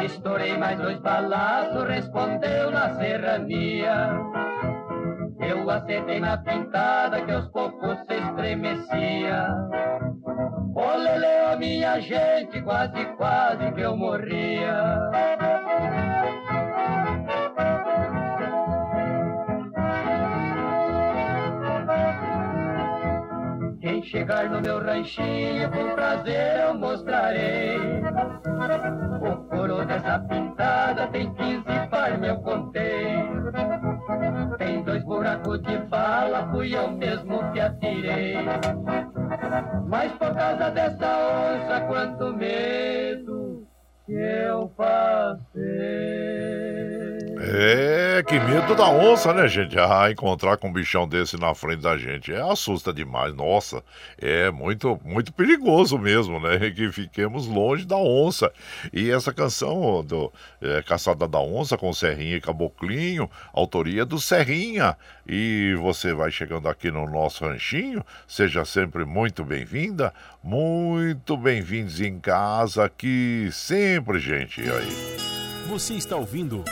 Estourei 0.05 0.55
mais 0.55 0.77
dois 0.77 0.99
balaços, 0.99 1.87
respondeu 1.87 2.69
na 2.69 2.93
serrania. 2.93 4.11
Eu 5.39 5.67
acertei 5.71 6.19
na 6.19 6.37
pintada 6.37 7.19
que 7.21 7.31
aos 7.31 7.47
poucos 7.47 7.97
se 8.05 8.13
estremecia. 8.13 9.55
Olele, 10.75 11.51
a 11.51 11.55
minha 11.57 11.99
gente, 11.99 12.61
quase, 12.61 13.03
quase 13.17 13.71
que 13.71 13.81
eu 13.81 13.97
morria. 13.97 14.99
Chegar 24.07 24.49
no 24.49 24.61
meu 24.61 24.79
ranchinho, 24.79 25.69
com 25.69 25.95
prazer 25.95 26.61
eu 26.61 26.73
mostrarei. 26.75 27.77
O 29.21 29.35
couro 29.49 29.85
dessa 29.85 30.19
pintada 30.19 31.07
tem 31.07 31.33
15 31.33 31.63
par, 31.89 32.23
eu 32.23 32.37
contei. 32.37 33.17
Tem 34.57 34.83
dois 34.83 35.03
buracos 35.03 35.61
de 35.61 35.77
bala, 35.77 36.49
fui 36.51 36.75
eu 36.75 36.89
mesmo 36.89 37.51
que 37.51 37.59
atirei. 37.59 38.37
Mas 39.87 40.11
por 40.13 40.33
causa 40.33 40.69
dessa 40.71 41.07
onça, 41.07 41.81
quanto 41.87 42.33
medo 42.33 43.67
que 44.05 44.13
eu 44.13 44.69
passei. 44.77 45.47
É, 47.39 47.96
que 48.27 48.37
medo 48.41 48.75
da 48.75 48.89
onça, 48.89 49.33
né, 49.33 49.47
gente? 49.47 49.79
Ah, 49.79 50.11
encontrar 50.11 50.57
com 50.57 50.67
um 50.67 50.73
bichão 50.73 51.07
desse 51.07 51.37
na 51.37 51.55
frente 51.55 51.81
da 51.81 51.97
gente 51.97 52.33
é 52.33 52.41
assusta 52.41 52.91
demais. 52.91 53.33
Nossa, 53.33 53.81
é 54.17 54.51
muito, 54.51 54.99
muito 55.05 55.31
perigoso 55.31 55.97
mesmo, 55.97 56.37
né? 56.37 56.57
Que 56.77 56.91
fiquemos 56.91 57.47
longe 57.47 57.85
da 57.85 57.95
onça. 57.95 58.51
E 58.91 59.09
essa 59.09 59.33
canção 59.33 60.03
do 60.03 60.31
é, 60.61 60.83
Caçada 60.83 61.25
da 61.25 61.39
Onça 61.39 61.77
com 61.77 61.93
Serrinha 61.93 62.35
e 62.35 62.41
Caboclinho, 62.41 63.29
autoria 63.53 64.05
do 64.05 64.19
Serrinha. 64.19 64.97
E 65.25 65.73
você 65.79 66.13
vai 66.13 66.29
chegando 66.29 66.67
aqui 66.67 66.91
no 66.91 67.09
nosso 67.09 67.45
ranchinho, 67.45 68.03
seja 68.27 68.65
sempre 68.65 69.05
muito 69.05 69.45
bem-vinda, 69.45 70.13
muito 70.43 71.37
bem-vindos 71.37 72.01
em 72.01 72.19
casa 72.19 72.83
aqui 72.83 73.47
sempre, 73.53 74.19
gente. 74.19 74.61
E 74.61 74.69
aí? 74.69 75.17
Você 75.69 75.93
está 75.93 76.17
ouvindo 76.17 76.65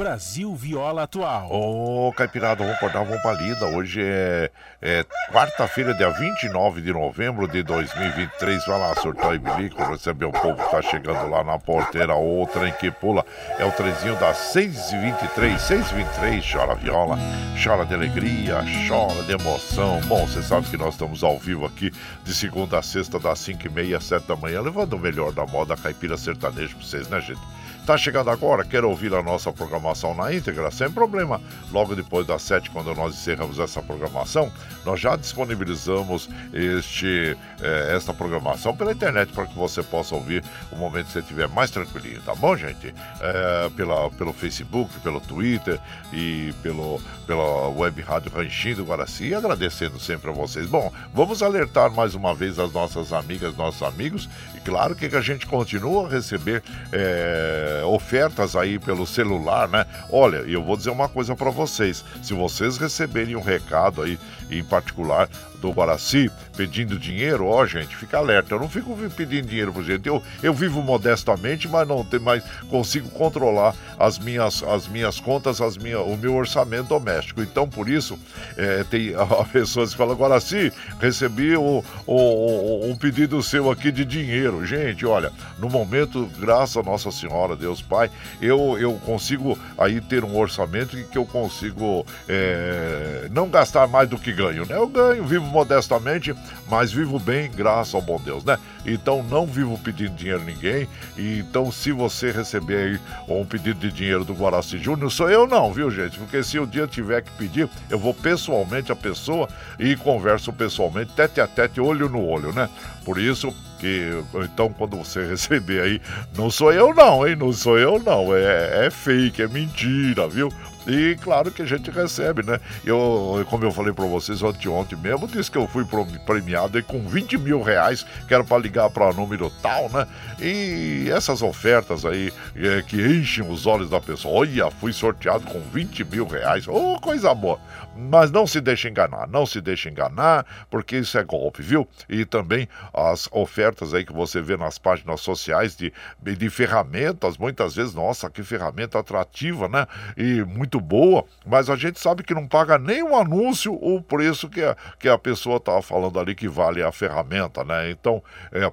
Brasil 0.00 0.54
Viola 0.54 1.02
Atual. 1.02 1.52
Ô, 1.52 2.08
oh, 2.08 2.12
Caipirada, 2.14 2.64
vamos 2.64 2.74
acordar, 2.78 3.04
vamos 3.04 3.20
pra 3.20 3.34
lida. 3.34 3.66
Hoje 3.66 4.00
é, 4.02 4.50
é 4.80 5.04
quarta-feira, 5.30 5.92
dia 5.92 6.08
29 6.08 6.80
de 6.80 6.90
novembro 6.90 7.46
de 7.46 7.62
2023. 7.62 8.64
Vai 8.64 8.80
lá, 8.80 8.94
surtar 8.94 9.34
e 9.34 9.38
bilico, 9.38 9.84
receber 9.84 10.24
o 10.24 10.32
povo 10.32 10.56
que 10.56 10.70
tá 10.70 10.80
chegando 10.80 11.28
lá 11.28 11.44
na 11.44 11.58
porteira. 11.58 12.14
Outra 12.14 12.66
em 12.66 12.72
que 12.72 12.90
pula 12.90 13.26
é 13.58 13.64
o 13.66 13.72
trezinho 13.72 14.18
das 14.18 14.38
6h23. 14.54 15.58
6h23, 15.58 16.50
chora 16.50 16.74
viola, 16.76 17.18
chora 17.62 17.84
de 17.84 17.92
alegria, 17.92 18.64
chora 18.88 19.22
de 19.24 19.32
emoção. 19.34 20.00
Bom, 20.06 20.26
você 20.26 20.42
sabe 20.42 20.66
que 20.70 20.78
nós 20.78 20.94
estamos 20.94 21.22
ao 21.22 21.38
vivo 21.38 21.66
aqui 21.66 21.92
de 22.24 22.34
segunda 22.34 22.78
a 22.78 22.82
sexta, 22.82 23.18
das 23.18 23.38
5h30 23.40 23.98
às 23.98 24.04
7 24.04 24.26
da 24.26 24.34
manhã, 24.34 24.62
levando 24.62 24.94
o 24.94 24.98
melhor 24.98 25.30
da 25.30 25.44
moda 25.44 25.76
caipira 25.76 26.16
sertaneja 26.16 26.74
pra 26.74 26.86
vocês, 26.86 27.06
né, 27.06 27.20
gente? 27.20 27.59
Está 27.90 27.98
chegando 27.98 28.30
agora? 28.30 28.64
Quer 28.64 28.84
ouvir 28.84 29.12
a 29.14 29.20
nossa 29.20 29.52
programação 29.52 30.14
na 30.14 30.32
íntegra? 30.32 30.70
Sem 30.70 30.88
problema. 30.88 31.40
Logo 31.72 31.96
depois 31.96 32.24
das 32.24 32.40
sete, 32.42 32.70
quando 32.70 32.94
nós 32.94 33.16
encerramos 33.16 33.58
essa 33.58 33.82
programação, 33.82 34.52
nós 34.84 35.00
já 35.00 35.16
disponibilizamos 35.16 36.30
este, 36.52 37.36
eh, 37.60 37.92
esta 37.96 38.14
programação 38.14 38.76
pela 38.76 38.92
internet 38.92 39.32
para 39.32 39.44
que 39.44 39.56
você 39.56 39.82
possa 39.82 40.14
ouvir 40.14 40.44
o 40.70 40.76
momento 40.76 41.06
que 41.06 41.14
você 41.14 41.18
estiver 41.18 41.48
mais 41.48 41.72
tranquilinho, 41.72 42.22
tá 42.22 42.32
bom, 42.32 42.56
gente? 42.56 42.94
É, 43.20 43.70
pela, 43.70 44.08
pelo 44.12 44.32
Facebook, 44.32 44.96
pelo 45.00 45.20
Twitter 45.20 45.80
e 46.12 46.54
pelo, 46.62 47.00
pela 47.26 47.70
web 47.70 48.00
rádio 48.02 48.30
Ranchinho 48.30 48.76
do 48.76 48.84
Guaraci. 48.84 49.30
E 49.30 49.34
agradecendo 49.34 49.98
sempre 49.98 50.30
a 50.30 50.32
vocês. 50.32 50.66
Bom, 50.66 50.92
vamos 51.12 51.42
alertar 51.42 51.90
mais 51.90 52.14
uma 52.14 52.36
vez 52.36 52.56
as 52.56 52.72
nossas 52.72 53.12
amigas, 53.12 53.56
nossos 53.56 53.82
amigos. 53.82 54.28
Claro 54.64 54.94
que 54.94 55.06
a 55.06 55.20
gente 55.20 55.46
continua 55.46 56.06
a 56.06 56.10
receber 56.10 56.62
é, 56.92 57.82
ofertas 57.86 58.54
aí 58.54 58.78
pelo 58.78 59.06
celular, 59.06 59.68
né? 59.68 59.86
Olha, 60.10 60.38
eu 60.38 60.62
vou 60.62 60.76
dizer 60.76 60.90
uma 60.90 61.08
coisa 61.08 61.34
para 61.34 61.50
vocês. 61.50 62.04
Se 62.22 62.34
vocês 62.34 62.76
receberem 62.76 63.36
um 63.36 63.42
recado 63.42 64.02
aí, 64.02 64.18
em 64.50 64.62
particular 64.62 65.28
do 65.60 65.70
Guaraci, 65.70 66.30
pedindo 66.56 66.98
dinheiro, 66.98 67.46
ó, 67.46 67.64
gente, 67.66 67.96
fica 67.96 68.18
alerta. 68.18 68.54
Eu 68.54 68.60
não 68.60 68.68
fico 68.68 68.96
pedindo 69.16 69.48
dinheiro 69.48 69.72
pro 69.72 69.82
gente. 69.82 70.06
Eu, 70.06 70.22
eu 70.42 70.52
vivo 70.52 70.82
modestamente, 70.82 71.68
mas 71.68 71.86
não 71.86 72.04
tem 72.04 72.18
mais 72.18 72.42
consigo 72.68 73.08
controlar 73.10 73.74
as 73.98 74.18
minhas, 74.18 74.62
as 74.62 74.88
minhas 74.88 75.20
contas, 75.20 75.60
as 75.60 75.76
minha, 75.76 76.00
o 76.00 76.16
meu 76.16 76.34
orçamento 76.34 76.88
doméstico. 76.88 77.42
Então, 77.42 77.68
por 77.68 77.88
isso, 77.88 78.18
é, 78.56 78.84
tem 78.84 79.12
pessoas 79.52 79.90
que 79.92 79.98
falam, 79.98 80.16
Guaraci, 80.16 80.72
recebi 80.98 81.56
o, 81.56 81.84
o, 82.06 82.86
um 82.86 82.96
pedido 82.96 83.42
seu 83.42 83.70
aqui 83.70 83.92
de 83.92 84.04
dinheiro. 84.04 84.64
Gente, 84.64 85.04
olha, 85.04 85.32
no 85.58 85.68
momento, 85.68 86.28
graças 86.38 86.76
a 86.76 86.82
Nossa 86.82 87.10
Senhora, 87.10 87.54
Deus 87.54 87.82
Pai, 87.82 88.10
eu, 88.40 88.78
eu 88.78 88.94
consigo 89.04 89.58
aí 89.76 90.00
ter 90.00 90.24
um 90.24 90.36
orçamento 90.36 90.96
que 91.04 91.18
eu 91.18 91.26
consigo 91.26 92.06
é, 92.28 93.28
não 93.30 93.48
gastar 93.48 93.86
mais 93.86 94.08
do 94.08 94.18
que 94.18 94.32
ganho, 94.32 94.64
né? 94.66 94.76
Eu 94.76 94.88
ganho, 94.88 95.24
vivo 95.24 95.49
modestamente, 95.50 96.34
mas 96.68 96.92
vivo 96.92 97.18
bem, 97.18 97.50
graças 97.50 97.94
ao 97.94 98.00
bom 98.00 98.20
Deus, 98.20 98.44
né? 98.44 98.58
Então 98.86 99.22
não 99.22 99.46
vivo 99.46 99.78
pedindo 99.78 100.14
dinheiro 100.14 100.40
a 100.40 100.44
ninguém. 100.44 100.88
E, 101.16 101.40
então, 101.40 101.70
se 101.70 101.92
você 101.92 102.30
receber 102.30 102.76
aí 102.76 103.00
um 103.28 103.44
pedido 103.44 103.80
de 103.80 103.92
dinheiro 103.92 104.24
do 104.24 104.34
Guaraci 104.34 104.78
Júnior, 104.78 105.10
sou 105.10 105.30
eu 105.30 105.46
não, 105.46 105.72
viu, 105.72 105.90
gente? 105.90 106.18
Porque 106.18 106.42
se 106.42 106.58
o 106.58 106.66
dia 106.66 106.86
tiver 106.86 107.22
que 107.22 107.30
pedir, 107.32 107.68
eu 107.88 107.98
vou 107.98 108.14
pessoalmente 108.14 108.90
a 108.90 108.96
pessoa 108.96 109.48
e 109.78 109.96
converso 109.96 110.52
pessoalmente, 110.52 111.12
tete 111.14 111.40
a 111.40 111.46
tete, 111.46 111.80
olho 111.80 112.08
no 112.08 112.24
olho, 112.24 112.52
né? 112.52 112.68
Por 113.04 113.18
isso 113.18 113.54
que 113.78 114.10
então 114.44 114.72
quando 114.72 114.96
você 114.96 115.24
receber 115.26 115.80
aí, 115.80 116.00
não 116.36 116.50
sou 116.50 116.72
eu 116.72 116.94
não, 116.94 117.26
hein? 117.26 117.34
Não 117.34 117.52
sou 117.52 117.78
eu 117.78 117.98
não, 117.98 118.34
é, 118.34 118.86
é 118.86 118.90
fake, 118.90 119.42
é 119.42 119.48
mentira, 119.48 120.28
viu? 120.28 120.52
E 120.90 121.14
claro 121.22 121.52
que 121.52 121.62
a 121.62 121.66
gente 121.66 121.88
recebe, 121.88 122.42
né? 122.42 122.58
Eu, 122.84 123.46
como 123.48 123.64
eu 123.64 123.70
falei 123.70 123.92
para 123.92 124.06
vocês 124.06 124.42
ontem 124.42 124.96
mesmo, 124.96 125.28
disse 125.28 125.48
que 125.48 125.56
eu 125.56 125.68
fui 125.68 125.86
premiado 126.26 126.82
com 126.82 127.06
20 127.06 127.38
mil 127.38 127.62
reais, 127.62 128.04
que 128.26 128.34
era 128.34 128.42
para 128.42 128.60
ligar 128.60 128.90
para 128.90 129.12
número 129.12 129.52
tal, 129.62 129.88
né? 129.90 130.04
E 130.40 131.08
essas 131.08 131.42
ofertas 131.42 132.04
aí 132.04 132.32
é, 132.56 132.82
que 132.82 132.96
enchem 132.96 133.48
os 133.48 133.66
olhos 133.66 133.88
da 133.88 134.00
pessoa. 134.00 134.40
Olha, 134.40 134.68
fui 134.68 134.92
sorteado 134.92 135.44
com 135.44 135.60
20 135.60 136.02
mil 136.04 136.26
reais. 136.26 136.66
Oh, 136.66 136.98
coisa 137.00 137.32
boa. 137.32 137.60
Mas 137.96 138.30
não 138.30 138.46
se 138.46 138.60
deixe 138.60 138.88
enganar, 138.88 139.28
não 139.28 139.44
se 139.44 139.60
deixe 139.60 139.88
enganar, 139.88 140.46
porque 140.70 140.96
isso 140.96 141.18
é 141.18 141.22
golpe, 141.22 141.62
viu? 141.62 141.86
E 142.08 142.24
também 142.24 142.68
as 142.92 143.28
ofertas 143.30 143.92
aí 143.94 144.04
que 144.04 144.12
você 144.12 144.40
vê 144.40 144.56
nas 144.56 144.78
páginas 144.78 145.20
sociais 145.20 145.76
de, 145.76 145.92
de 146.20 146.50
ferramentas, 146.50 147.36
muitas 147.36 147.76
vezes, 147.76 147.94
nossa, 147.94 148.30
que 148.30 148.42
ferramenta 148.42 148.98
atrativa, 148.98 149.68
né? 149.68 149.86
E 150.16 150.42
muito 150.42 150.79
boa, 150.80 151.24
mas 151.46 151.68
a 151.70 151.76
gente 151.76 152.00
sabe 152.00 152.22
que 152.22 152.34
não 152.34 152.46
paga 152.46 152.78
nem 152.78 153.02
um 153.02 153.16
anúncio 153.16 153.72
o 153.74 154.02
preço 154.02 154.48
que 154.48 154.62
a, 154.62 154.76
que 154.98 155.08
a 155.08 155.18
pessoa 155.18 155.56
estava 155.56 155.82
falando 155.82 156.18
ali 156.18 156.34
que 156.34 156.48
vale 156.48 156.82
a 156.82 156.92
ferramenta, 156.92 157.64
né? 157.64 157.90
Então, 157.90 158.22
é, 158.52 158.70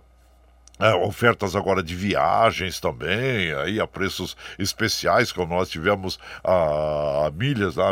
é, 0.79 0.93
ofertas 0.93 1.55
agora 1.55 1.81
de 1.81 1.95
viagens 1.95 2.79
também, 2.79 3.53
aí 3.53 3.79
a 3.79 3.87
preços 3.87 4.37
especiais, 4.59 5.31
como 5.31 5.55
nós 5.55 5.69
tivemos 5.69 6.19
a, 6.43 7.27
a 7.27 7.31
milhas, 7.31 7.75
lá, 7.75 7.91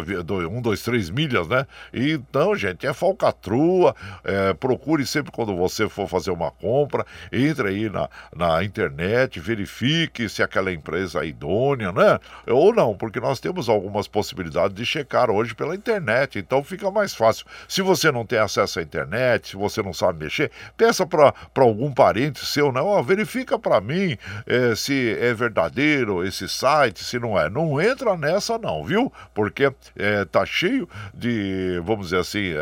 um, 0.50 0.62
dois, 0.62 0.82
três 0.82 1.10
milhas, 1.10 1.48
né? 1.48 1.66
Então, 1.94 2.56
gente, 2.56 2.86
é 2.86 2.94
falcatrua, 2.94 3.96
é, 4.24 4.54
procure 4.54 5.06
sempre 5.06 5.32
quando 5.32 5.56
você 5.56 5.90
for 5.90 6.08
fazer 6.08 6.32
uma 6.32 6.52
compra, 6.52 7.06
entre 7.32 7.70
aí 7.70 7.90
na, 7.90 8.10
na 8.36 8.64
internet, 8.64 9.40
verifique 9.40 10.30
se 10.30 10.44
aquela 10.44 10.72
empresa 10.72 11.24
é 11.24 11.28
idônea, 11.28 11.92
né? 11.92 12.20
Ou 12.48 12.74
não, 12.74 12.96
porque 12.96 13.20
nós 13.20 13.40
temos 13.40 13.68
algumas 13.70 14.08
possibilidades 14.08 14.76
de 14.76 14.86
checar 14.86 15.30
hoje 15.32 15.56
pela 15.56 15.76
internet, 15.76 16.38
então 16.40 16.64
fica 16.64 16.92
mais 16.92 17.14
fácil. 17.14 17.46
Se 17.68 17.82
você 17.82 18.12
não 18.12 18.26
tem 18.26 18.40
acesso 18.40 18.80
à 18.80 18.82
internet, 18.82 19.50
se 19.50 19.56
você 19.56 19.82
não 19.82 19.94
sabe 19.94 20.24
mexer, 20.24 20.52
peça 20.78 21.06
para 21.06 21.34
algum 21.56 21.92
parente 21.92 22.46
seu 22.46 22.72
né? 22.76 22.82
Ó, 22.82 23.02
verifica 23.02 23.58
para 23.58 23.82
mim 23.82 24.18
é, 24.46 24.76
se 24.76 25.18
é 25.20 25.34
verdadeiro 25.34 26.24
esse 26.26 26.48
site, 26.48 27.04
se 27.04 27.18
não 27.18 27.40
é. 27.40 27.50
Não 27.50 27.82
entra 27.82 28.16
nessa 28.16 28.58
não, 28.58 28.84
viu? 28.84 29.12
Porque 29.34 29.72
é, 29.96 30.26
tá 30.26 30.46
cheio 30.46 30.88
de, 31.14 31.82
vamos 31.84 32.08
dizer 32.08 32.20
assim, 32.20 32.54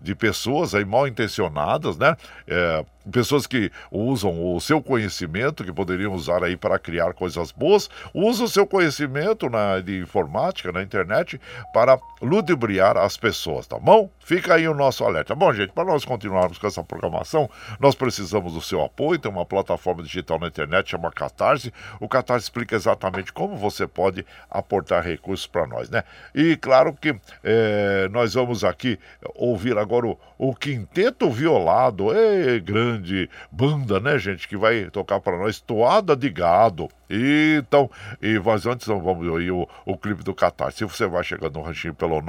de 0.00 0.14
pessoas 0.14 0.74
aí 0.74 0.84
mal 0.84 1.06
intencionadas, 1.06 1.96
né? 1.96 2.16
É, 2.48 2.84
pessoas 3.10 3.46
que 3.46 3.70
usam 3.90 4.54
o 4.54 4.60
seu 4.60 4.82
conhecimento, 4.82 5.64
que 5.64 5.72
poderiam 5.72 6.12
usar 6.12 6.44
aí 6.44 6.56
para 6.56 6.78
criar 6.78 7.12
coisas 7.14 7.50
boas, 7.52 7.88
usam 8.12 8.46
o 8.46 8.48
seu 8.48 8.66
conhecimento 8.66 9.48
na, 9.48 9.80
de 9.80 9.98
informática, 10.00 10.72
na 10.72 10.82
internet, 10.82 11.40
para 11.72 11.98
ludibriar 12.20 12.96
as 12.96 13.16
pessoas, 13.16 13.66
tá 13.66 13.78
bom? 13.78 14.10
Fica 14.18 14.54
aí 14.54 14.68
o 14.68 14.74
nosso 14.74 15.04
alerta. 15.04 15.34
Bom, 15.34 15.52
gente, 15.52 15.72
para 15.72 15.84
nós 15.84 16.04
continuarmos 16.04 16.58
com 16.58 16.66
essa 16.66 16.84
programação, 16.84 17.48
nós 17.78 17.94
precisamos 17.94 18.52
do 18.52 18.60
seu 18.60 18.82
apoio, 18.84 19.18
tem 19.18 19.30
uma 19.30 19.46
plataforma 19.46 20.02
digital 20.02 20.38
na 20.38 20.48
internet, 20.48 20.90
chama 20.90 21.10
Catarse. 21.10 21.72
O 21.98 22.08
Catarse 22.08 22.44
explica 22.44 22.76
exatamente 22.76 23.32
como 23.32 23.56
você 23.56 23.86
pode 23.86 24.24
aportar 24.50 25.02
recursos 25.02 25.46
para 25.46 25.66
nós, 25.66 25.88
né? 25.88 26.04
E 26.34 26.56
claro 26.56 26.92
que 26.92 27.16
é, 27.42 28.08
nós 28.10 28.34
vamos 28.34 28.62
aqui 28.64 28.98
ouvir 29.34 29.78
agora 29.78 30.06
o, 30.06 30.18
o 30.38 30.54
Quinteto 30.54 31.30
Violado, 31.30 32.14
é 32.14 32.58
grande 32.58 32.89
grande 32.90 33.30
banda, 33.50 33.98
né, 34.00 34.18
gente, 34.18 34.46
que 34.48 34.56
vai 34.56 34.90
tocar 34.90 35.20
para 35.20 35.38
nós 35.38 35.60
Toada 35.60 36.16
de 36.16 36.28
Gado. 36.28 36.88
Então, 37.08 37.88
e 38.20 38.38
mas 38.38 38.66
antes 38.66 38.86
não 38.86 39.00
vamos 39.00 39.26
ouvir 39.26 39.50
o, 39.50 39.66
o 39.84 39.96
clipe 39.96 40.22
do 40.22 40.34
Catar. 40.34 40.70
Se 40.72 40.84
você 40.84 41.06
vai 41.06 41.24
chegando 41.24 41.58
no 41.58 41.62
ranchinho 41.62 41.94
pelo 41.94 42.20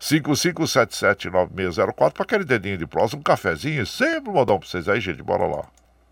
955779604 0.00 2.12
para 2.12 2.22
aquele 2.22 2.44
dedinho 2.44 2.78
de 2.78 2.86
próximo, 2.86 3.20
um 3.20 3.22
cafezinho, 3.22 3.84
sempre 3.86 4.30
modão 4.30 4.58
para 4.58 4.68
vocês 4.68 4.88
aí, 4.88 5.00
gente. 5.00 5.22
Bora 5.22 5.46
lá. 5.46 5.77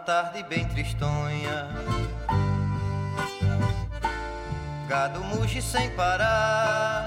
Tarde 0.00 0.42
bem 0.42 0.66
tristonha. 0.66 1.68
Gado 4.88 5.22
muge 5.24 5.62
sem 5.62 5.90
parar, 5.90 7.06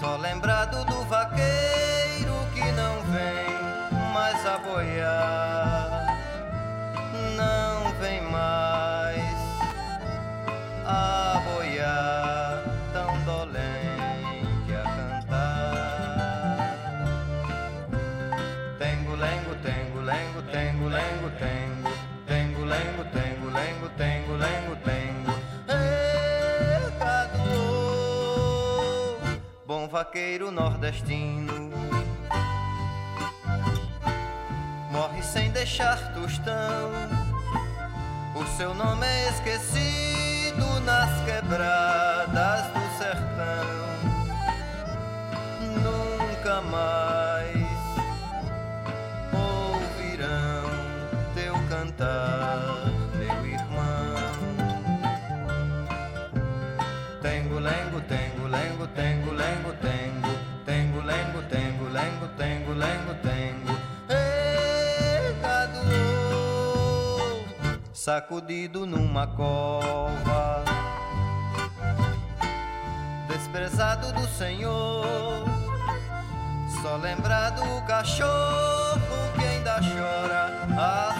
só 0.00 0.16
lembrado 0.16 0.84
do 0.86 1.04
vaqueiro 1.04 2.34
que 2.54 2.64
não 2.72 3.02
vem 3.02 4.12
mais 4.14 4.46
a 4.46 4.58
boiar. 4.58 5.35
Vaqueiro 30.16 30.50
nordestino. 30.50 31.70
Morre 34.90 35.22
sem 35.22 35.50
deixar 35.50 36.14
tostão. 36.14 36.90
O 38.34 38.46
seu 38.56 38.72
nome 38.72 39.06
é 39.06 39.28
esquecido 39.28 40.80
nas 40.86 41.22
quebradas 41.26 42.66
do 42.72 42.98
sertão. 42.98 43.75
Sacudido 68.06 68.86
numa 68.86 69.26
cova, 69.26 70.64
desprezado 73.26 74.12
do 74.12 74.28
Senhor. 74.28 75.44
Só 76.80 76.98
lembrado 76.98 77.62
o 77.64 77.82
cachorro 77.84 79.00
que 79.34 79.44
ainda 79.44 79.80
chora 79.80 80.68
a 80.78 81.15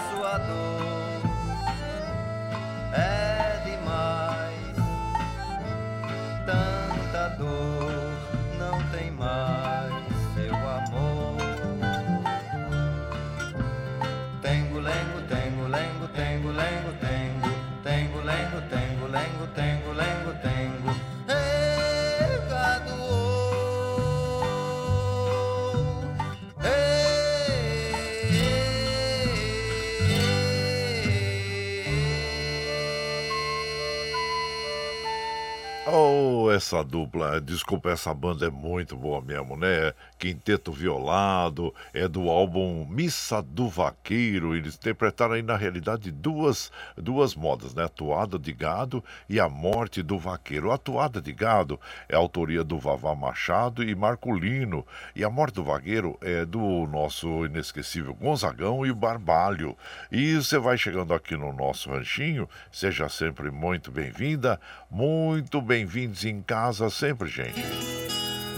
essa 36.57 36.83
dupla, 36.83 37.39
desculpa, 37.41 37.89
essa 37.89 38.13
banda 38.13 38.47
é 38.47 38.49
muito 38.49 38.95
boa 38.97 39.21
mesmo, 39.21 39.55
né? 39.57 39.93
Quinteto 40.17 40.71
Violado, 40.71 41.73
é 41.93 42.07
do 42.07 42.29
álbum 42.29 42.85
Missa 42.89 43.41
do 43.41 43.69
Vaqueiro. 43.69 44.55
Eles 44.55 44.75
interpretaram 44.75 45.33
aí, 45.33 45.41
na 45.41 45.55
realidade, 45.55 46.11
duas, 46.11 46.71
duas 46.95 47.35
modas, 47.35 47.73
né? 47.73 47.85
A 47.85 47.89
Toada 47.89 48.39
de 48.39 48.51
Gado 48.51 49.03
e 49.29 49.39
A 49.39 49.47
Morte 49.47 50.01
do 50.01 50.17
Vaqueiro. 50.17 50.71
A 50.71 50.77
Toada 50.77 51.21
de 51.21 51.31
Gado 51.31 51.79
é 52.09 52.15
autoria 52.15 52.63
do 52.63 52.77
Vavá 52.79 53.15
Machado 53.15 53.83
e 53.83 53.93
Marculino. 53.95 54.85
E 55.15 55.23
A 55.23 55.29
Morte 55.29 55.55
do 55.55 55.63
Vaqueiro 55.63 56.17
é 56.21 56.45
do 56.45 56.87
nosso 56.87 57.45
inesquecível 57.45 58.13
Gonzagão 58.13 58.85
e 58.85 58.91
o 58.91 58.95
Barbalho. 58.95 59.77
E 60.11 60.35
você 60.35 60.57
vai 60.57 60.77
chegando 60.77 61.13
aqui 61.13 61.35
no 61.35 61.53
nosso 61.53 61.89
ranchinho, 61.89 62.49
seja 62.71 63.07
sempre 63.09 63.51
muito 63.51 63.91
bem-vinda, 63.91 64.59
muito 64.89 65.61
bem-vindos 65.61 66.25
em 66.25 66.41
casa 66.41 66.89
sempre, 66.89 67.27
gente. 67.27 67.61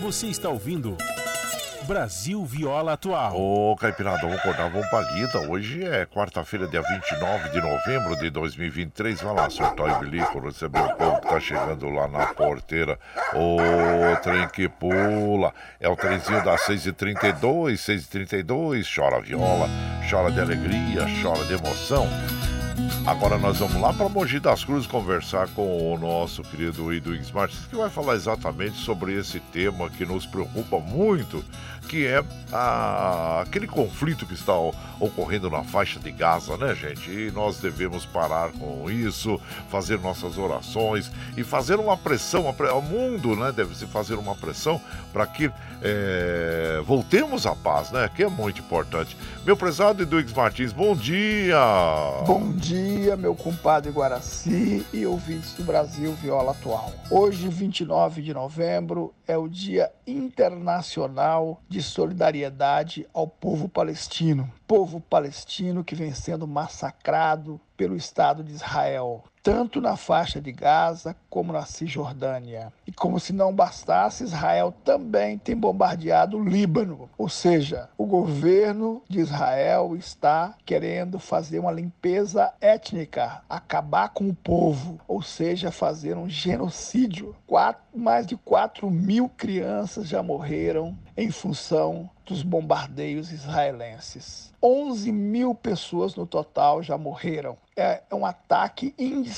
Você 0.02 0.28
está 0.28 0.50
ouvindo 0.50 0.96
Brasil 1.90 2.46
Viola 2.46 2.94
Atual. 2.94 3.36
Ô, 3.36 3.76
Caipirada, 3.76 4.20
vamos 4.22 4.38
acordar, 4.38 4.70
vamos 4.70 4.88
pra 4.90 5.02
lida. 5.12 5.40
Hoje 5.50 5.84
é 5.84 6.06
quarta-feira, 6.06 6.68
dia 6.68 6.84
29 6.84 7.50
de 7.50 7.60
novembro 7.60 8.16
de 8.16 8.30
2023. 8.30 9.20
Vai 9.20 9.34
lá, 9.34 9.50
seu 9.50 9.68
Toy 9.72 9.92
Bilico, 9.96 10.40
receber 10.40 10.82
o 10.82 10.94
povo 10.94 11.20
que 11.20 11.28
tá 11.28 11.40
chegando 11.40 11.90
lá 11.90 12.08
na 12.08 12.28
porteira. 12.28 13.00
Ô, 13.34 13.58
trem 14.22 14.48
que 14.50 14.70
pula. 14.70 15.52
É 15.80 15.90
o 15.90 15.96
trenzinho 15.96 16.46
das 16.46 16.62
6h32, 16.68 17.74
6h32. 17.74 18.86
Chora 18.96 19.20
viola, 19.20 19.68
chora 20.08 20.32
de 20.32 20.42
alegria, 20.42 21.08
chora 21.24 21.44
de 21.46 21.54
emoção. 21.56 22.08
Agora 23.10 23.40
nós 23.40 23.58
vamos 23.58 23.82
lá 23.82 23.92
para 23.92 24.08
Mogi 24.08 24.40
das 24.40 24.64
Cruzes 24.64 24.86
conversar 24.86 25.48
com 25.50 25.94
o 25.94 25.98
nosso 25.98 26.44
querido 26.44 26.94
Edwin 26.94 27.22
Martins, 27.34 27.66
que 27.68 27.76
vai 27.76 27.90
falar 27.90 28.14
exatamente 28.14 28.78
sobre 28.78 29.14
esse 29.18 29.40
tema 29.40 29.90
que 29.90 30.06
nos 30.06 30.28
preocupa 30.28 30.78
muito, 30.80 31.44
que 31.88 32.06
é 32.06 32.24
a- 32.54 33.42
aquele 33.42 33.66
conflito 33.66 34.28
que 34.28 34.36
está 34.36 34.54
ocorrendo 35.00 35.50
na 35.50 35.64
faixa 35.64 36.00
de 36.00 36.12
Gaza, 36.12 36.56
né, 36.56 36.76
gente? 36.76 37.10
E 37.10 37.32
nós 37.32 37.58
devemos 37.58 38.06
parar 38.06 38.52
com 38.52 38.90
isso, 38.92 39.42
fazer 39.72 39.98
nossas 40.00 40.38
orações 40.38 41.12
e 41.36 41.44
fazer 41.44 41.80
uma 41.80 41.98
pressão, 41.98 42.44
uma 42.44 42.54
pre- 42.54 42.70
o 42.70 42.82
mundo, 42.82 43.36
né, 43.36 43.52
deve 43.52 43.74
se 43.76 43.88
fazer 43.88 44.16
uma 44.16 44.36
pressão 44.36 44.80
para 45.12 45.26
que 45.26 45.50
eh, 45.82 46.82
voltemos 46.86 47.46
à 47.48 47.56
paz, 47.56 47.90
né? 47.90 48.08
Que 48.14 48.24
é 48.24 48.28
muito 48.28 48.60
importante. 48.60 49.16
Meu 49.50 49.58
prezado 49.58 50.04
Edwin 50.04 50.28
Martins, 50.36 50.72
bom 50.72 50.96
dia! 50.96 51.58
Bom 52.28 52.52
dia, 52.52 53.18
meu 53.18 53.34
compadre 53.34 53.90
Guaraci 53.92 54.86
e 54.94 55.08
ouvintes 55.08 55.56
do 55.56 55.64
Brasil 55.64 56.14
Viola 56.14 56.52
Atual. 56.52 56.94
Hoje, 57.10 57.48
29 57.48 58.22
de 58.22 58.32
novembro, 58.32 59.12
é 59.28 59.36
o 59.36 59.48
Dia 59.48 59.92
Internacional 60.06 61.64
de 61.68 61.82
Solidariedade 61.82 63.08
ao 63.12 63.28
povo 63.28 63.68
palestino. 63.68 64.48
Povo 64.68 65.02
palestino 65.02 65.84
que 65.84 65.96
vem 65.96 66.14
sendo 66.14 66.48
massacrado 66.48 67.60
pelo 67.76 67.96
Estado 67.96 68.44
de 68.44 68.52
Israel, 68.52 69.24
tanto 69.42 69.82
na 69.82 69.96
faixa 69.96 70.42
de 70.42 70.52
Gaza 70.52 71.16
como 71.30 71.54
na 71.54 71.66
Cisjordânia. 71.66 72.72
E 72.86 72.92
como 72.92 73.20
se 73.20 73.32
não 73.32 73.54
bastasse, 73.54 74.24
Israel 74.24 74.74
também 74.84 75.38
tem 75.38 75.56
bombardeado 75.56 76.38
o 76.38 76.44
Líbano. 76.44 77.10
Ou 77.18 77.30
seja, 77.30 77.90
o 77.98 78.06
governo 78.06 79.02
de 79.08 79.20
Israel 79.20 79.96
está 79.96 80.56
querendo 80.66 81.20
fazer 81.20 81.60
uma 81.60 81.72
limpeza 81.72 82.54
étnica, 82.60 83.42
acabar 83.50 84.10
com 84.10 84.28
o 84.28 84.36
povo, 84.36 85.00
ou 85.08 85.22
seja, 85.22 85.72
fazer 85.72 86.18
um 86.18 86.30
genocídio. 86.30 87.36
Quatro, 87.46 87.82
mais 87.96 88.26
de 88.26 88.36
4 88.38 88.90
mil 88.90 89.30
crianças 89.30 90.08
já 90.08 90.22
morreram 90.22 90.98
em 91.16 91.32
função 91.32 92.10
dos 92.26 92.44
bombardeios 92.44 93.32
israelenses. 93.32 94.54
11 94.62 95.12
mil 95.12 95.56
pessoas 95.56 96.16
no 96.16 96.28
total 96.28 96.84
já 96.84 96.98
morreram. 96.98 97.58
É, 97.76 98.04
é 98.10 98.16
um 98.16 98.26
ataque 98.26 98.94
indiscriminado. 98.98 99.29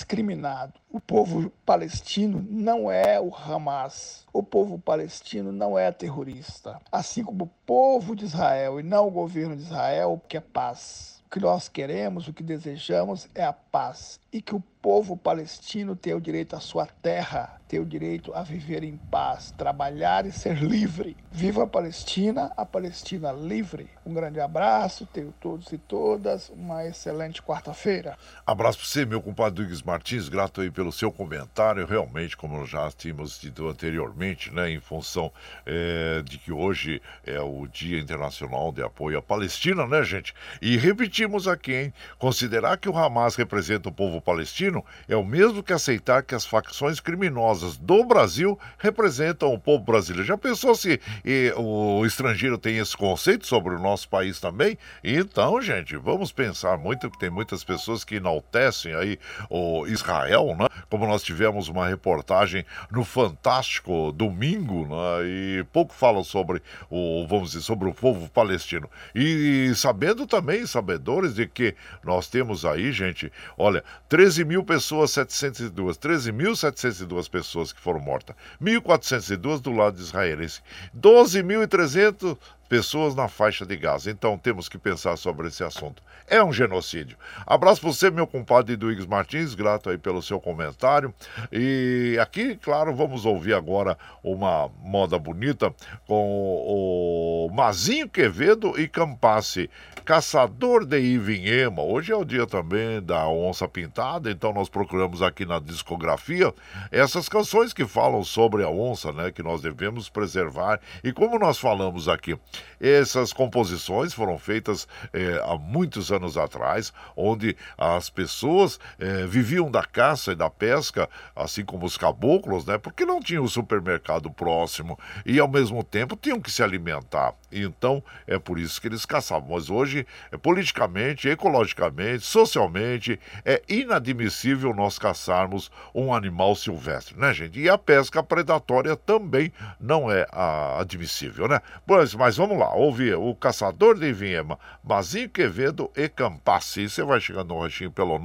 O 0.89 0.99
povo 0.99 1.49
palestino 1.65 2.45
não 2.49 2.91
é 2.91 3.19
o 3.19 3.33
Hamas. 3.33 4.25
O 4.31 4.41
povo 4.41 4.79
palestino 4.79 5.51
não 5.51 5.77
é 5.77 5.91
terrorista. 5.91 6.79
Assim 6.91 7.23
como 7.23 7.45
o 7.45 7.51
povo 7.65 8.15
de 8.15 8.25
Israel 8.25 8.79
e 8.79 8.83
não 8.83 9.07
o 9.07 9.11
governo 9.11 9.55
de 9.55 9.63
Israel, 9.63 10.21
que 10.27 10.37
é 10.37 10.41
paz. 10.41 11.21
O 11.25 11.29
que 11.29 11.39
nós 11.39 11.69
queremos, 11.69 12.27
o 12.27 12.33
que 12.33 12.43
desejamos 12.43 13.27
é 13.33 13.43
a 13.43 13.53
paz 13.53 14.19
e 14.31 14.41
que 14.41 14.55
o 14.55 14.63
povo 14.81 15.15
palestino 15.15 15.95
tenha 15.95 16.17
o 16.17 16.21
direito 16.21 16.55
à 16.55 16.59
sua 16.59 16.87
terra, 16.87 17.61
ter 17.67 17.79
o 17.79 17.85
direito 17.85 18.33
a 18.33 18.41
viver 18.41 18.83
em 18.83 18.97
paz, 18.97 19.51
trabalhar 19.51 20.25
e 20.25 20.31
ser 20.31 20.57
livre. 20.57 21.15
Viva 21.31 21.63
a 21.63 21.67
Palestina, 21.67 22.51
a 22.57 22.65
Palestina 22.65 23.31
livre. 23.31 23.89
Um 24.05 24.13
grande 24.13 24.41
abraço, 24.41 25.05
tenho 25.05 25.33
todos 25.39 25.71
e 25.71 25.77
todas 25.77 26.49
uma 26.49 26.85
excelente 26.85 27.41
quarta-feira. 27.41 28.17
Abraço 28.45 28.79
para 28.79 28.87
você, 28.87 29.05
meu 29.05 29.21
compadre 29.21 29.63
Dugues 29.63 29.83
Martins, 29.83 30.27
grato 30.27 30.61
aí 30.61 30.71
pelo 30.71 30.91
seu 30.91 31.11
comentário. 31.11 31.85
Realmente, 31.85 32.35
como 32.35 32.65
já 32.65 32.91
tínhamos 32.91 33.39
dito 33.39 33.67
anteriormente, 33.67 34.53
né, 34.53 34.69
em 34.69 34.79
função 34.79 35.31
eh, 35.65 36.21
de 36.25 36.37
que 36.39 36.51
hoje 36.51 37.01
é 37.25 37.39
o 37.39 37.67
Dia 37.67 37.99
Internacional 37.99 38.71
de 38.71 38.81
Apoio 38.81 39.19
à 39.19 39.21
Palestina, 39.21 39.85
né, 39.85 40.03
gente? 40.03 40.33
E 40.61 40.75
repetimos 40.75 41.47
aqui, 41.47 41.73
hein? 41.73 41.93
Considerar 42.17 42.77
que 42.77 42.89
o 42.89 42.97
Hamas 42.97 43.35
representa 43.35 43.87
o 43.87 43.93
povo 43.93 44.19
palestino 44.19 44.70
é 45.07 45.15
o 45.15 45.25
mesmo 45.25 45.63
que 45.63 45.73
aceitar 45.73 46.23
que 46.23 46.35
as 46.35 46.45
facções 46.45 46.99
criminosas 46.99 47.77
do 47.77 48.03
Brasil 48.03 48.57
representam 48.77 49.53
o 49.53 49.59
povo 49.59 49.83
brasileiro. 49.83 50.27
Já 50.27 50.37
pensou 50.37 50.75
se 50.75 50.99
e, 51.25 51.53
o 51.57 52.05
estrangeiro 52.05 52.57
tem 52.57 52.77
esse 52.77 52.95
conceito 52.95 53.45
sobre 53.45 53.75
o 53.75 53.79
nosso 53.79 54.07
país 54.07 54.39
também? 54.39 54.77
Então, 55.03 55.61
gente, 55.61 55.95
vamos 55.97 56.31
pensar 56.31 56.77
muito, 56.77 57.09
que 57.09 57.19
tem 57.19 57.29
muitas 57.29 57.63
pessoas 57.63 58.03
que 58.03 58.15
enaltecem 58.15 58.93
aí 58.95 59.19
o 59.49 59.85
Israel, 59.87 60.55
né? 60.57 60.67
Como 60.89 61.05
nós 61.07 61.23
tivemos 61.23 61.67
uma 61.67 61.87
reportagem 61.87 62.65
no 62.89 63.03
Fantástico 63.03 64.11
domingo, 64.11 64.85
né? 64.87 65.25
E 65.25 65.65
pouco 65.71 65.93
falam 65.93 66.23
sobre 66.23 66.61
o, 66.89 67.25
vamos 67.27 67.51
dizer, 67.51 67.61
sobre 67.61 67.89
o 67.89 67.93
povo 67.93 68.29
palestino. 68.29 68.89
E 69.15 69.71
sabendo 69.75 70.27
também, 70.27 70.65
sabedores 70.65 71.35
de 71.35 71.47
que 71.47 71.75
nós 72.03 72.27
temos 72.27 72.65
aí, 72.65 72.91
gente, 72.91 73.31
olha, 73.57 73.83
13 74.09 74.45
mil 74.45 74.60
pessoas, 74.63 75.11
702, 75.11 75.97
13.702 75.97 77.29
pessoas 77.29 77.73
que 77.73 77.81
foram 77.81 77.99
mortas, 77.99 78.35
1.402 78.61 79.59
do 79.59 79.71
lado 79.71 79.99
israelense, 79.99 80.61
12.300 80.95 82.37
pessoas 82.71 83.13
na 83.13 83.27
faixa 83.27 83.65
de 83.65 83.75
Gaza. 83.75 84.09
Então 84.09 84.37
temos 84.37 84.69
que 84.69 84.77
pensar 84.77 85.17
sobre 85.17 85.49
esse 85.49 85.61
assunto. 85.61 86.01
É 86.25 86.41
um 86.41 86.53
genocídio. 86.53 87.17
Abraço 87.45 87.81
para 87.81 87.91
você, 87.91 88.09
meu 88.09 88.25
compadre 88.25 88.77
Duígues 88.77 89.05
Martins, 89.05 89.53
grato 89.53 89.89
aí 89.89 89.97
pelo 89.97 90.21
seu 90.21 90.39
comentário. 90.39 91.13
E 91.51 92.17
aqui, 92.21 92.55
claro, 92.55 92.95
vamos 92.95 93.25
ouvir 93.25 93.55
agora 93.55 93.97
uma 94.23 94.69
moda 94.81 95.19
bonita 95.19 95.75
com 96.07 96.23
o 96.65 97.49
Mazinho 97.53 98.07
Quevedo 98.07 98.79
e 98.79 98.87
Campasse. 98.87 99.69
Caçador 100.05 100.85
de 100.85 100.99
Ivinhema. 100.99 101.83
Hoje 101.83 102.11
é 102.11 102.15
o 102.15 102.25
dia 102.25 102.47
também 102.47 103.01
da 103.01 103.27
onça 103.27 103.67
pintada, 103.67 104.31
então 104.31 104.51
nós 104.51 104.67
procuramos 104.67 105.21
aqui 105.21 105.45
na 105.45 105.59
discografia 105.59 106.53
essas 106.91 107.29
canções 107.29 107.71
que 107.71 107.85
falam 107.85 108.23
sobre 108.23 108.63
a 108.63 108.69
onça, 108.69 109.11
né, 109.11 109.31
que 109.31 109.43
nós 109.43 109.61
devemos 109.61 110.09
preservar. 110.09 110.79
E 111.03 111.13
como 111.13 111.37
nós 111.37 111.59
falamos 111.59 112.09
aqui, 112.09 112.37
essas 112.79 113.33
composições 113.33 114.13
foram 114.13 114.37
feitas 114.37 114.87
eh, 115.13 115.41
há 115.43 115.57
muitos 115.57 116.11
anos 116.11 116.37
atrás, 116.37 116.93
onde 117.15 117.55
as 117.77 118.09
pessoas 118.09 118.79
eh, 118.99 119.25
viviam 119.27 119.69
da 119.69 119.83
caça 119.83 120.31
e 120.31 120.35
da 120.35 120.49
pesca, 120.49 121.09
assim 121.35 121.63
como 121.63 121.85
os 121.85 121.97
caboclos, 121.97 122.65
né, 122.65 122.77
porque 122.77 123.05
não 123.05 123.19
tinham 123.19 123.43
o 123.43 123.49
supermercado 123.49 124.29
próximo 124.31 124.97
e 125.25 125.39
ao 125.39 125.47
mesmo 125.47 125.83
tempo 125.83 126.15
tinham 126.15 126.39
que 126.39 126.51
se 126.51 126.63
alimentar. 126.63 127.33
Então 127.51 128.01
é 128.25 128.39
por 128.39 128.57
isso 128.59 128.79
que 128.79 128.87
eles 128.87 129.05
caçavam. 129.05 129.49
Mas 129.51 129.69
hoje 129.69 130.07
é, 130.31 130.37
politicamente, 130.37 131.27
ecologicamente, 131.29 132.25
socialmente, 132.25 133.19
é 133.45 133.61
inadmissível 133.67 134.73
nós 134.73 134.97
caçarmos 134.97 135.69
um 135.93 136.13
animal 136.13 136.55
silvestre, 136.55 137.17
né, 137.17 137.33
gente? 137.33 137.59
E 137.59 137.69
a 137.69 137.77
pesca 137.77 138.23
predatória 138.23 138.95
também 138.95 139.51
não 139.79 140.11
é 140.11 140.25
a, 140.31 140.79
admissível, 140.79 141.47
né? 141.47 141.61
Pois, 141.85 142.15
mas 142.15 142.37
vamos 142.37 142.57
lá, 142.57 142.73
ouvir 142.73 143.13
o 143.15 143.35
Caçador 143.35 143.97
de 143.97 144.11
Vinhema, 144.13 144.57
Mazinho 144.83 145.29
Quevedo 145.29 145.91
e 145.95 146.09
Campassi. 146.09 146.89
Você 146.89 147.03
vai 147.03 147.19
chegando 147.19 147.49
no 147.49 147.61
ranchinho 147.61 147.91
pelo 147.91 148.17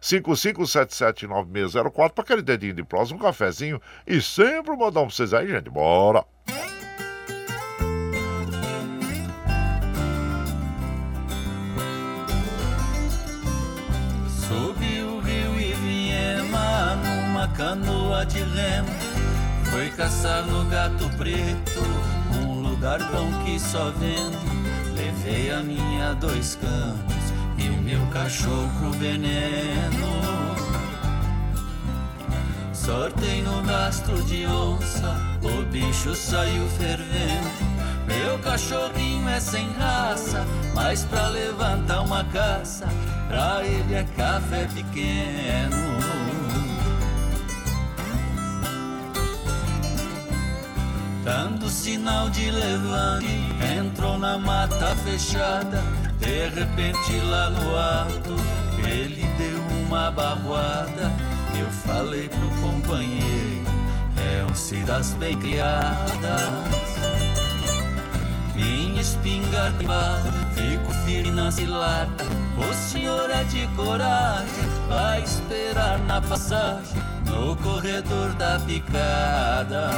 955779604 0.00 2.10
para 2.10 2.24
aquele 2.24 2.42
dedinho 2.42 2.74
de 2.74 2.82
próximo, 2.82 3.18
um 3.18 3.22
cafezinho 3.22 3.80
e 4.06 4.20
sempre 4.20 4.72
um 4.72 4.76
modão 4.76 5.06
pra 5.06 5.14
vocês 5.14 5.32
aí, 5.34 5.48
gente. 5.48 5.70
Bora! 5.70 6.24
De 18.24 18.38
remo 18.38 18.88
Foi 19.70 19.90
caçar 19.90 20.44
no 20.46 20.64
gato 20.66 21.08
preto 21.16 21.80
Um 22.42 22.60
lugar 22.60 22.98
bom 23.10 23.44
que 23.44 23.58
só 23.58 23.90
vendo. 23.98 24.38
Levei 24.94 25.50
a 25.50 25.60
minha 25.60 26.14
dois 26.14 26.56
canos 26.60 27.24
E 27.58 27.68
o 27.68 27.82
meu 27.82 28.04
cachorro 28.06 28.90
veneno. 28.98 30.24
Sortei 32.72 33.42
no 33.42 33.62
rastro 33.62 34.22
de 34.24 34.46
onça 34.46 35.16
O 35.42 35.64
bicho 35.66 36.14
saiu 36.14 36.66
fervendo. 36.78 37.74
Meu 38.06 38.38
cachorrinho 38.40 39.26
é 39.28 39.40
sem 39.40 39.72
raça, 39.72 40.46
mas 40.74 41.04
pra 41.04 41.28
levantar 41.28 42.02
uma 42.02 42.22
caça, 42.24 42.86
pra 43.28 43.64
ele 43.64 43.94
é 43.94 44.04
café 44.14 44.68
pequeno. 44.74 46.23
Dando 51.24 51.68
sinal 51.68 52.28
de 52.28 52.50
levante. 52.50 53.26
Entrou 53.78 54.18
na 54.18 54.38
mata 54.38 54.94
fechada, 54.96 55.82
de 56.20 56.48
repente 56.50 57.18
lá 57.24 57.50
no 57.50 57.76
alto, 57.76 58.36
ele 58.86 59.26
deu 59.38 59.58
uma 59.86 60.10
barroada. 60.10 61.10
Eu 61.58 61.70
falei 61.70 62.28
pro 62.28 62.48
companheiro, 62.60 63.64
é 64.18 64.44
um 64.50 64.54
cidas 64.54 65.14
bem 65.14 65.36
criadas. 65.38 66.04
Minha 68.54 69.00
espingarda, 69.00 70.22
fico 70.54 70.92
firme 71.04 71.30
na 71.32 71.50
cilada. 71.50 72.24
O 72.56 72.72
senhor 72.72 73.28
é 73.30 73.42
de 73.44 73.66
coragem, 73.74 74.68
vai 74.88 75.22
esperar 75.22 75.98
na 76.00 76.20
passagem, 76.20 77.02
no 77.26 77.56
corredor 77.56 78.32
da 78.34 78.60
picada. 78.60 79.90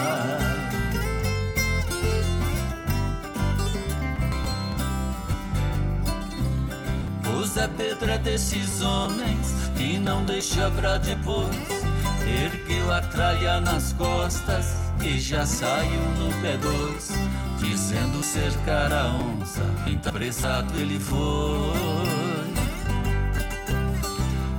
Pedro 7.76 8.10
é 8.10 8.18
desses 8.18 8.80
homens 8.80 9.70
que 9.76 9.98
não 9.98 10.24
deixa 10.24 10.70
pra 10.70 10.96
depois. 10.96 11.56
Ergueu 12.26 12.92
a 12.92 13.00
tralha 13.00 13.60
nas 13.60 13.92
costas 13.92 14.76
e 15.02 15.18
já 15.18 15.44
saiu 15.44 16.00
no 16.18 16.32
pé 16.40 16.56
dois, 16.56 17.10
dizendo 17.58 18.22
cercar 18.22 18.92
a 18.92 19.06
onça. 19.08 19.62
Então 19.86 20.10
apressado 20.10 20.72
ele 20.78 20.98
foi. 20.98 21.16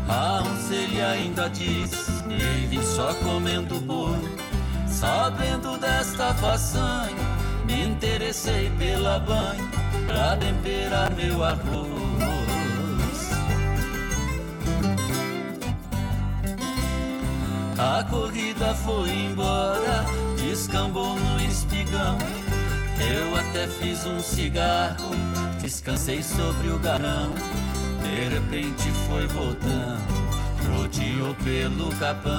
A 0.08 0.44
onça 0.44 0.74
ele 0.74 1.02
ainda 1.02 1.50
diz: 1.50 1.92
ele 2.30 2.84
só 2.84 3.14
comendo 3.16 3.80
boi. 3.82 4.20
Sabendo 4.88 5.78
desta 5.78 6.34
façanha, 6.36 7.16
me 7.66 7.88
interessei 7.88 8.72
pela 8.78 9.20
banha 9.20 9.68
pra 10.08 10.38
temperar 10.38 11.12
meu 11.16 11.44
arroz. 11.44 11.97
A 17.80 18.04
corrida 18.04 18.74
foi 18.74 19.08
embora, 19.12 20.04
descambou 20.36 21.16
no 21.16 21.40
espigão. 21.42 22.18
Eu 23.00 23.36
até 23.36 23.68
fiz 23.68 24.04
um 24.04 24.20
cigarro, 24.20 25.12
descansei 25.62 26.24
sobre 26.24 26.70
o 26.70 26.80
garão. 26.80 27.32
De 28.02 28.34
repente 28.34 28.90
foi 29.08 29.28
voltando, 29.28 30.02
rodeou 30.76 31.36
pelo 31.36 31.94
capão. 31.98 32.34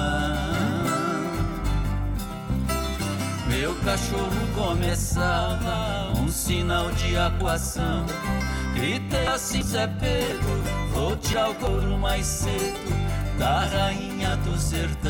Meu 3.47 3.73
cachorro 3.75 4.47
começava 4.53 6.19
um 6.19 6.27
sinal 6.27 6.91
de 6.91 7.15
acuação. 7.15 8.05
Gritei 8.75 9.27
assim, 9.27 9.63
Zé 9.63 9.87
Pedro, 9.87 11.17
tirar 11.21 11.51
o 11.51 11.55
couro 11.55 11.97
mais 11.97 12.25
cedo 12.25 13.08
da 13.39 13.61
rainha 13.61 14.35
do 14.37 14.57
sertão. 14.57 15.09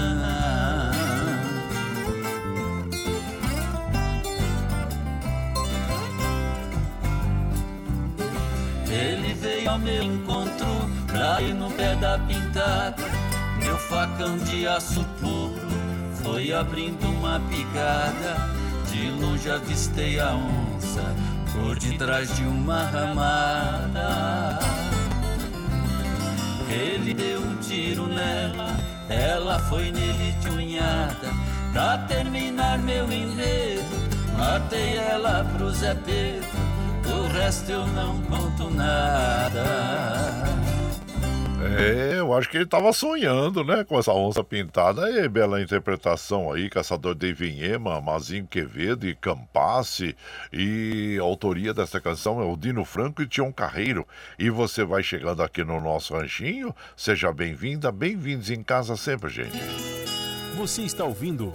Ele 8.88 9.34
veio 9.34 9.70
ao 9.70 9.80
meu 9.80 10.04
encontro 10.04 10.68
ir 11.42 11.54
no 11.54 11.72
pé 11.72 11.96
da 11.96 12.20
pintada. 12.20 13.04
Meu 13.58 13.78
facão 13.78 14.38
de 14.38 14.68
aço 14.68 15.04
puro 15.20 15.68
foi 16.24 16.54
abrindo 16.54 17.10
uma 17.10 17.40
picada. 17.50 18.60
De 18.92 19.10
longe 19.12 19.50
avistei 19.50 20.20
a 20.20 20.34
onça 20.34 21.16
por 21.52 21.78
detrás 21.78 22.36
de 22.36 22.44
uma 22.44 22.84
ramada. 22.84 24.79
Ele 26.70 27.14
deu 27.14 27.42
um 27.42 27.56
tiro 27.58 28.08
nela, 28.08 28.78
ela 29.10 29.60
foi 29.60 29.92
nele 29.92 30.32
de 30.40 30.50
unhada. 30.50 31.30
Pra 31.74 31.98
terminar 32.08 32.78
meu 32.80 33.12
enredo, 33.12 33.84
matei 34.38 34.98
ela 34.98 35.44
pro 35.56 35.72
Zé 35.72 35.96
Pedro. 35.96 36.48
O 37.06 37.28
resto 37.34 37.72
eu 37.72 37.88
não 37.88 38.22
conto 38.24 38.70
nada. 38.70 39.64
É, 41.62 42.20
eu 42.20 42.34
acho 42.34 42.50
que 42.50 42.58
ele 42.58 42.64
estava 42.64 42.92
sonhando, 42.94 43.64
né? 43.64 43.84
Com 43.84 44.00
essa 44.00 44.14
onça 44.14 44.44
pintada. 44.44 45.06
Aí, 45.06 45.28
bela 45.28 45.62
interpretação 45.62 46.52
aí, 46.52 46.70
Caçador 46.70 47.16
de 47.16 47.34
Vinhema, 47.34 48.00
Mazinho 48.00 48.48
Quevedo 48.48 49.08
e 49.08 49.14
Campasse. 49.14 50.16
E 50.54 51.18
a 51.20 51.24
autoria 51.24 51.74
dessa 51.74 52.00
canção 52.00 52.42
é 52.42 52.46
o 52.46 52.56
Dino 52.56 52.86
Franco 52.86 53.22
e 53.22 53.28
Tião 53.28 53.52
Carreiro. 53.52 54.08
E 54.38 54.50
você 54.50 54.84
vai 54.84 55.04
chegando 55.04 55.44
aqui 55.44 55.64
no 55.64 55.82
nosso 55.82 56.14
ranchinho. 56.14 56.74
Seja 56.96 57.32
bem-vinda, 57.34 57.92
bem-vindos 57.92 58.50
em 58.50 58.64
casa 58.64 58.96
sempre, 58.96 59.30
gente. 59.30 59.58
Você 60.56 60.84
está 60.84 61.04
ouvindo. 61.04 61.52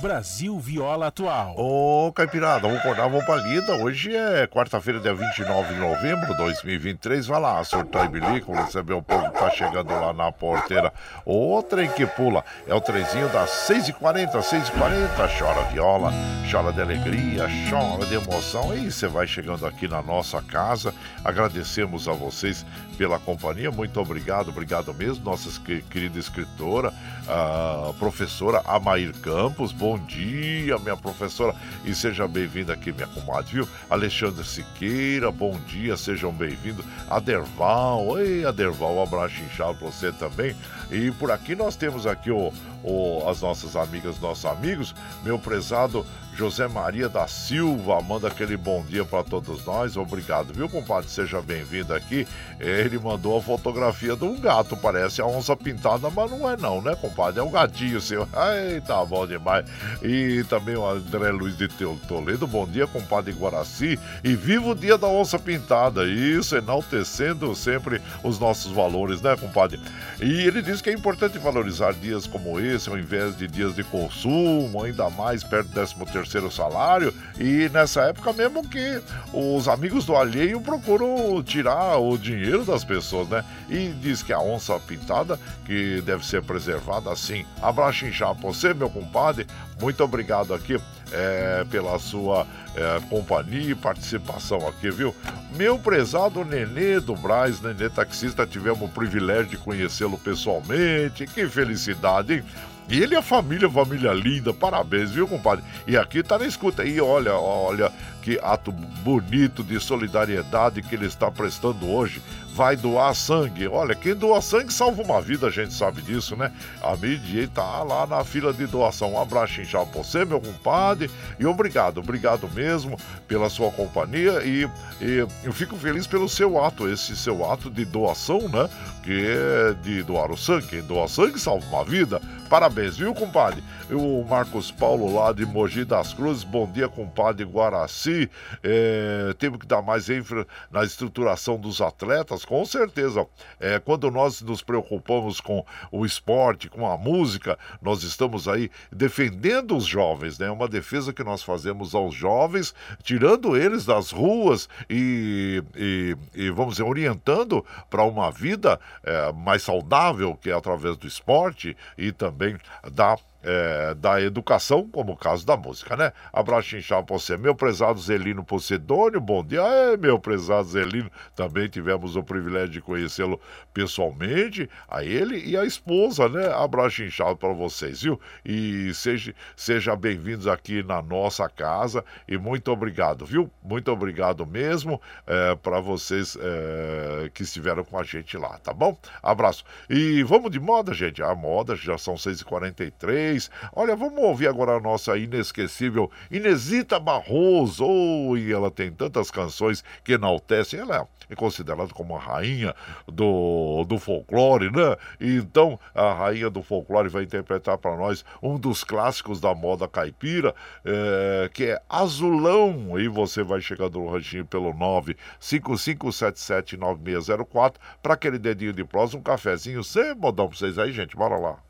Brasil 0.00 0.58
Viola 0.60 1.08
Atual. 1.08 1.54
Ô, 1.56 2.12
Caipirada, 2.12 2.60
vamos 2.60 2.78
acordar, 2.78 3.08
vamos 3.08 3.24
pra 3.24 3.36
lida. 3.36 3.74
Hoje 3.74 4.14
é 4.14 4.46
quarta-feira, 4.46 5.00
dia 5.00 5.12
29 5.12 5.74
de 5.74 5.80
novembro 5.80 6.26
de 6.26 6.36
2023. 6.36 7.26
Vai 7.26 7.40
lá, 7.40 7.64
sortar 7.64 8.06
e 8.06 8.08
bilico, 8.08 8.52
receber 8.52 8.92
o 8.92 9.02
povo 9.02 9.30
que 9.30 9.38
tá 9.38 9.50
chegando 9.50 9.90
lá 9.90 10.12
na 10.12 10.30
porteira. 10.30 10.92
O 11.26 11.60
trem 11.62 11.90
que 11.90 12.06
pula 12.06 12.44
é 12.66 12.74
o 12.74 12.80
trenzinho 12.80 13.28
das 13.30 13.50
6h40, 13.68 14.32
6h40. 14.34 15.38
Chora 15.38 15.62
viola, 15.72 16.12
chora 16.50 16.72
de 16.72 16.80
alegria, 16.80 17.46
chora 17.68 18.06
de 18.06 18.14
emoção. 18.14 18.76
E 18.76 18.90
você 18.90 19.08
vai 19.08 19.26
chegando 19.26 19.66
aqui 19.66 19.88
na 19.88 20.00
nossa 20.00 20.40
casa. 20.40 20.94
Agradecemos 21.24 22.06
a 22.06 22.12
vocês 22.12 22.64
pela 22.96 23.18
companhia. 23.18 23.70
Muito 23.70 24.00
obrigado, 24.00 24.50
obrigado 24.50 24.94
mesmo, 24.94 25.24
nossa 25.24 25.48
querida 25.90 26.18
escritora, 26.18 26.92
a 27.26 27.92
professora 27.98 28.62
Amair 28.64 29.12
Campos. 29.20 29.72
Bom 29.88 29.98
dia, 30.00 30.78
minha 30.80 30.98
professora, 30.98 31.56
e 31.82 31.94
seja 31.94 32.28
bem-vinda 32.28 32.74
aqui, 32.74 32.92
minha 32.92 33.06
comadre, 33.06 33.54
viu? 33.54 33.68
Alexandre 33.88 34.44
Siqueira, 34.44 35.32
bom 35.32 35.58
dia, 35.66 35.96
sejam 35.96 36.30
bem-vindos. 36.30 36.84
Aderval, 37.08 38.20
ei, 38.20 38.44
Aderval, 38.44 38.96
um 38.96 39.02
abraço 39.02 39.40
inchado 39.40 39.78
para 39.78 39.86
você 39.86 40.12
também. 40.12 40.54
E 40.90 41.10
por 41.12 41.30
aqui 41.30 41.54
nós 41.56 41.74
temos 41.74 42.06
aqui 42.06 42.30
o, 42.30 42.52
o, 42.84 43.26
as 43.26 43.40
nossas 43.40 43.76
amigas, 43.76 44.20
nossos 44.20 44.44
amigos, 44.44 44.94
meu 45.24 45.38
prezado 45.38 46.04
José 46.38 46.68
Maria 46.68 47.08
da 47.08 47.26
Silva 47.26 48.00
manda 48.00 48.28
aquele 48.28 48.56
bom 48.56 48.84
dia 48.84 49.04
para 49.04 49.24
todos 49.24 49.64
nós. 49.64 49.96
Obrigado, 49.96 50.54
viu, 50.54 50.68
compadre? 50.68 51.10
Seja 51.10 51.42
bem-vindo 51.42 51.92
aqui. 51.92 52.28
Ele 52.60 52.96
mandou 52.96 53.36
a 53.36 53.42
fotografia 53.42 54.14
de 54.14 54.22
um 54.22 54.38
gato, 54.38 54.76
parece 54.76 55.20
a 55.20 55.26
onça 55.26 55.56
pintada, 55.56 56.08
mas 56.08 56.30
não 56.30 56.48
é 56.48 56.56
não, 56.56 56.80
né, 56.80 56.94
compadre? 56.94 57.40
É 57.40 57.42
um 57.42 57.50
gatinho 57.50 58.00
seu. 58.00 58.28
Ai, 58.32 58.80
tá 58.86 59.04
bom 59.04 59.26
demais. 59.26 59.66
E 60.00 60.44
também 60.48 60.76
o 60.76 60.88
André 60.88 61.32
Luiz 61.32 61.58
de 61.58 61.66
Toledo. 62.06 62.46
Bom 62.46 62.68
dia, 62.68 62.86
compadre 62.86 63.32
Guaraci. 63.32 63.98
E 64.22 64.36
viva 64.36 64.68
o 64.68 64.74
dia 64.76 64.96
da 64.96 65.08
onça 65.08 65.40
pintada. 65.40 66.04
Isso, 66.04 66.56
enaltecendo 66.56 67.52
sempre 67.56 68.00
os 68.22 68.38
nossos 68.38 68.70
valores, 68.70 69.20
né, 69.20 69.36
compadre? 69.36 69.80
E 70.20 70.46
ele 70.46 70.62
diz 70.62 70.80
que 70.80 70.90
é 70.90 70.92
importante 70.92 71.36
valorizar 71.36 71.94
dias 71.94 72.28
como 72.28 72.60
esse, 72.60 72.88
ao 72.88 72.96
invés 72.96 73.36
de 73.36 73.48
dias 73.48 73.74
de 73.74 73.82
consumo, 73.82 74.84
ainda 74.84 75.10
mais 75.10 75.42
perto 75.42 75.66
do 75.70 76.06
13 76.06 76.27
terceiro 76.28 76.50
salário 76.50 77.14
e 77.40 77.70
nessa 77.70 78.02
época 78.02 78.32
mesmo 78.34 78.68
que 78.68 79.00
os 79.32 79.66
amigos 79.66 80.04
do 80.04 80.14
alheio 80.14 80.60
procuram 80.60 81.42
tirar 81.42 81.96
o 81.96 82.18
dinheiro 82.18 82.64
das 82.64 82.84
pessoas, 82.84 83.28
né? 83.28 83.44
E 83.68 83.88
diz 84.00 84.22
que 84.22 84.32
a 84.32 84.38
onça 84.38 84.78
pintada 84.78 85.40
que 85.64 86.02
deve 86.02 86.24
ser 86.26 86.42
preservada 86.42 87.10
assim. 87.10 87.46
Abraço 87.62 88.04
inchado 88.04 88.40
você, 88.40 88.74
meu 88.74 88.90
compadre. 88.90 89.46
Muito 89.80 90.04
obrigado 90.04 90.52
aqui 90.52 90.78
é, 91.12 91.64
pela 91.70 91.98
sua 91.98 92.46
é, 92.76 93.00
companhia 93.08 93.70
e 93.70 93.74
participação 93.74 94.66
aqui, 94.68 94.90
viu? 94.90 95.14
Meu 95.56 95.78
prezado 95.78 96.44
Nenê 96.44 97.00
do 97.00 97.14
Braz, 97.14 97.60
Nenê 97.60 97.88
taxista, 97.88 98.46
tivemos 98.46 98.82
o 98.82 98.88
privilégio 98.88 99.46
de 99.46 99.56
conhecê-lo 99.56 100.18
pessoalmente. 100.18 101.26
Que 101.26 101.48
felicidade, 101.48 102.34
hein? 102.34 102.44
E 102.88 103.02
ele 103.02 103.14
e 103.14 103.18
a 103.18 103.22
família, 103.22 103.68
família 103.68 104.12
linda, 104.12 104.52
parabéns, 104.52 105.10
viu, 105.10 105.28
compadre? 105.28 105.64
E 105.86 105.96
aqui 105.96 106.22
tá 106.22 106.38
na 106.38 106.46
escuta. 106.46 106.84
E 106.84 107.00
olha, 107.00 107.34
olha 107.34 107.92
que 108.22 108.38
ato 108.42 108.72
bonito 108.72 109.62
de 109.62 109.78
solidariedade 109.78 110.82
que 110.82 110.94
ele 110.94 111.06
está 111.06 111.30
prestando 111.30 111.88
hoje 111.88 112.22
vai 112.58 112.74
doar 112.74 113.14
sangue. 113.14 113.68
Olha, 113.68 113.94
quem 113.94 114.16
doa 114.16 114.42
sangue 114.42 114.72
salva 114.72 115.00
uma 115.00 115.20
vida, 115.20 115.46
a 115.46 115.50
gente 115.50 115.72
sabe 115.72 116.02
disso, 116.02 116.34
né? 116.34 116.50
A 116.82 116.96
mídia 116.96 117.48
tá 117.54 117.84
lá 117.84 118.04
na 118.04 118.24
fila 118.24 118.52
de 118.52 118.66
doação. 118.66 119.12
Um 119.12 119.22
abraço 119.22 119.60
inchado 119.60 119.86
pra 119.86 120.02
você, 120.02 120.24
meu 120.24 120.40
compadre, 120.40 121.08
e 121.38 121.46
obrigado, 121.46 121.98
obrigado 121.98 122.50
mesmo 122.52 122.98
pela 123.28 123.48
sua 123.48 123.70
companhia 123.70 124.42
e, 124.44 124.68
e, 125.00 125.24
eu 125.44 125.52
fico 125.52 125.76
feliz 125.76 126.08
pelo 126.08 126.28
seu 126.28 126.60
ato, 126.60 126.88
esse 126.88 127.16
seu 127.16 127.48
ato 127.48 127.70
de 127.70 127.84
doação, 127.84 128.48
né? 128.48 128.68
Que 129.04 129.24
é 129.28 129.74
de 129.74 130.02
doar 130.02 130.32
o 130.32 130.36
sangue. 130.36 130.66
Quem 130.66 130.82
doa 130.82 131.06
sangue 131.06 131.38
salva 131.38 131.64
uma 131.68 131.84
vida. 131.84 132.20
Parabéns, 132.48 132.96
viu, 132.96 133.14
compadre? 133.14 133.62
O 133.90 134.24
Marcos 134.24 134.70
Paulo 134.70 135.14
lá 135.14 135.32
de 135.32 135.44
Mogi 135.44 135.84
das 135.84 136.14
Cruzes, 136.14 136.44
bom 136.44 136.66
dia, 136.66 136.88
compadre 136.88 137.44
Guaraci. 137.44 138.30
É, 138.62 139.34
temos 139.38 139.58
que 139.58 139.66
dar 139.66 139.82
mais 139.82 140.08
ênfase 140.08 140.46
na 140.70 140.82
estruturação 140.82 141.58
dos 141.58 141.82
atletas, 141.82 142.46
com 142.48 142.64
certeza. 142.64 143.26
É, 143.60 143.78
quando 143.78 144.10
nós 144.10 144.40
nos 144.40 144.62
preocupamos 144.62 145.38
com 145.38 145.62
o 145.92 146.06
esporte, 146.06 146.70
com 146.70 146.90
a 146.90 146.96
música, 146.96 147.58
nós 147.82 148.02
estamos 148.02 148.48
aí 148.48 148.70
defendendo 148.90 149.76
os 149.76 149.84
jovens, 149.84 150.38
né? 150.38 150.50
Uma 150.50 150.66
defesa 150.66 151.12
que 151.12 151.22
nós 151.22 151.42
fazemos 151.42 151.94
aos 151.94 152.14
jovens, 152.14 152.74
tirando 153.02 153.54
eles 153.54 153.84
das 153.84 154.10
ruas 154.10 154.66
e, 154.88 155.62
e, 155.76 156.16
e 156.34 156.50
vamos 156.50 156.76
dizer, 156.76 156.84
orientando 156.84 157.62
para 157.90 158.02
uma 158.02 158.30
vida 158.30 158.80
é, 159.04 159.30
mais 159.30 159.62
saudável, 159.62 160.34
que 160.34 160.48
é 160.48 160.54
através 160.54 160.96
do 160.96 161.06
esporte 161.06 161.76
e 161.98 162.12
também 162.12 162.56
da 162.90 163.18
é, 163.42 163.94
da 163.94 164.20
educação, 164.20 164.88
como 164.88 165.12
o 165.12 165.16
caso 165.16 165.46
da 165.46 165.56
música, 165.56 165.96
né? 165.96 166.12
Abraço 166.32 166.76
inchado 166.76 167.06
pra 167.06 167.18
você, 167.18 167.36
meu 167.36 167.54
prezado 167.54 168.00
Zelino 168.00 168.44
Pocedônio, 168.44 169.20
bom 169.20 169.44
dia, 169.44 169.62
meu 169.98 170.18
prezado 170.18 170.68
Zelino, 170.68 171.10
também 171.36 171.68
tivemos 171.68 172.16
o 172.16 172.22
privilégio 172.22 172.68
de 172.68 172.80
conhecê-lo 172.80 173.40
pessoalmente, 173.72 174.68
a 174.88 175.04
ele 175.04 175.38
e 175.44 175.56
a 175.56 175.64
esposa, 175.64 176.28
né? 176.28 176.52
Abraço 176.52 177.02
inchado 177.02 177.36
para 177.36 177.52
vocês, 177.52 178.02
viu? 178.02 178.20
E 178.44 178.92
seja, 178.94 179.34
seja 179.56 179.94
bem-vindos 179.94 180.46
aqui 180.46 180.82
na 180.82 181.00
nossa 181.00 181.48
casa 181.48 182.04
e 182.26 182.36
muito 182.36 182.70
obrigado, 182.72 183.24
viu? 183.24 183.50
Muito 183.62 183.90
obrigado 183.90 184.44
mesmo 184.44 185.00
é, 185.26 185.54
para 185.54 185.80
vocês 185.80 186.36
é, 186.40 187.30
que 187.32 187.42
estiveram 187.42 187.84
com 187.84 187.98
a 187.98 188.02
gente 188.02 188.36
lá, 188.36 188.58
tá 188.58 188.72
bom? 188.72 188.98
Abraço. 189.22 189.64
E 189.88 190.22
vamos 190.24 190.50
de 190.50 190.58
moda, 190.58 190.92
gente, 190.92 191.22
a 191.22 191.34
moda 191.34 191.76
já 191.76 191.96
são 191.96 192.14
6h43, 192.14 193.27
Olha, 193.74 193.94
vamos 193.94 194.22
ouvir 194.22 194.48
agora 194.48 194.76
a 194.76 194.80
nossa 194.80 195.18
inesquecível 195.18 196.10
Inesita 196.30 196.98
Barroso. 196.98 197.84
Oh, 197.84 198.36
e 198.36 198.52
ela 198.52 198.70
tem 198.70 198.90
tantas 198.90 199.30
canções 199.30 199.84
que 200.02 200.12
enaltecem. 200.12 200.80
Ela 200.80 201.06
é 201.28 201.34
considerada 201.34 201.92
como 201.92 202.16
a 202.16 202.18
rainha 202.18 202.74
do, 203.06 203.84
do 203.84 203.98
folclore, 203.98 204.70
né? 204.70 204.96
Então, 205.20 205.78
a 205.94 206.10
rainha 206.12 206.48
do 206.48 206.62
folclore 206.62 207.08
vai 207.08 207.24
interpretar 207.24 207.76
para 207.78 207.96
nós 207.96 208.24
um 208.42 208.58
dos 208.58 208.82
clássicos 208.82 209.40
da 209.40 209.54
moda 209.54 209.86
caipira, 209.86 210.54
é, 210.84 211.50
que 211.52 211.66
é 211.66 211.80
Azulão. 211.88 212.98
E 212.98 213.06
você 213.08 213.42
vai 213.42 213.60
chegando 213.60 213.98
no 213.98 214.10
ranchinho 214.10 214.46
pelo 214.46 214.72
955779604 214.74 217.74
para 218.02 218.14
aquele 218.14 218.38
dedinho 218.38 218.72
de 218.72 218.84
prosa, 218.84 219.16
um 219.16 219.22
cafezinho 219.22 219.84
sem 219.84 220.14
modão 220.14 220.48
para 220.48 220.56
vocês 220.56 220.78
aí, 220.78 220.92
gente. 220.92 221.16
Bora 221.16 221.36
lá. 221.36 221.67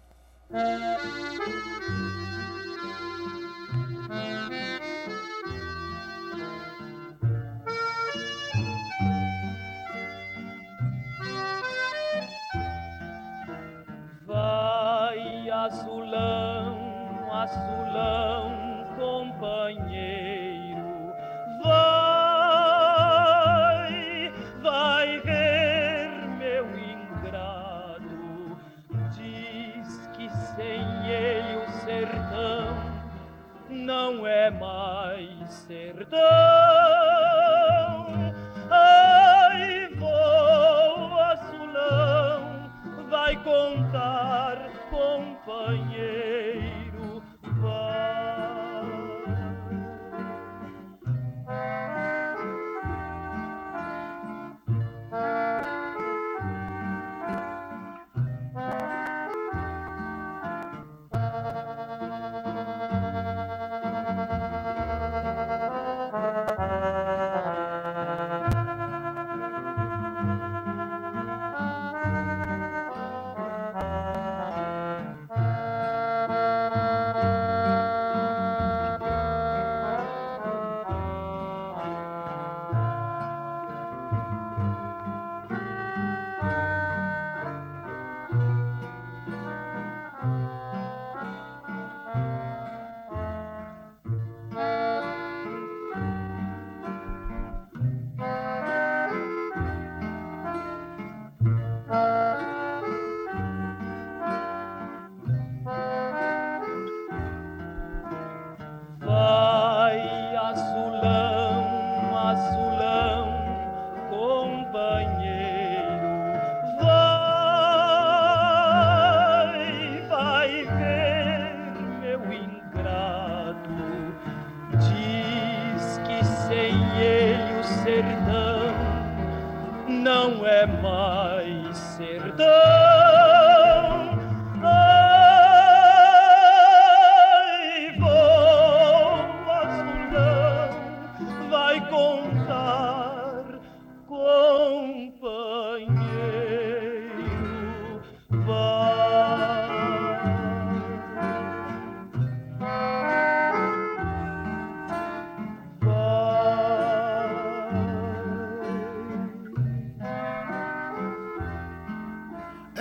Vai 0.50 0.98
azulão, 15.50 16.76
azulão, 17.30 18.86
companheiro, 18.96 19.87
não 34.10 34.26
é 34.26 34.50
mais 34.50 35.52
sertão. 35.52 36.18
Ai, 38.70 39.88
vou 39.96 41.20
azulão, 41.20 42.70
vai 43.10 43.36
contar, 43.42 44.70
companheiro, 44.90 45.87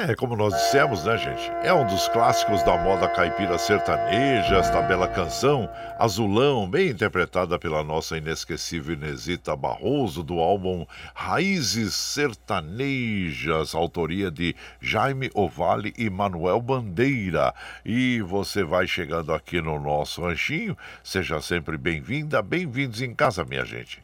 É, 0.08 0.16
como 0.16 0.38
nós 0.38 0.54
dissemos, 0.54 1.04
né, 1.04 1.18
gente? 1.18 1.52
É 1.62 1.74
um 1.74 1.86
dos 1.86 2.08
clássicos 2.08 2.64
da 2.64 2.78
moda 2.78 3.10
caipira 3.10 3.58
sertaneja, 3.58 4.56
esta 4.56 4.82
bela 4.82 5.06
canção, 5.06 5.70
Azulão, 6.00 6.66
bem 6.66 6.92
interpretada 6.92 7.60
pela 7.60 7.84
nossa 7.84 8.18
inesquecível 8.18 8.94
Inesita 8.94 9.54
Barroso, 9.54 10.24
do 10.24 10.40
álbum 10.40 10.86
Raízes 11.14 11.94
Sertanejas, 11.94 13.76
autoria 13.76 14.32
de 14.32 14.56
Jaime 14.80 15.30
Ovale 15.34 15.94
e 15.98 16.10
Manuel 16.10 16.62
Bandeira. 16.62 17.54
E 17.84 18.22
você 18.22 18.64
vai 18.64 18.88
chegando 18.88 19.34
aqui 19.34 19.60
no 19.60 19.78
nosso 19.78 20.22
ranchinho, 20.22 20.78
seja 21.04 21.42
sempre 21.42 21.78
bem-vinda, 21.78 22.42
bem-vindos 22.42 23.02
em 23.02 23.14
casa, 23.14 23.44
minha 23.44 23.66
gente. 23.66 24.00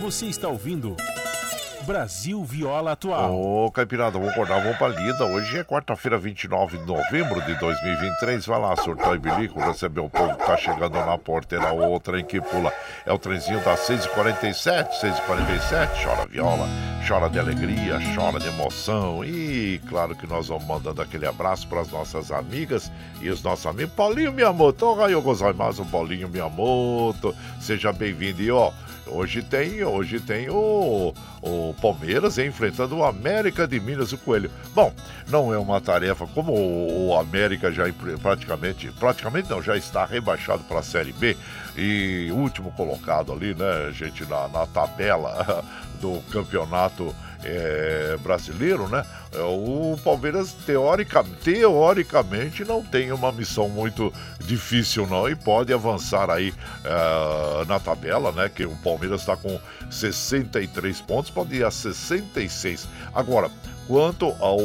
Você 0.00 0.26
está 0.26 0.46
ouvindo. 0.46 0.96
Brasil 1.84 2.42
Viola 2.42 2.92
Atual. 2.92 3.34
Ô, 3.34 3.70
Caipirada, 3.70 4.18
vamos 4.18 4.30
acordar, 4.30 4.62
vamos 4.62 4.78
pra 4.78 4.88
lida. 4.88 5.24
Hoje 5.26 5.58
é 5.58 5.64
quarta-feira, 5.64 6.16
29 6.16 6.78
de 6.78 6.86
novembro 6.86 7.40
de 7.42 7.54
2023. 7.60 8.46
Vai 8.46 8.58
lá, 8.58 8.74
surtar 8.76 9.14
e 9.14 9.18
bilico, 9.18 9.60
receber 9.60 10.00
o 10.00 10.08
povo 10.08 10.34
que 10.34 10.46
tá 10.46 10.56
chegando 10.56 10.94
na 10.94 11.18
porteira. 11.18 11.74
O 11.74 12.00
trem 12.00 12.24
que 12.24 12.40
pula 12.40 12.72
é 13.04 13.12
o 13.12 13.18
trenzinho 13.18 13.62
das 13.62 13.80
6h47, 13.80 14.88
6h47. 15.00 16.02
Chora 16.02 16.26
viola, 16.26 16.66
chora 17.06 17.28
de 17.28 17.38
alegria, 17.38 17.98
chora 18.14 18.40
de 18.40 18.48
emoção. 18.48 19.22
E 19.22 19.78
claro 19.88 20.16
que 20.16 20.26
nós 20.26 20.48
vamos 20.48 20.66
mandando 20.66 21.02
aquele 21.02 21.26
abraço 21.26 21.68
para 21.68 21.82
as 21.82 21.90
nossas 21.90 22.32
amigas 22.32 22.90
e 23.20 23.28
os 23.28 23.42
nossos 23.42 23.66
amigos. 23.66 23.92
Paulinho 23.94 24.32
Miyamoto, 24.32 24.96
mais 25.54 25.78
um 25.78 25.84
Paulinho 25.84 26.30
Miyamoto. 26.30 27.34
Seja 27.60 27.92
bem-vindo. 27.92 28.42
E 28.42 28.50
ó, 28.50 28.72
Hoje 29.06 29.42
tem, 29.42 29.84
hoje 29.84 30.18
tem 30.18 30.48
o, 30.48 31.14
o 31.42 31.74
Palmeiras 31.80 32.38
enfrentando 32.38 32.96
o 32.96 33.04
América 33.04 33.66
de 33.66 33.78
Minas 33.78 34.12
o 34.12 34.18
Coelho. 34.18 34.50
Bom, 34.74 34.92
não 35.28 35.52
é 35.52 35.58
uma 35.58 35.80
tarefa 35.80 36.26
como 36.26 36.52
o, 36.52 37.08
o 37.08 37.18
América 37.18 37.70
já 37.70 37.84
praticamente, 38.20 38.90
praticamente 38.92 39.50
não, 39.50 39.62
já 39.62 39.76
está 39.76 40.04
rebaixado 40.04 40.64
para 40.64 40.80
a 40.80 40.82
Série 40.82 41.12
B 41.12 41.36
e 41.76 42.30
último 42.32 42.72
colocado 42.72 43.32
ali, 43.32 43.54
né, 43.54 43.92
gente, 43.92 44.24
na, 44.24 44.48
na 44.48 44.66
tabela 44.66 45.64
do 46.00 46.20
campeonato 46.30 47.14
é, 47.44 48.16
brasileiro, 48.22 48.88
né? 48.88 49.04
É, 49.34 49.42
o 49.42 49.98
Palmeiras 50.02 50.52
teorica, 50.52 51.24
teoricamente 51.42 52.64
não 52.64 52.82
tem 52.82 53.10
uma 53.12 53.32
missão 53.32 53.68
muito 53.68 54.12
difícil 54.40 55.06
não 55.06 55.28
e 55.28 55.34
pode 55.34 55.72
avançar 55.72 56.30
aí 56.30 56.54
é, 56.84 57.64
na 57.66 57.80
tabela, 57.80 58.30
né? 58.32 58.48
Que 58.48 58.64
o 58.64 58.76
Palmeiras 58.76 59.20
está 59.20 59.36
com 59.36 59.58
63 59.90 61.00
pontos, 61.00 61.30
pode 61.30 61.56
ir 61.56 61.64
a 61.64 61.70
66. 61.70 62.86
Agora, 63.14 63.50
quanto 63.86 64.26
ao, 64.40 64.58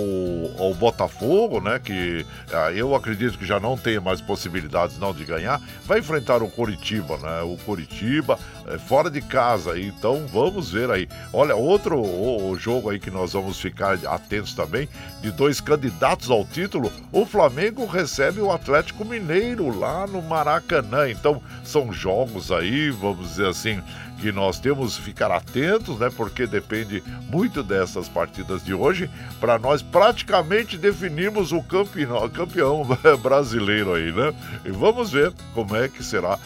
ao 0.58 0.74
Botafogo, 0.74 1.60
né, 1.60 1.80
que 1.80 2.26
ah, 2.52 2.72
eu 2.72 2.96
acredito 2.96 3.38
que 3.38 3.46
já 3.46 3.60
não 3.60 3.78
tem 3.78 4.00
mais 4.00 4.22
possibilidades 4.22 4.98
não 4.98 5.14
de 5.14 5.26
ganhar, 5.26 5.62
vai 5.86 6.00
enfrentar 6.00 6.42
o 6.42 6.50
Coritiba, 6.50 7.18
né? 7.18 7.42
O 7.42 7.58
Coritiba 7.66 8.40
é, 8.68 8.78
fora 8.78 9.10
de 9.10 9.22
casa, 9.22 9.80
então 9.80 10.26
vamos 10.28 10.72
ver 10.72 10.90
aí. 10.90 11.08
Olha, 11.34 11.56
outro 11.56 12.00
o, 12.00 12.52
o 12.52 12.58
jogo 12.58 12.90
aí 12.90 13.00
que 13.00 13.12
nós 13.12 13.34
vamos 13.34 13.60
ficar 13.60 13.98
atentos 14.06 14.54
também, 14.60 14.90
de 15.22 15.32
dois 15.32 15.62
candidatos 15.62 16.30
ao 16.30 16.44
título, 16.44 16.92
o 17.14 17.26
Flamengo 17.26 17.86
recebe 17.86 18.42
o 18.42 18.52
Atlético 18.52 19.06
Mineiro 19.06 19.78
lá 19.80 20.06
no 20.06 20.22
Maracanã. 20.22 21.10
Então, 21.10 21.42
são 21.64 21.94
jogos 21.94 22.52
aí, 22.52 22.90
vamos 22.90 23.30
dizer 23.30 23.48
assim, 23.48 23.82
que 24.20 24.32
nós 24.32 24.60
temos 24.60 24.98
que 24.98 25.04
ficar 25.04 25.32
atentos, 25.32 25.98
né? 25.98 26.10
Porque 26.16 26.46
depende 26.46 27.02
muito 27.30 27.64
dessas 27.64 28.08
partidas 28.08 28.64
de 28.64 28.74
hoje 28.74 29.10
para 29.40 29.58
nós 29.58 29.82
praticamente 29.82 30.78
definirmos 30.78 31.52
o 31.52 31.64
campeão, 31.64 32.30
campeão 32.30 32.86
brasileiro 33.22 33.94
aí, 33.94 34.12
né? 34.12 34.34
E 34.66 34.72
vamos 34.72 35.12
ver 35.12 35.34
como 35.54 35.76
é 35.76 35.88
que 35.88 36.04
será 36.04 36.38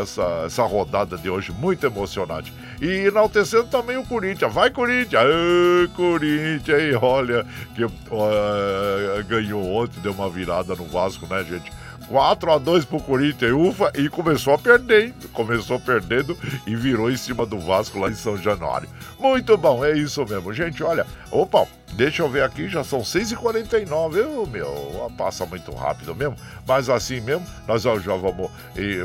essa, 0.00 0.44
essa 0.46 0.62
rodada 0.62 1.16
de 1.18 1.28
hoje, 1.28 1.52
muito 1.52 1.86
emocionante. 1.86 2.52
E 2.80 3.06
enaltecendo 3.06 3.64
também 3.64 3.96
o 3.96 4.04
Corinthians. 4.04 4.52
Vai, 4.52 4.70
Corinthians! 4.70 5.22
Corinthians, 5.94 6.78
aí, 6.78 6.94
olha, 6.94 7.41
que 7.74 7.84
uh, 7.84 7.90
ganhou 9.26 9.64
ontem, 9.74 10.00
deu 10.00 10.12
uma 10.12 10.28
virada 10.28 10.74
no 10.74 10.84
Vasco, 10.84 11.26
né, 11.26 11.44
gente? 11.44 11.70
4 12.08 12.52
a 12.52 12.58
2 12.58 12.84
pro 12.84 13.00
Corinthians, 13.00 13.52
ufa, 13.52 13.92
e 13.94 14.08
começou 14.08 14.54
a 14.54 14.58
perder, 14.58 15.14
Começou 15.32 15.80
perdendo 15.80 16.36
e 16.66 16.76
virou 16.76 17.10
em 17.10 17.16
cima 17.16 17.46
do 17.46 17.58
Vasco 17.58 17.98
lá 17.98 18.10
em 18.10 18.14
São 18.14 18.36
Januário. 18.36 18.88
Muito 19.18 19.56
bom, 19.56 19.84
é 19.84 19.96
isso 19.96 20.24
mesmo. 20.26 20.52
Gente, 20.52 20.82
olha, 20.82 21.06
opa, 21.30 21.66
Deixa 21.94 22.22
eu 22.22 22.28
ver 22.28 22.42
aqui, 22.42 22.68
já 22.68 22.82
são 22.82 23.00
6h49. 23.00 24.16
Eu, 24.16 24.46
meu, 24.46 25.12
passa 25.16 25.44
muito 25.44 25.70
rápido 25.72 26.14
mesmo. 26.14 26.36
Mas 26.66 26.88
assim 26.88 27.20
mesmo, 27.20 27.46
nós 27.68 27.82
já 27.82 28.14
vamos 28.16 28.50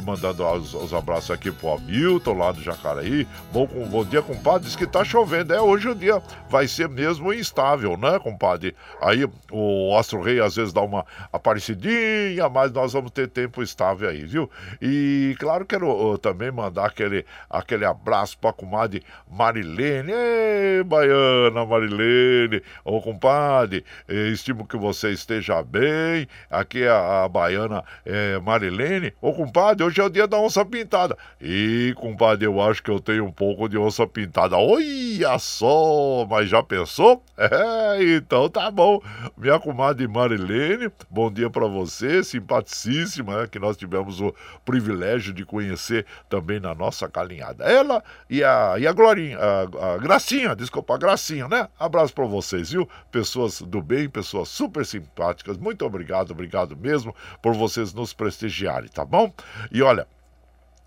mandando 0.05 0.45
os, 0.53 0.73
os 0.73 0.93
abraços 0.93 1.31
aqui 1.31 1.51
pro 1.51 1.73
Hamilton, 1.73 2.33
lá 2.33 2.51
do 2.53 2.61
Jacareí. 2.61 3.27
Bom, 3.51 3.67
bom 3.67 4.05
dia, 4.05 4.21
compadre. 4.21 4.67
Diz 4.67 4.75
que 4.75 4.87
tá 4.87 5.03
chovendo. 5.03 5.53
É, 5.53 5.59
hoje 5.59 5.89
o 5.89 5.95
dia 5.95 6.21
vai 6.49 6.65
ser 6.65 6.87
mesmo 6.87 7.33
instável, 7.33 7.97
né, 7.97 8.19
compadre? 8.19 8.73
Aí 9.01 9.25
o 9.51 9.95
Astro 9.97 10.21
Rei 10.21 10.39
às 10.39 10.55
vezes 10.55 10.71
dá 10.71 10.81
uma 10.81 11.05
aparecidinha, 11.31 12.47
mas 12.47 12.71
nós 12.71 12.93
vamos 12.93 13.11
ter 13.11 13.27
tempo 13.27 13.61
estável 13.61 14.09
aí, 14.09 14.23
viu? 14.23 14.49
E 14.81 15.35
claro, 15.39 15.65
quero 15.65 16.17
também 16.19 16.51
mandar 16.51 16.85
aquele, 16.85 17.25
aquele 17.49 17.83
abraço 17.83 18.37
pra 18.37 18.53
comadre 18.53 19.03
Marilene. 19.29 20.13
Ei, 20.13 20.83
baiana 20.83 21.65
Marilene. 21.65 22.61
Ô, 22.83 23.01
compadre, 23.01 23.83
eh, 24.07 24.29
estimo 24.29 24.65
que 24.67 24.77
você 24.77 25.11
esteja 25.11 25.61
bem. 25.63 26.27
Aqui 26.49 26.83
é 26.83 26.89
a, 26.89 27.23
a 27.23 27.29
baiana 27.29 27.83
é, 28.05 28.39
Marilene. 28.39 29.13
Ô, 29.21 29.33
compadre, 29.33 29.83
hoje 29.83 29.99
é 30.01 30.03
o 30.03 30.09
dia 30.09 30.27
da 30.27 30.37
onça 30.37 30.65
pintada. 30.65 31.17
E, 31.41 31.93
compadre, 31.97 32.45
eu 32.45 32.61
acho 32.61 32.81
que 32.81 32.91
eu 32.91 32.99
tenho 32.99 33.25
um 33.25 33.31
pouco 33.31 33.67
de 33.67 33.77
onça 33.77 34.05
pintada. 34.07 34.57
Olha 34.57 35.37
só, 35.39 36.25
mas 36.29 36.49
já 36.49 36.63
pensou? 36.63 37.23
É, 37.37 38.03
então 38.15 38.49
tá 38.49 38.71
bom. 38.71 39.01
Minha 39.37 39.59
comadre 39.59 40.07
Marilene, 40.07 40.91
bom 41.09 41.31
dia 41.31 41.49
para 41.49 41.67
você, 41.67 42.23
simpaticíssima, 42.23 43.41
né, 43.41 43.47
que 43.47 43.59
nós 43.59 43.77
tivemos 43.77 44.19
o 44.19 44.33
privilégio 44.65 45.33
de 45.33 45.45
conhecer 45.45 46.05
também 46.29 46.59
na 46.59 46.73
nossa 46.73 47.07
calinhada. 47.07 47.63
Ela 47.63 48.03
e 48.29 48.43
a, 48.43 48.75
e 48.79 48.87
a 48.87 48.91
Glorinha, 48.93 49.37
a, 49.37 49.93
a 49.93 49.97
Gracinha, 49.97 50.55
desculpa, 50.55 50.95
a 50.95 50.97
Gracinha, 50.97 51.47
né? 51.47 51.67
Abraço 51.79 52.13
para 52.13 52.25
vocês 52.25 52.56
vocês, 52.57 52.71
viu? 52.71 52.87
Pessoas 53.11 53.61
do 53.61 53.81
bem, 53.81 54.09
pessoas 54.09 54.49
super 54.49 54.85
simpáticas. 54.85 55.57
Muito 55.57 55.85
obrigado, 55.85 56.31
obrigado 56.31 56.75
mesmo 56.75 57.15
por 57.41 57.53
vocês 57.53 57.93
nos 57.93 58.13
prestigiarem, 58.13 58.89
tá 58.89 59.05
bom? 59.05 59.31
E 59.71 59.81
olha, 59.81 60.07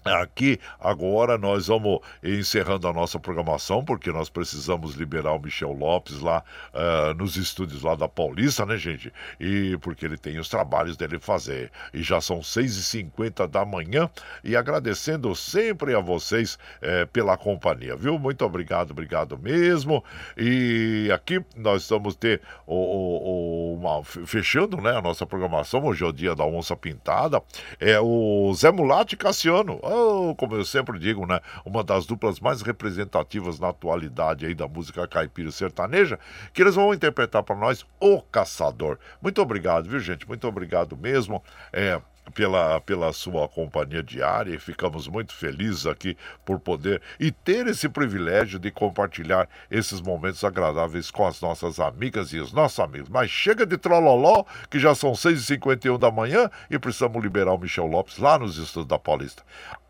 Aqui 0.04 0.58
agora 0.80 1.36
nós 1.36 1.66
vamos 1.66 2.00
encerrando 2.22 2.88
a 2.88 2.92
nossa 2.92 3.18
programação, 3.18 3.84
porque 3.84 4.10
nós 4.10 4.30
precisamos 4.30 4.94
liberar 4.94 5.32
o 5.32 5.38
Michel 5.38 5.72
Lopes 5.72 6.20
lá 6.20 6.42
uh, 6.72 7.12
nos 7.14 7.36
estúdios 7.36 7.82
lá 7.82 7.94
da 7.94 8.08
Paulista, 8.08 8.64
né, 8.64 8.78
gente? 8.78 9.12
E 9.38 9.76
porque 9.82 10.06
ele 10.06 10.16
tem 10.16 10.38
os 10.38 10.48
trabalhos 10.48 10.96
dele 10.96 11.18
fazer. 11.18 11.70
E 11.92 12.02
já 12.02 12.20
são 12.20 12.40
6h50 12.40 13.46
da 13.46 13.64
manhã. 13.64 14.08
E 14.42 14.56
agradecendo 14.56 15.34
sempre 15.34 15.94
a 15.94 16.00
vocês 16.00 16.58
eh, 16.80 17.04
pela 17.06 17.36
companhia, 17.36 17.94
viu? 17.94 18.18
Muito 18.18 18.44
obrigado, 18.44 18.92
obrigado 18.92 19.38
mesmo. 19.38 20.02
E 20.36 21.10
aqui 21.12 21.44
nós 21.56 21.82
estamos 21.82 22.16
ter 22.16 22.40
o, 22.66 22.74
o, 22.74 23.74
o 23.74 23.74
uma, 23.74 24.02
fechando 24.04 24.76
né, 24.78 24.96
a 24.96 25.02
nossa 25.02 25.26
programação. 25.26 25.84
Hoje 25.84 26.04
é 26.04 26.06
o 26.06 26.12
dia 26.12 26.34
da 26.34 26.44
onça 26.44 26.74
pintada. 26.74 27.42
É 27.78 28.00
o 28.00 28.52
Zé 28.54 28.70
Mulati 28.70 29.16
Cassiano 29.16 29.78
oh, 29.90 30.34
como 30.34 30.54
eu 30.54 30.64
sempre 30.64 30.98
digo, 30.98 31.26
né, 31.26 31.40
uma 31.64 31.82
das 31.82 32.06
duplas 32.06 32.40
mais 32.40 32.62
representativas 32.62 33.58
na 33.58 33.68
atualidade 33.68 34.46
aí 34.46 34.54
da 34.54 34.68
música 34.68 35.06
caipira 35.06 35.50
sertaneja, 35.50 36.18
que 36.52 36.62
eles 36.62 36.74
vão 36.74 36.94
interpretar 36.94 37.42
para 37.42 37.56
nós 37.56 37.84
O 37.98 38.22
Caçador. 38.22 38.98
Muito 39.20 39.40
obrigado, 39.42 39.88
viu, 39.88 40.00
gente? 40.00 40.26
Muito 40.26 40.46
obrigado 40.46 40.96
mesmo. 40.96 41.42
É, 41.72 42.00
pela, 42.30 42.80
pela 42.80 43.12
sua 43.12 43.48
companhia 43.48 44.02
diária 44.02 44.54
e 44.54 44.58
ficamos 44.58 45.08
muito 45.08 45.34
felizes 45.34 45.86
aqui 45.86 46.16
por 46.44 46.58
poder 46.60 47.02
e 47.18 47.30
ter 47.30 47.66
esse 47.66 47.88
privilégio 47.88 48.58
de 48.58 48.70
compartilhar 48.70 49.48
esses 49.70 50.00
momentos 50.00 50.42
agradáveis 50.44 51.10
com 51.10 51.26
as 51.26 51.40
nossas 51.40 51.80
amigas 51.80 52.32
e 52.32 52.38
os 52.38 52.52
nossos 52.52 52.80
amigos. 52.80 53.08
Mas 53.08 53.30
chega 53.30 53.66
de 53.66 53.76
trololó, 53.76 54.44
que 54.70 54.78
já 54.78 54.94
são 54.94 55.12
6h51 55.12 55.98
da 55.98 56.10
manhã 56.10 56.50
e 56.70 56.78
precisamos 56.78 57.22
liberar 57.22 57.52
o 57.52 57.58
Michel 57.58 57.86
Lopes 57.86 58.18
lá 58.18 58.38
nos 58.38 58.56
estudos 58.56 58.88
da 58.88 58.98
Paulista. 58.98 59.42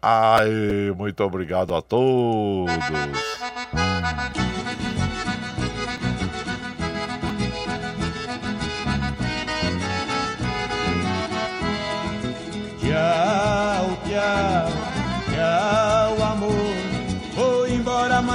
Ai, 0.03 0.51
muito 0.97 1.23
obrigado 1.23 1.75
a 1.75 1.83
todos. 1.83 2.71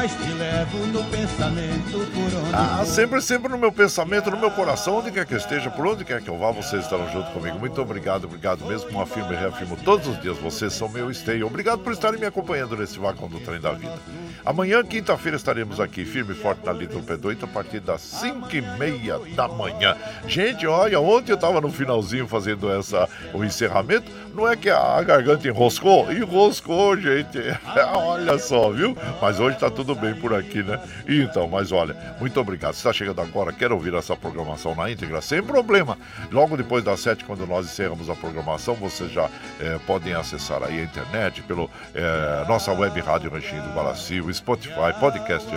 Christ. 0.08 0.25
Levo 0.46 0.86
no 0.88 1.04
pensamento 1.06 1.92
por 2.14 2.40
onde 2.40 2.54
Ah, 2.54 2.84
sempre, 2.86 3.22
sempre 3.22 3.50
no 3.50 3.58
meu 3.58 3.72
pensamento, 3.72 4.30
no 4.30 4.38
meu 4.38 4.52
coração, 4.52 4.98
onde 4.98 5.12
quer 5.12 5.26
que 5.26 5.34
eu 5.34 5.38
esteja, 5.38 5.72
por 5.72 5.88
onde 5.88 6.06
quer 6.06 6.22
que 6.22 6.30
eu 6.30 6.38
vá, 6.38 6.52
vocês 6.52 6.84
estarão 6.84 7.10
junto 7.12 7.32
comigo. 7.32 7.58
Muito 7.58 7.82
obrigado, 7.82 8.26
obrigado 8.26 8.64
mesmo. 8.66 8.92
Com 8.92 9.02
afirmo 9.02 9.34
e 9.34 9.36
reafirmo 9.36 9.76
todos 9.78 10.08
os 10.08 10.22
dias, 10.22 10.38
vocês 10.38 10.74
são 10.74 10.88
meu 10.88 11.10
esteio. 11.10 11.48
Obrigado 11.48 11.80
por 11.80 11.92
estarem 11.92 12.20
me 12.20 12.28
acompanhando 12.28 12.78
nesse 12.78 13.00
vagão 13.00 13.28
do 13.28 13.40
trem 13.40 13.60
da 13.60 13.72
vida. 13.72 13.98
Amanhã, 14.46 14.84
quinta-feira, 14.84 15.36
estaremos 15.36 15.80
aqui, 15.80 16.06
firme 16.06 16.34
e 16.34 16.36
forte 16.36 16.64
na 16.64 16.72
Little 16.72 17.02
P8, 17.02 17.44
a 17.44 17.48
partir 17.48 17.80
das 17.80 18.02
5 18.02 18.56
e 18.56 18.62
meia 18.78 19.20
da 19.36 19.48
manhã. 19.48 19.96
Gente, 20.28 20.68
olha, 20.68 21.00
ontem 21.00 21.32
eu 21.32 21.38
tava 21.38 21.60
no 21.60 21.72
finalzinho 21.72 22.28
fazendo 22.28 22.72
essa, 22.72 23.10
o 23.34 23.44
encerramento. 23.44 24.12
Não 24.36 24.48
é 24.48 24.56
que 24.56 24.70
a 24.70 25.02
garganta 25.02 25.48
enroscou? 25.48 26.12
Enroscou, 26.12 26.96
gente. 26.98 27.40
olha 27.96 28.38
só, 28.38 28.70
viu? 28.70 28.96
Mas 29.22 29.40
hoje 29.40 29.58
tá 29.58 29.72
tudo 29.72 29.96
bem 29.96 30.14
por 30.14 30.34
aqui, 30.34 30.35
né? 30.64 30.80
Então, 31.08 31.48
mas 31.48 31.72
olha, 31.72 31.96
muito 32.20 32.40
obrigado. 32.40 32.74
Se 32.74 32.80
está 32.80 32.94
chegando 32.94 33.22
agora, 33.22 33.52
quer 33.52 33.72
ouvir 33.72 33.94
essa 33.94 34.16
programação 34.16 34.76
na 34.76 34.90
íntegra, 34.90 35.22
sem 35.22 35.42
problema. 35.42 35.98
Logo 36.32 36.58
depois 36.58 36.84
das 36.84 37.00
sete, 37.00 37.24
quando 37.24 37.46
nós 37.46 37.66
encerramos 37.66 38.10
a 38.10 38.16
programação, 38.16 38.76
vocês 38.76 39.12
já 39.12 39.30
eh, 39.60 39.80
podem 39.86 40.14
acessar 40.14 40.64
aí 40.64 40.80
a 40.80 40.84
internet 40.84 41.42
pelo 41.44 41.70
eh, 41.94 42.46
nossa 42.48 42.72
web 42.72 43.00
rádio 43.02 43.30
Ranchinho 43.30 43.62
do 43.64 43.70
Guaraci, 43.74 44.22
Spotify, 44.34 44.94
podcast 45.00 45.48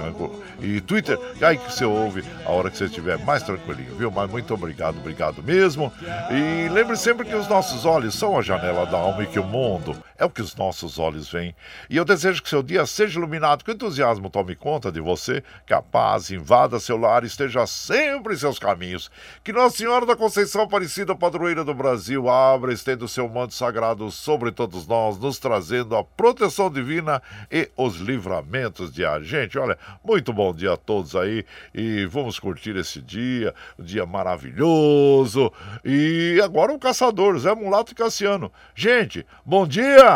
e 0.61 0.81
Twitter. 0.81 1.19
E 1.41 1.45
aí 1.45 1.57
que 1.57 1.73
você 1.73 1.85
ouve 1.85 2.25
a 2.45 2.51
hora 2.51 2.71
que 2.71 2.77
você 2.77 2.85
estiver 2.85 3.19
mais 3.25 3.43
tranquilinho, 3.43 3.95
viu? 3.97 4.11
Mas 4.11 4.31
muito 4.31 4.53
obrigado, 4.55 4.99
obrigado 4.99 5.43
mesmo. 5.43 5.93
E 6.31 6.69
lembre 6.69 6.97
sempre 6.97 7.27
que 7.27 7.35
os 7.35 7.49
nossos 7.49 7.85
olhos 7.85 8.15
são 8.15 8.39
a 8.39 8.43
janela 8.43 8.87
da 8.87 8.99
alma 8.99 9.23
e 9.23 9.27
que 9.27 9.39
o 9.39 9.45
mundo 9.45 9.97
é 10.19 10.24
o 10.24 10.31
que 10.31 10.43
os 10.43 10.57
nossos 10.57 10.99
olhos 10.99 11.31
veem. 11.31 11.55
E 11.89 11.97
eu 11.97 12.05
desejo 12.05 12.43
que 12.43 12.49
seu 12.49 12.62
dia 12.62 12.85
seja 12.85 13.19
iluminado, 13.19 13.65
que 13.65 13.70
o 13.70 13.74
entusiasmo 13.74 14.28
tome 14.28 14.57
conta 14.57 14.90
de 14.90 15.01
você, 15.01 15.45
que 15.65 15.73
a 15.73 15.81
paz 15.81 16.31
invada 16.31 16.81
seu 16.81 16.97
lar 16.97 17.23
e 17.23 17.28
esteja 17.28 17.66
sempre 17.66 18.35
em 18.35 18.36
seus 18.36 18.59
caminhos. 18.59 19.11
Que 19.45 19.53
Nossa 19.53 19.77
Senhora 19.77 20.05
da 20.05 20.16
Conceição 20.16 20.62
Aparecida, 20.62 21.15
padroeira 21.15 21.65
do 21.65 21.73
Brasil, 21.73 22.28
abra 22.28 22.73
estenda 22.73 23.05
o 23.05 23.09
seu 23.09 23.28
manto 23.28 23.55
sagrado 23.55 24.11
sobre 24.11 24.51
todos 24.51 24.89
nós, 24.89 25.16
nos 25.19 25.39
trazendo 25.39 25.97
a 25.97 26.03
proteção 26.03 26.69
divina 26.69 27.23
e 27.51 27.70
os 27.77 27.97
livramentos 27.97 28.93
de 28.93 29.05
a 29.05 29.20
gente. 29.20 29.57
Olha, 29.57 29.78
muito 30.05 30.32
bom 30.32 30.53
dia 30.53 30.73
a 30.73 30.77
todos 30.77 31.15
aí 31.15 31.45
e 31.73 32.07
vamos 32.07 32.40
curtir 32.40 32.77
esse 32.77 33.01
dia, 33.01 33.55
um 33.78 33.85
dia 33.85 34.05
maravilhoso. 34.05 35.53
E 35.85 36.40
agora 36.43 36.73
o 36.73 36.78
caçador, 36.78 37.39
Zé 37.39 37.55
Mulato 37.55 37.93
e 37.93 37.95
Cassiano. 37.95 38.51
Gente, 38.74 39.24
bom 39.47 39.65
dia! 39.66 40.07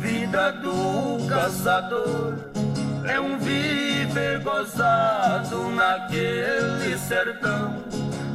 Vida 0.00 0.52
do 0.52 1.26
caçador 1.28 2.38
é 3.08 3.18
um 3.18 3.36
viver 3.40 4.44
gozado 4.44 5.70
naquele 5.70 6.96
sertão. 6.98 7.82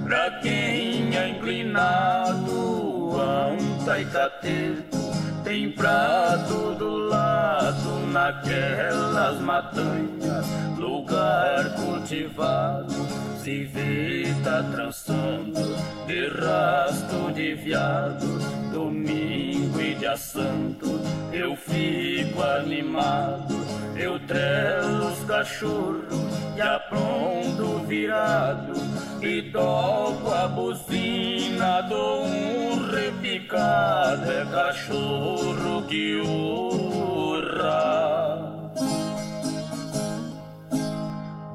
Pra 0.04 0.42
quem 0.42 1.16
é 1.16 1.30
inclinado 1.30 3.12
a 3.18 3.48
um 3.48 3.86
taitateto, 3.86 4.98
tem 5.46 5.72
pra 5.72 6.44
todo 6.50 6.98
lado 7.08 8.00
naquelas 8.12 9.40
matanhas, 9.42 10.46
lugar 10.76 11.70
cultivado. 11.76 13.35
Se 13.46 13.64
vê 13.66 14.24
tá 14.44 14.64
trançando 14.72 15.62
de 16.08 16.28
rasto 16.30 17.32
de 17.32 17.54
viado, 17.54 18.26
domingo 18.74 19.80
e 19.80 19.94
dia 19.94 20.18
santo, 20.18 21.00
eu 21.32 21.56
fico 21.56 22.42
animado. 22.42 23.54
Eu 23.96 24.20
trelo 24.22 25.12
os 25.12 25.24
cachorros 25.26 26.40
e 26.58 26.62
apronto 26.62 27.86
virado 27.86 28.74
e 29.22 29.44
toco 29.52 30.28
a 30.32 30.48
buzina, 30.48 31.82
dou 31.84 32.26
um 32.26 32.90
repicado, 32.90 34.32
é 34.32 34.44
cachorro 34.46 35.84
que 35.88 36.16
urra. 36.16 36.96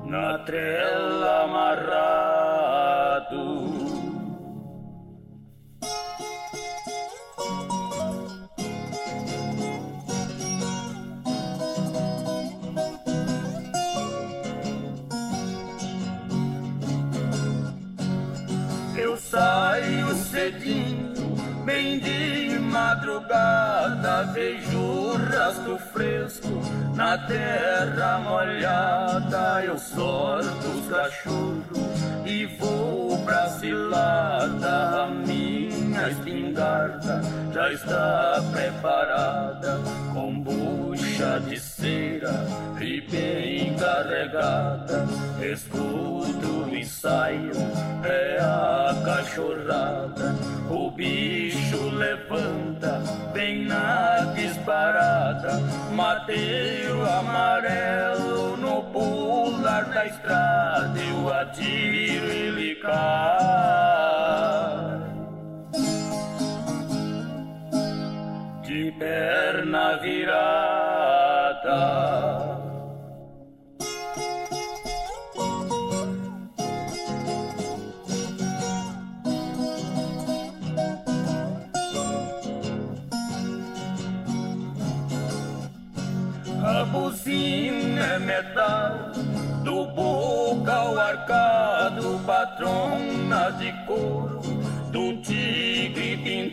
Na 0.07 0.39
trela 0.39 1.20
saio 19.31 20.15
cedinho, 20.15 21.37
bem 21.65 22.01
de 22.01 22.59
madrugada, 22.59 24.25
vejo 24.33 24.79
o 24.79 25.17
rastro 25.17 25.79
fresco 25.93 26.60
na 27.01 27.17
terra 27.17 28.19
molhada. 28.19 29.65
Eu 29.65 29.79
sorto 29.79 30.69
os 30.69 30.87
cachorros 30.87 31.65
e 32.27 32.45
vou 32.59 33.17
pra 33.25 33.49
cilada. 33.49 35.05
A 35.05 35.07
minha 36.01 36.09
espingarda 36.09 37.21
já 37.53 37.73
está 37.73 38.43
preparada 38.53 39.79
com 40.13 40.41
bucha 40.41 41.41
de 41.41 41.59
cera 41.59 42.47
e 42.81 43.01
bem 43.03 43.77
carregada. 43.77 45.07
Escuto 45.43 46.65
o 46.65 46.77
ensaio, 46.77 47.53
é 48.05 48.39
a 48.41 48.95
cachorrada. 49.05 50.35
O 50.71 50.91
bicho 50.91 51.91
levanta, 51.91 53.03
bem 53.35 53.67
na 53.67 54.33
disparada. 54.35 55.61
Mateiro 55.93 57.05
amarelo 57.07 58.57
no 58.57 58.83
pular 58.85 59.85
da 59.85 60.07
estrada. 60.07 60.99
Eu 60.99 61.33
atiro 61.33 62.33
e 62.33 62.47
ele 62.47 62.75
cai. 62.77 64.00
Perna 69.01 69.97
virada. 69.97 70.61
A 86.63 86.85
buzina 86.85 88.05
é 88.05 88.19
metal 88.19 89.13
do 89.65 89.87
bocal 89.95 90.99
arcado, 90.99 92.21
patrona 92.27 93.51
de 93.53 93.73
couro 93.87 94.40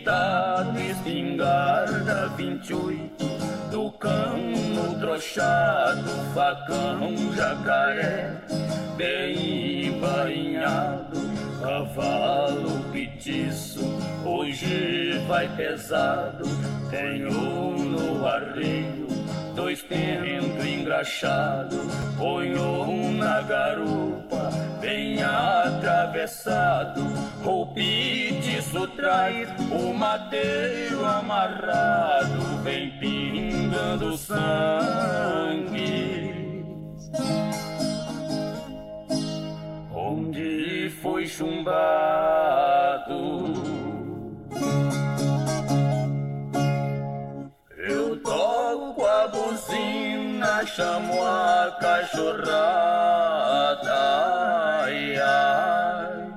tigre 0.08 0.18
pintado, 0.38 0.80
espingarda 0.80 2.28
28 2.36 3.24
do 3.70 3.92
cano 3.92 4.98
trochado, 4.98 6.08
facão 6.34 7.14
jacaré, 7.34 8.32
bem 8.96 9.88
embainhado, 9.88 11.20
cavalo 11.60 12.82
petiço, 12.90 13.80
hoje 14.24 15.22
vai 15.28 15.46
pesado, 15.56 16.44
tenho 16.90 17.30
no 17.30 18.26
arreio 18.26 19.07
dois 19.58 19.82
pentos 19.82 20.64
engraxados, 20.64 21.92
ponho 22.16 22.84
um 22.84 23.12
na 23.14 23.42
garupa, 23.42 24.50
bem 24.80 25.20
atravessado, 25.20 27.04
petiço 27.74 28.86
traz 28.94 29.48
o 29.72 29.92
madeiro 29.92 31.04
amarrado, 31.04 32.62
vem 32.62 32.96
pingando 33.00 34.16
sangue. 34.16 34.38
Onde 39.92 40.88
foi 41.02 41.26
chumbado? 41.26 43.27
buzina 49.58 50.64
chamou 50.66 51.26
a 51.26 51.76
cachorrada. 51.80 52.48
Ai, 54.84 55.16
ai. 55.16 56.32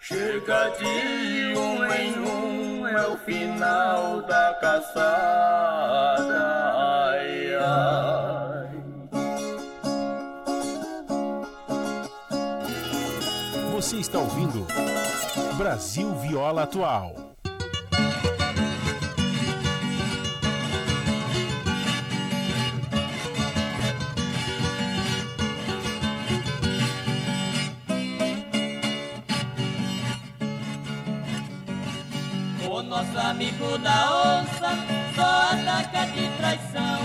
Chega 0.00 0.70
de 0.78 1.54
um 1.56 1.84
em 1.84 2.18
um, 2.18 2.88
é 2.88 3.06
o 3.08 3.16
final 3.18 4.22
da 4.22 4.54
caçada. 4.60 6.38
Ai, 6.76 7.54
ai. 7.54 8.82
Você 13.72 13.96
está 13.96 14.18
ouvindo 14.18 14.66
Brasil 15.56 16.12
Viola 16.16 16.64
Atual. 16.64 17.27
Da 33.82 34.40
onça 34.40 34.70
só 35.14 35.50
ataca 35.52 36.06
de 36.12 36.28
traição. 36.36 36.98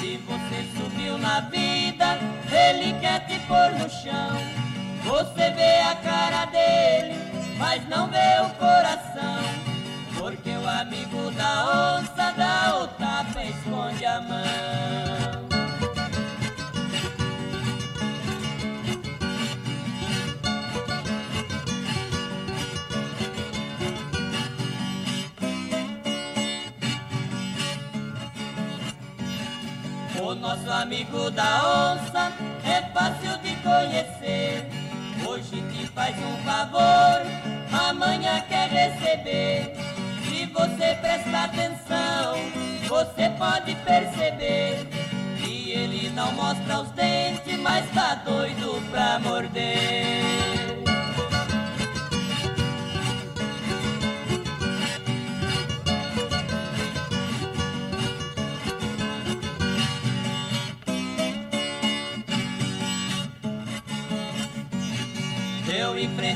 Se 0.00 0.16
você 0.18 0.64
subiu 0.76 1.18
na 1.18 1.40
vida, 1.40 2.18
ele 2.50 2.98
quer 3.00 3.26
te 3.26 3.38
pôr 3.46 3.70
no 3.72 3.88
chão. 3.88 4.43
Amigo 30.94 31.28
da 31.32 31.92
onça 31.92 32.32
é 32.64 32.80
fácil 32.92 33.36
de 33.38 33.56
conhecer. 33.56 34.64
Hoje 35.26 35.60
te 35.72 35.88
faz 35.88 36.14
um 36.18 36.36
favor, 36.44 37.20
amanhã 37.88 38.40
quer 38.48 38.68
receber. 38.68 39.74
Se 40.24 40.46
você 40.46 40.94
prestar 41.00 41.46
atenção, 41.46 42.36
você 42.86 43.28
pode 43.30 43.74
perceber 43.84 44.86
que 45.42 45.72
ele 45.72 46.10
não 46.10 46.30
mostra 46.32 46.82
os 46.82 46.90
dentes, 46.90 47.58
mas 47.58 47.90
tá 47.90 48.14
doido 48.24 48.80
pra 48.92 49.18
morder. 49.18 50.43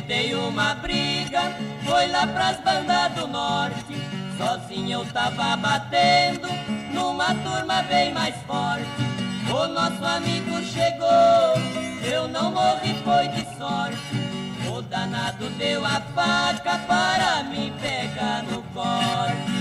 Enfrentei 0.08 0.34
uma 0.34 0.74
briga, 0.76 1.54
foi 1.84 2.08
lá 2.08 2.26
pras 2.26 2.58
bandas 2.60 3.12
do 3.12 3.28
norte. 3.28 3.94
Sozinho 4.38 5.00
eu 5.00 5.04
tava 5.12 5.54
batendo, 5.54 6.48
numa 6.94 7.34
turma 7.34 7.82
bem 7.82 8.14
mais 8.14 8.34
forte. 8.46 8.86
O 9.50 9.68
nosso 9.68 10.02
amigo 10.02 10.62
chegou, 10.62 12.08
eu 12.10 12.26
não 12.26 12.50
morri, 12.52 12.94
foi 13.04 13.28
de 13.28 13.44
sorte. 13.58 13.98
O 14.74 14.80
danado 14.80 15.50
deu 15.58 15.84
a 15.84 16.00
faca 16.14 16.78
para 16.86 17.42
me 17.42 17.70
pegar 17.72 18.44
no 18.44 18.62
corte. 18.72 19.57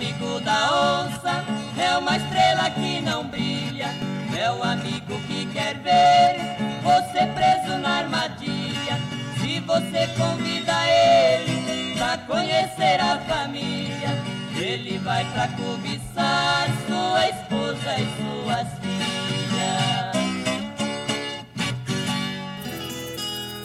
Amigo 0.00 0.40
da 0.40 1.02
onça 1.02 1.44
é 1.78 1.98
uma 1.98 2.16
estrela 2.16 2.70
que 2.70 3.02
não 3.02 3.26
brilha. 3.28 3.88
É 4.34 4.50
o 4.50 4.62
amigo 4.62 5.20
que 5.26 5.44
quer 5.52 5.76
ver 5.80 6.40
você 6.82 7.26
preso 7.34 7.76
na 7.78 7.98
armadilha. 7.98 8.96
Se 9.38 9.60
você 9.60 10.06
convida 10.16 10.72
ele 10.88 11.94
pra 11.98 12.16
conhecer 12.16 12.98
a 12.98 13.18
família, 13.20 14.08
ele 14.56 14.96
vai 15.00 15.22
pra 15.32 15.48
cobiçar 15.48 16.68
sua 16.86 17.28
esposa 17.28 17.98
e 17.98 18.06
suas 18.16 18.68
filhas. 18.80 20.16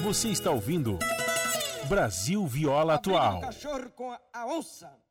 Você 0.04 0.28
está 0.28 0.52
ouvindo 0.52 1.00
Brasil 1.86 2.46
Viola 2.46 2.96
Atual. 2.96 3.40
cachorro 3.40 3.90
com 3.96 4.12
a, 4.12 4.20
a 4.34 4.46
onça. 4.48 5.05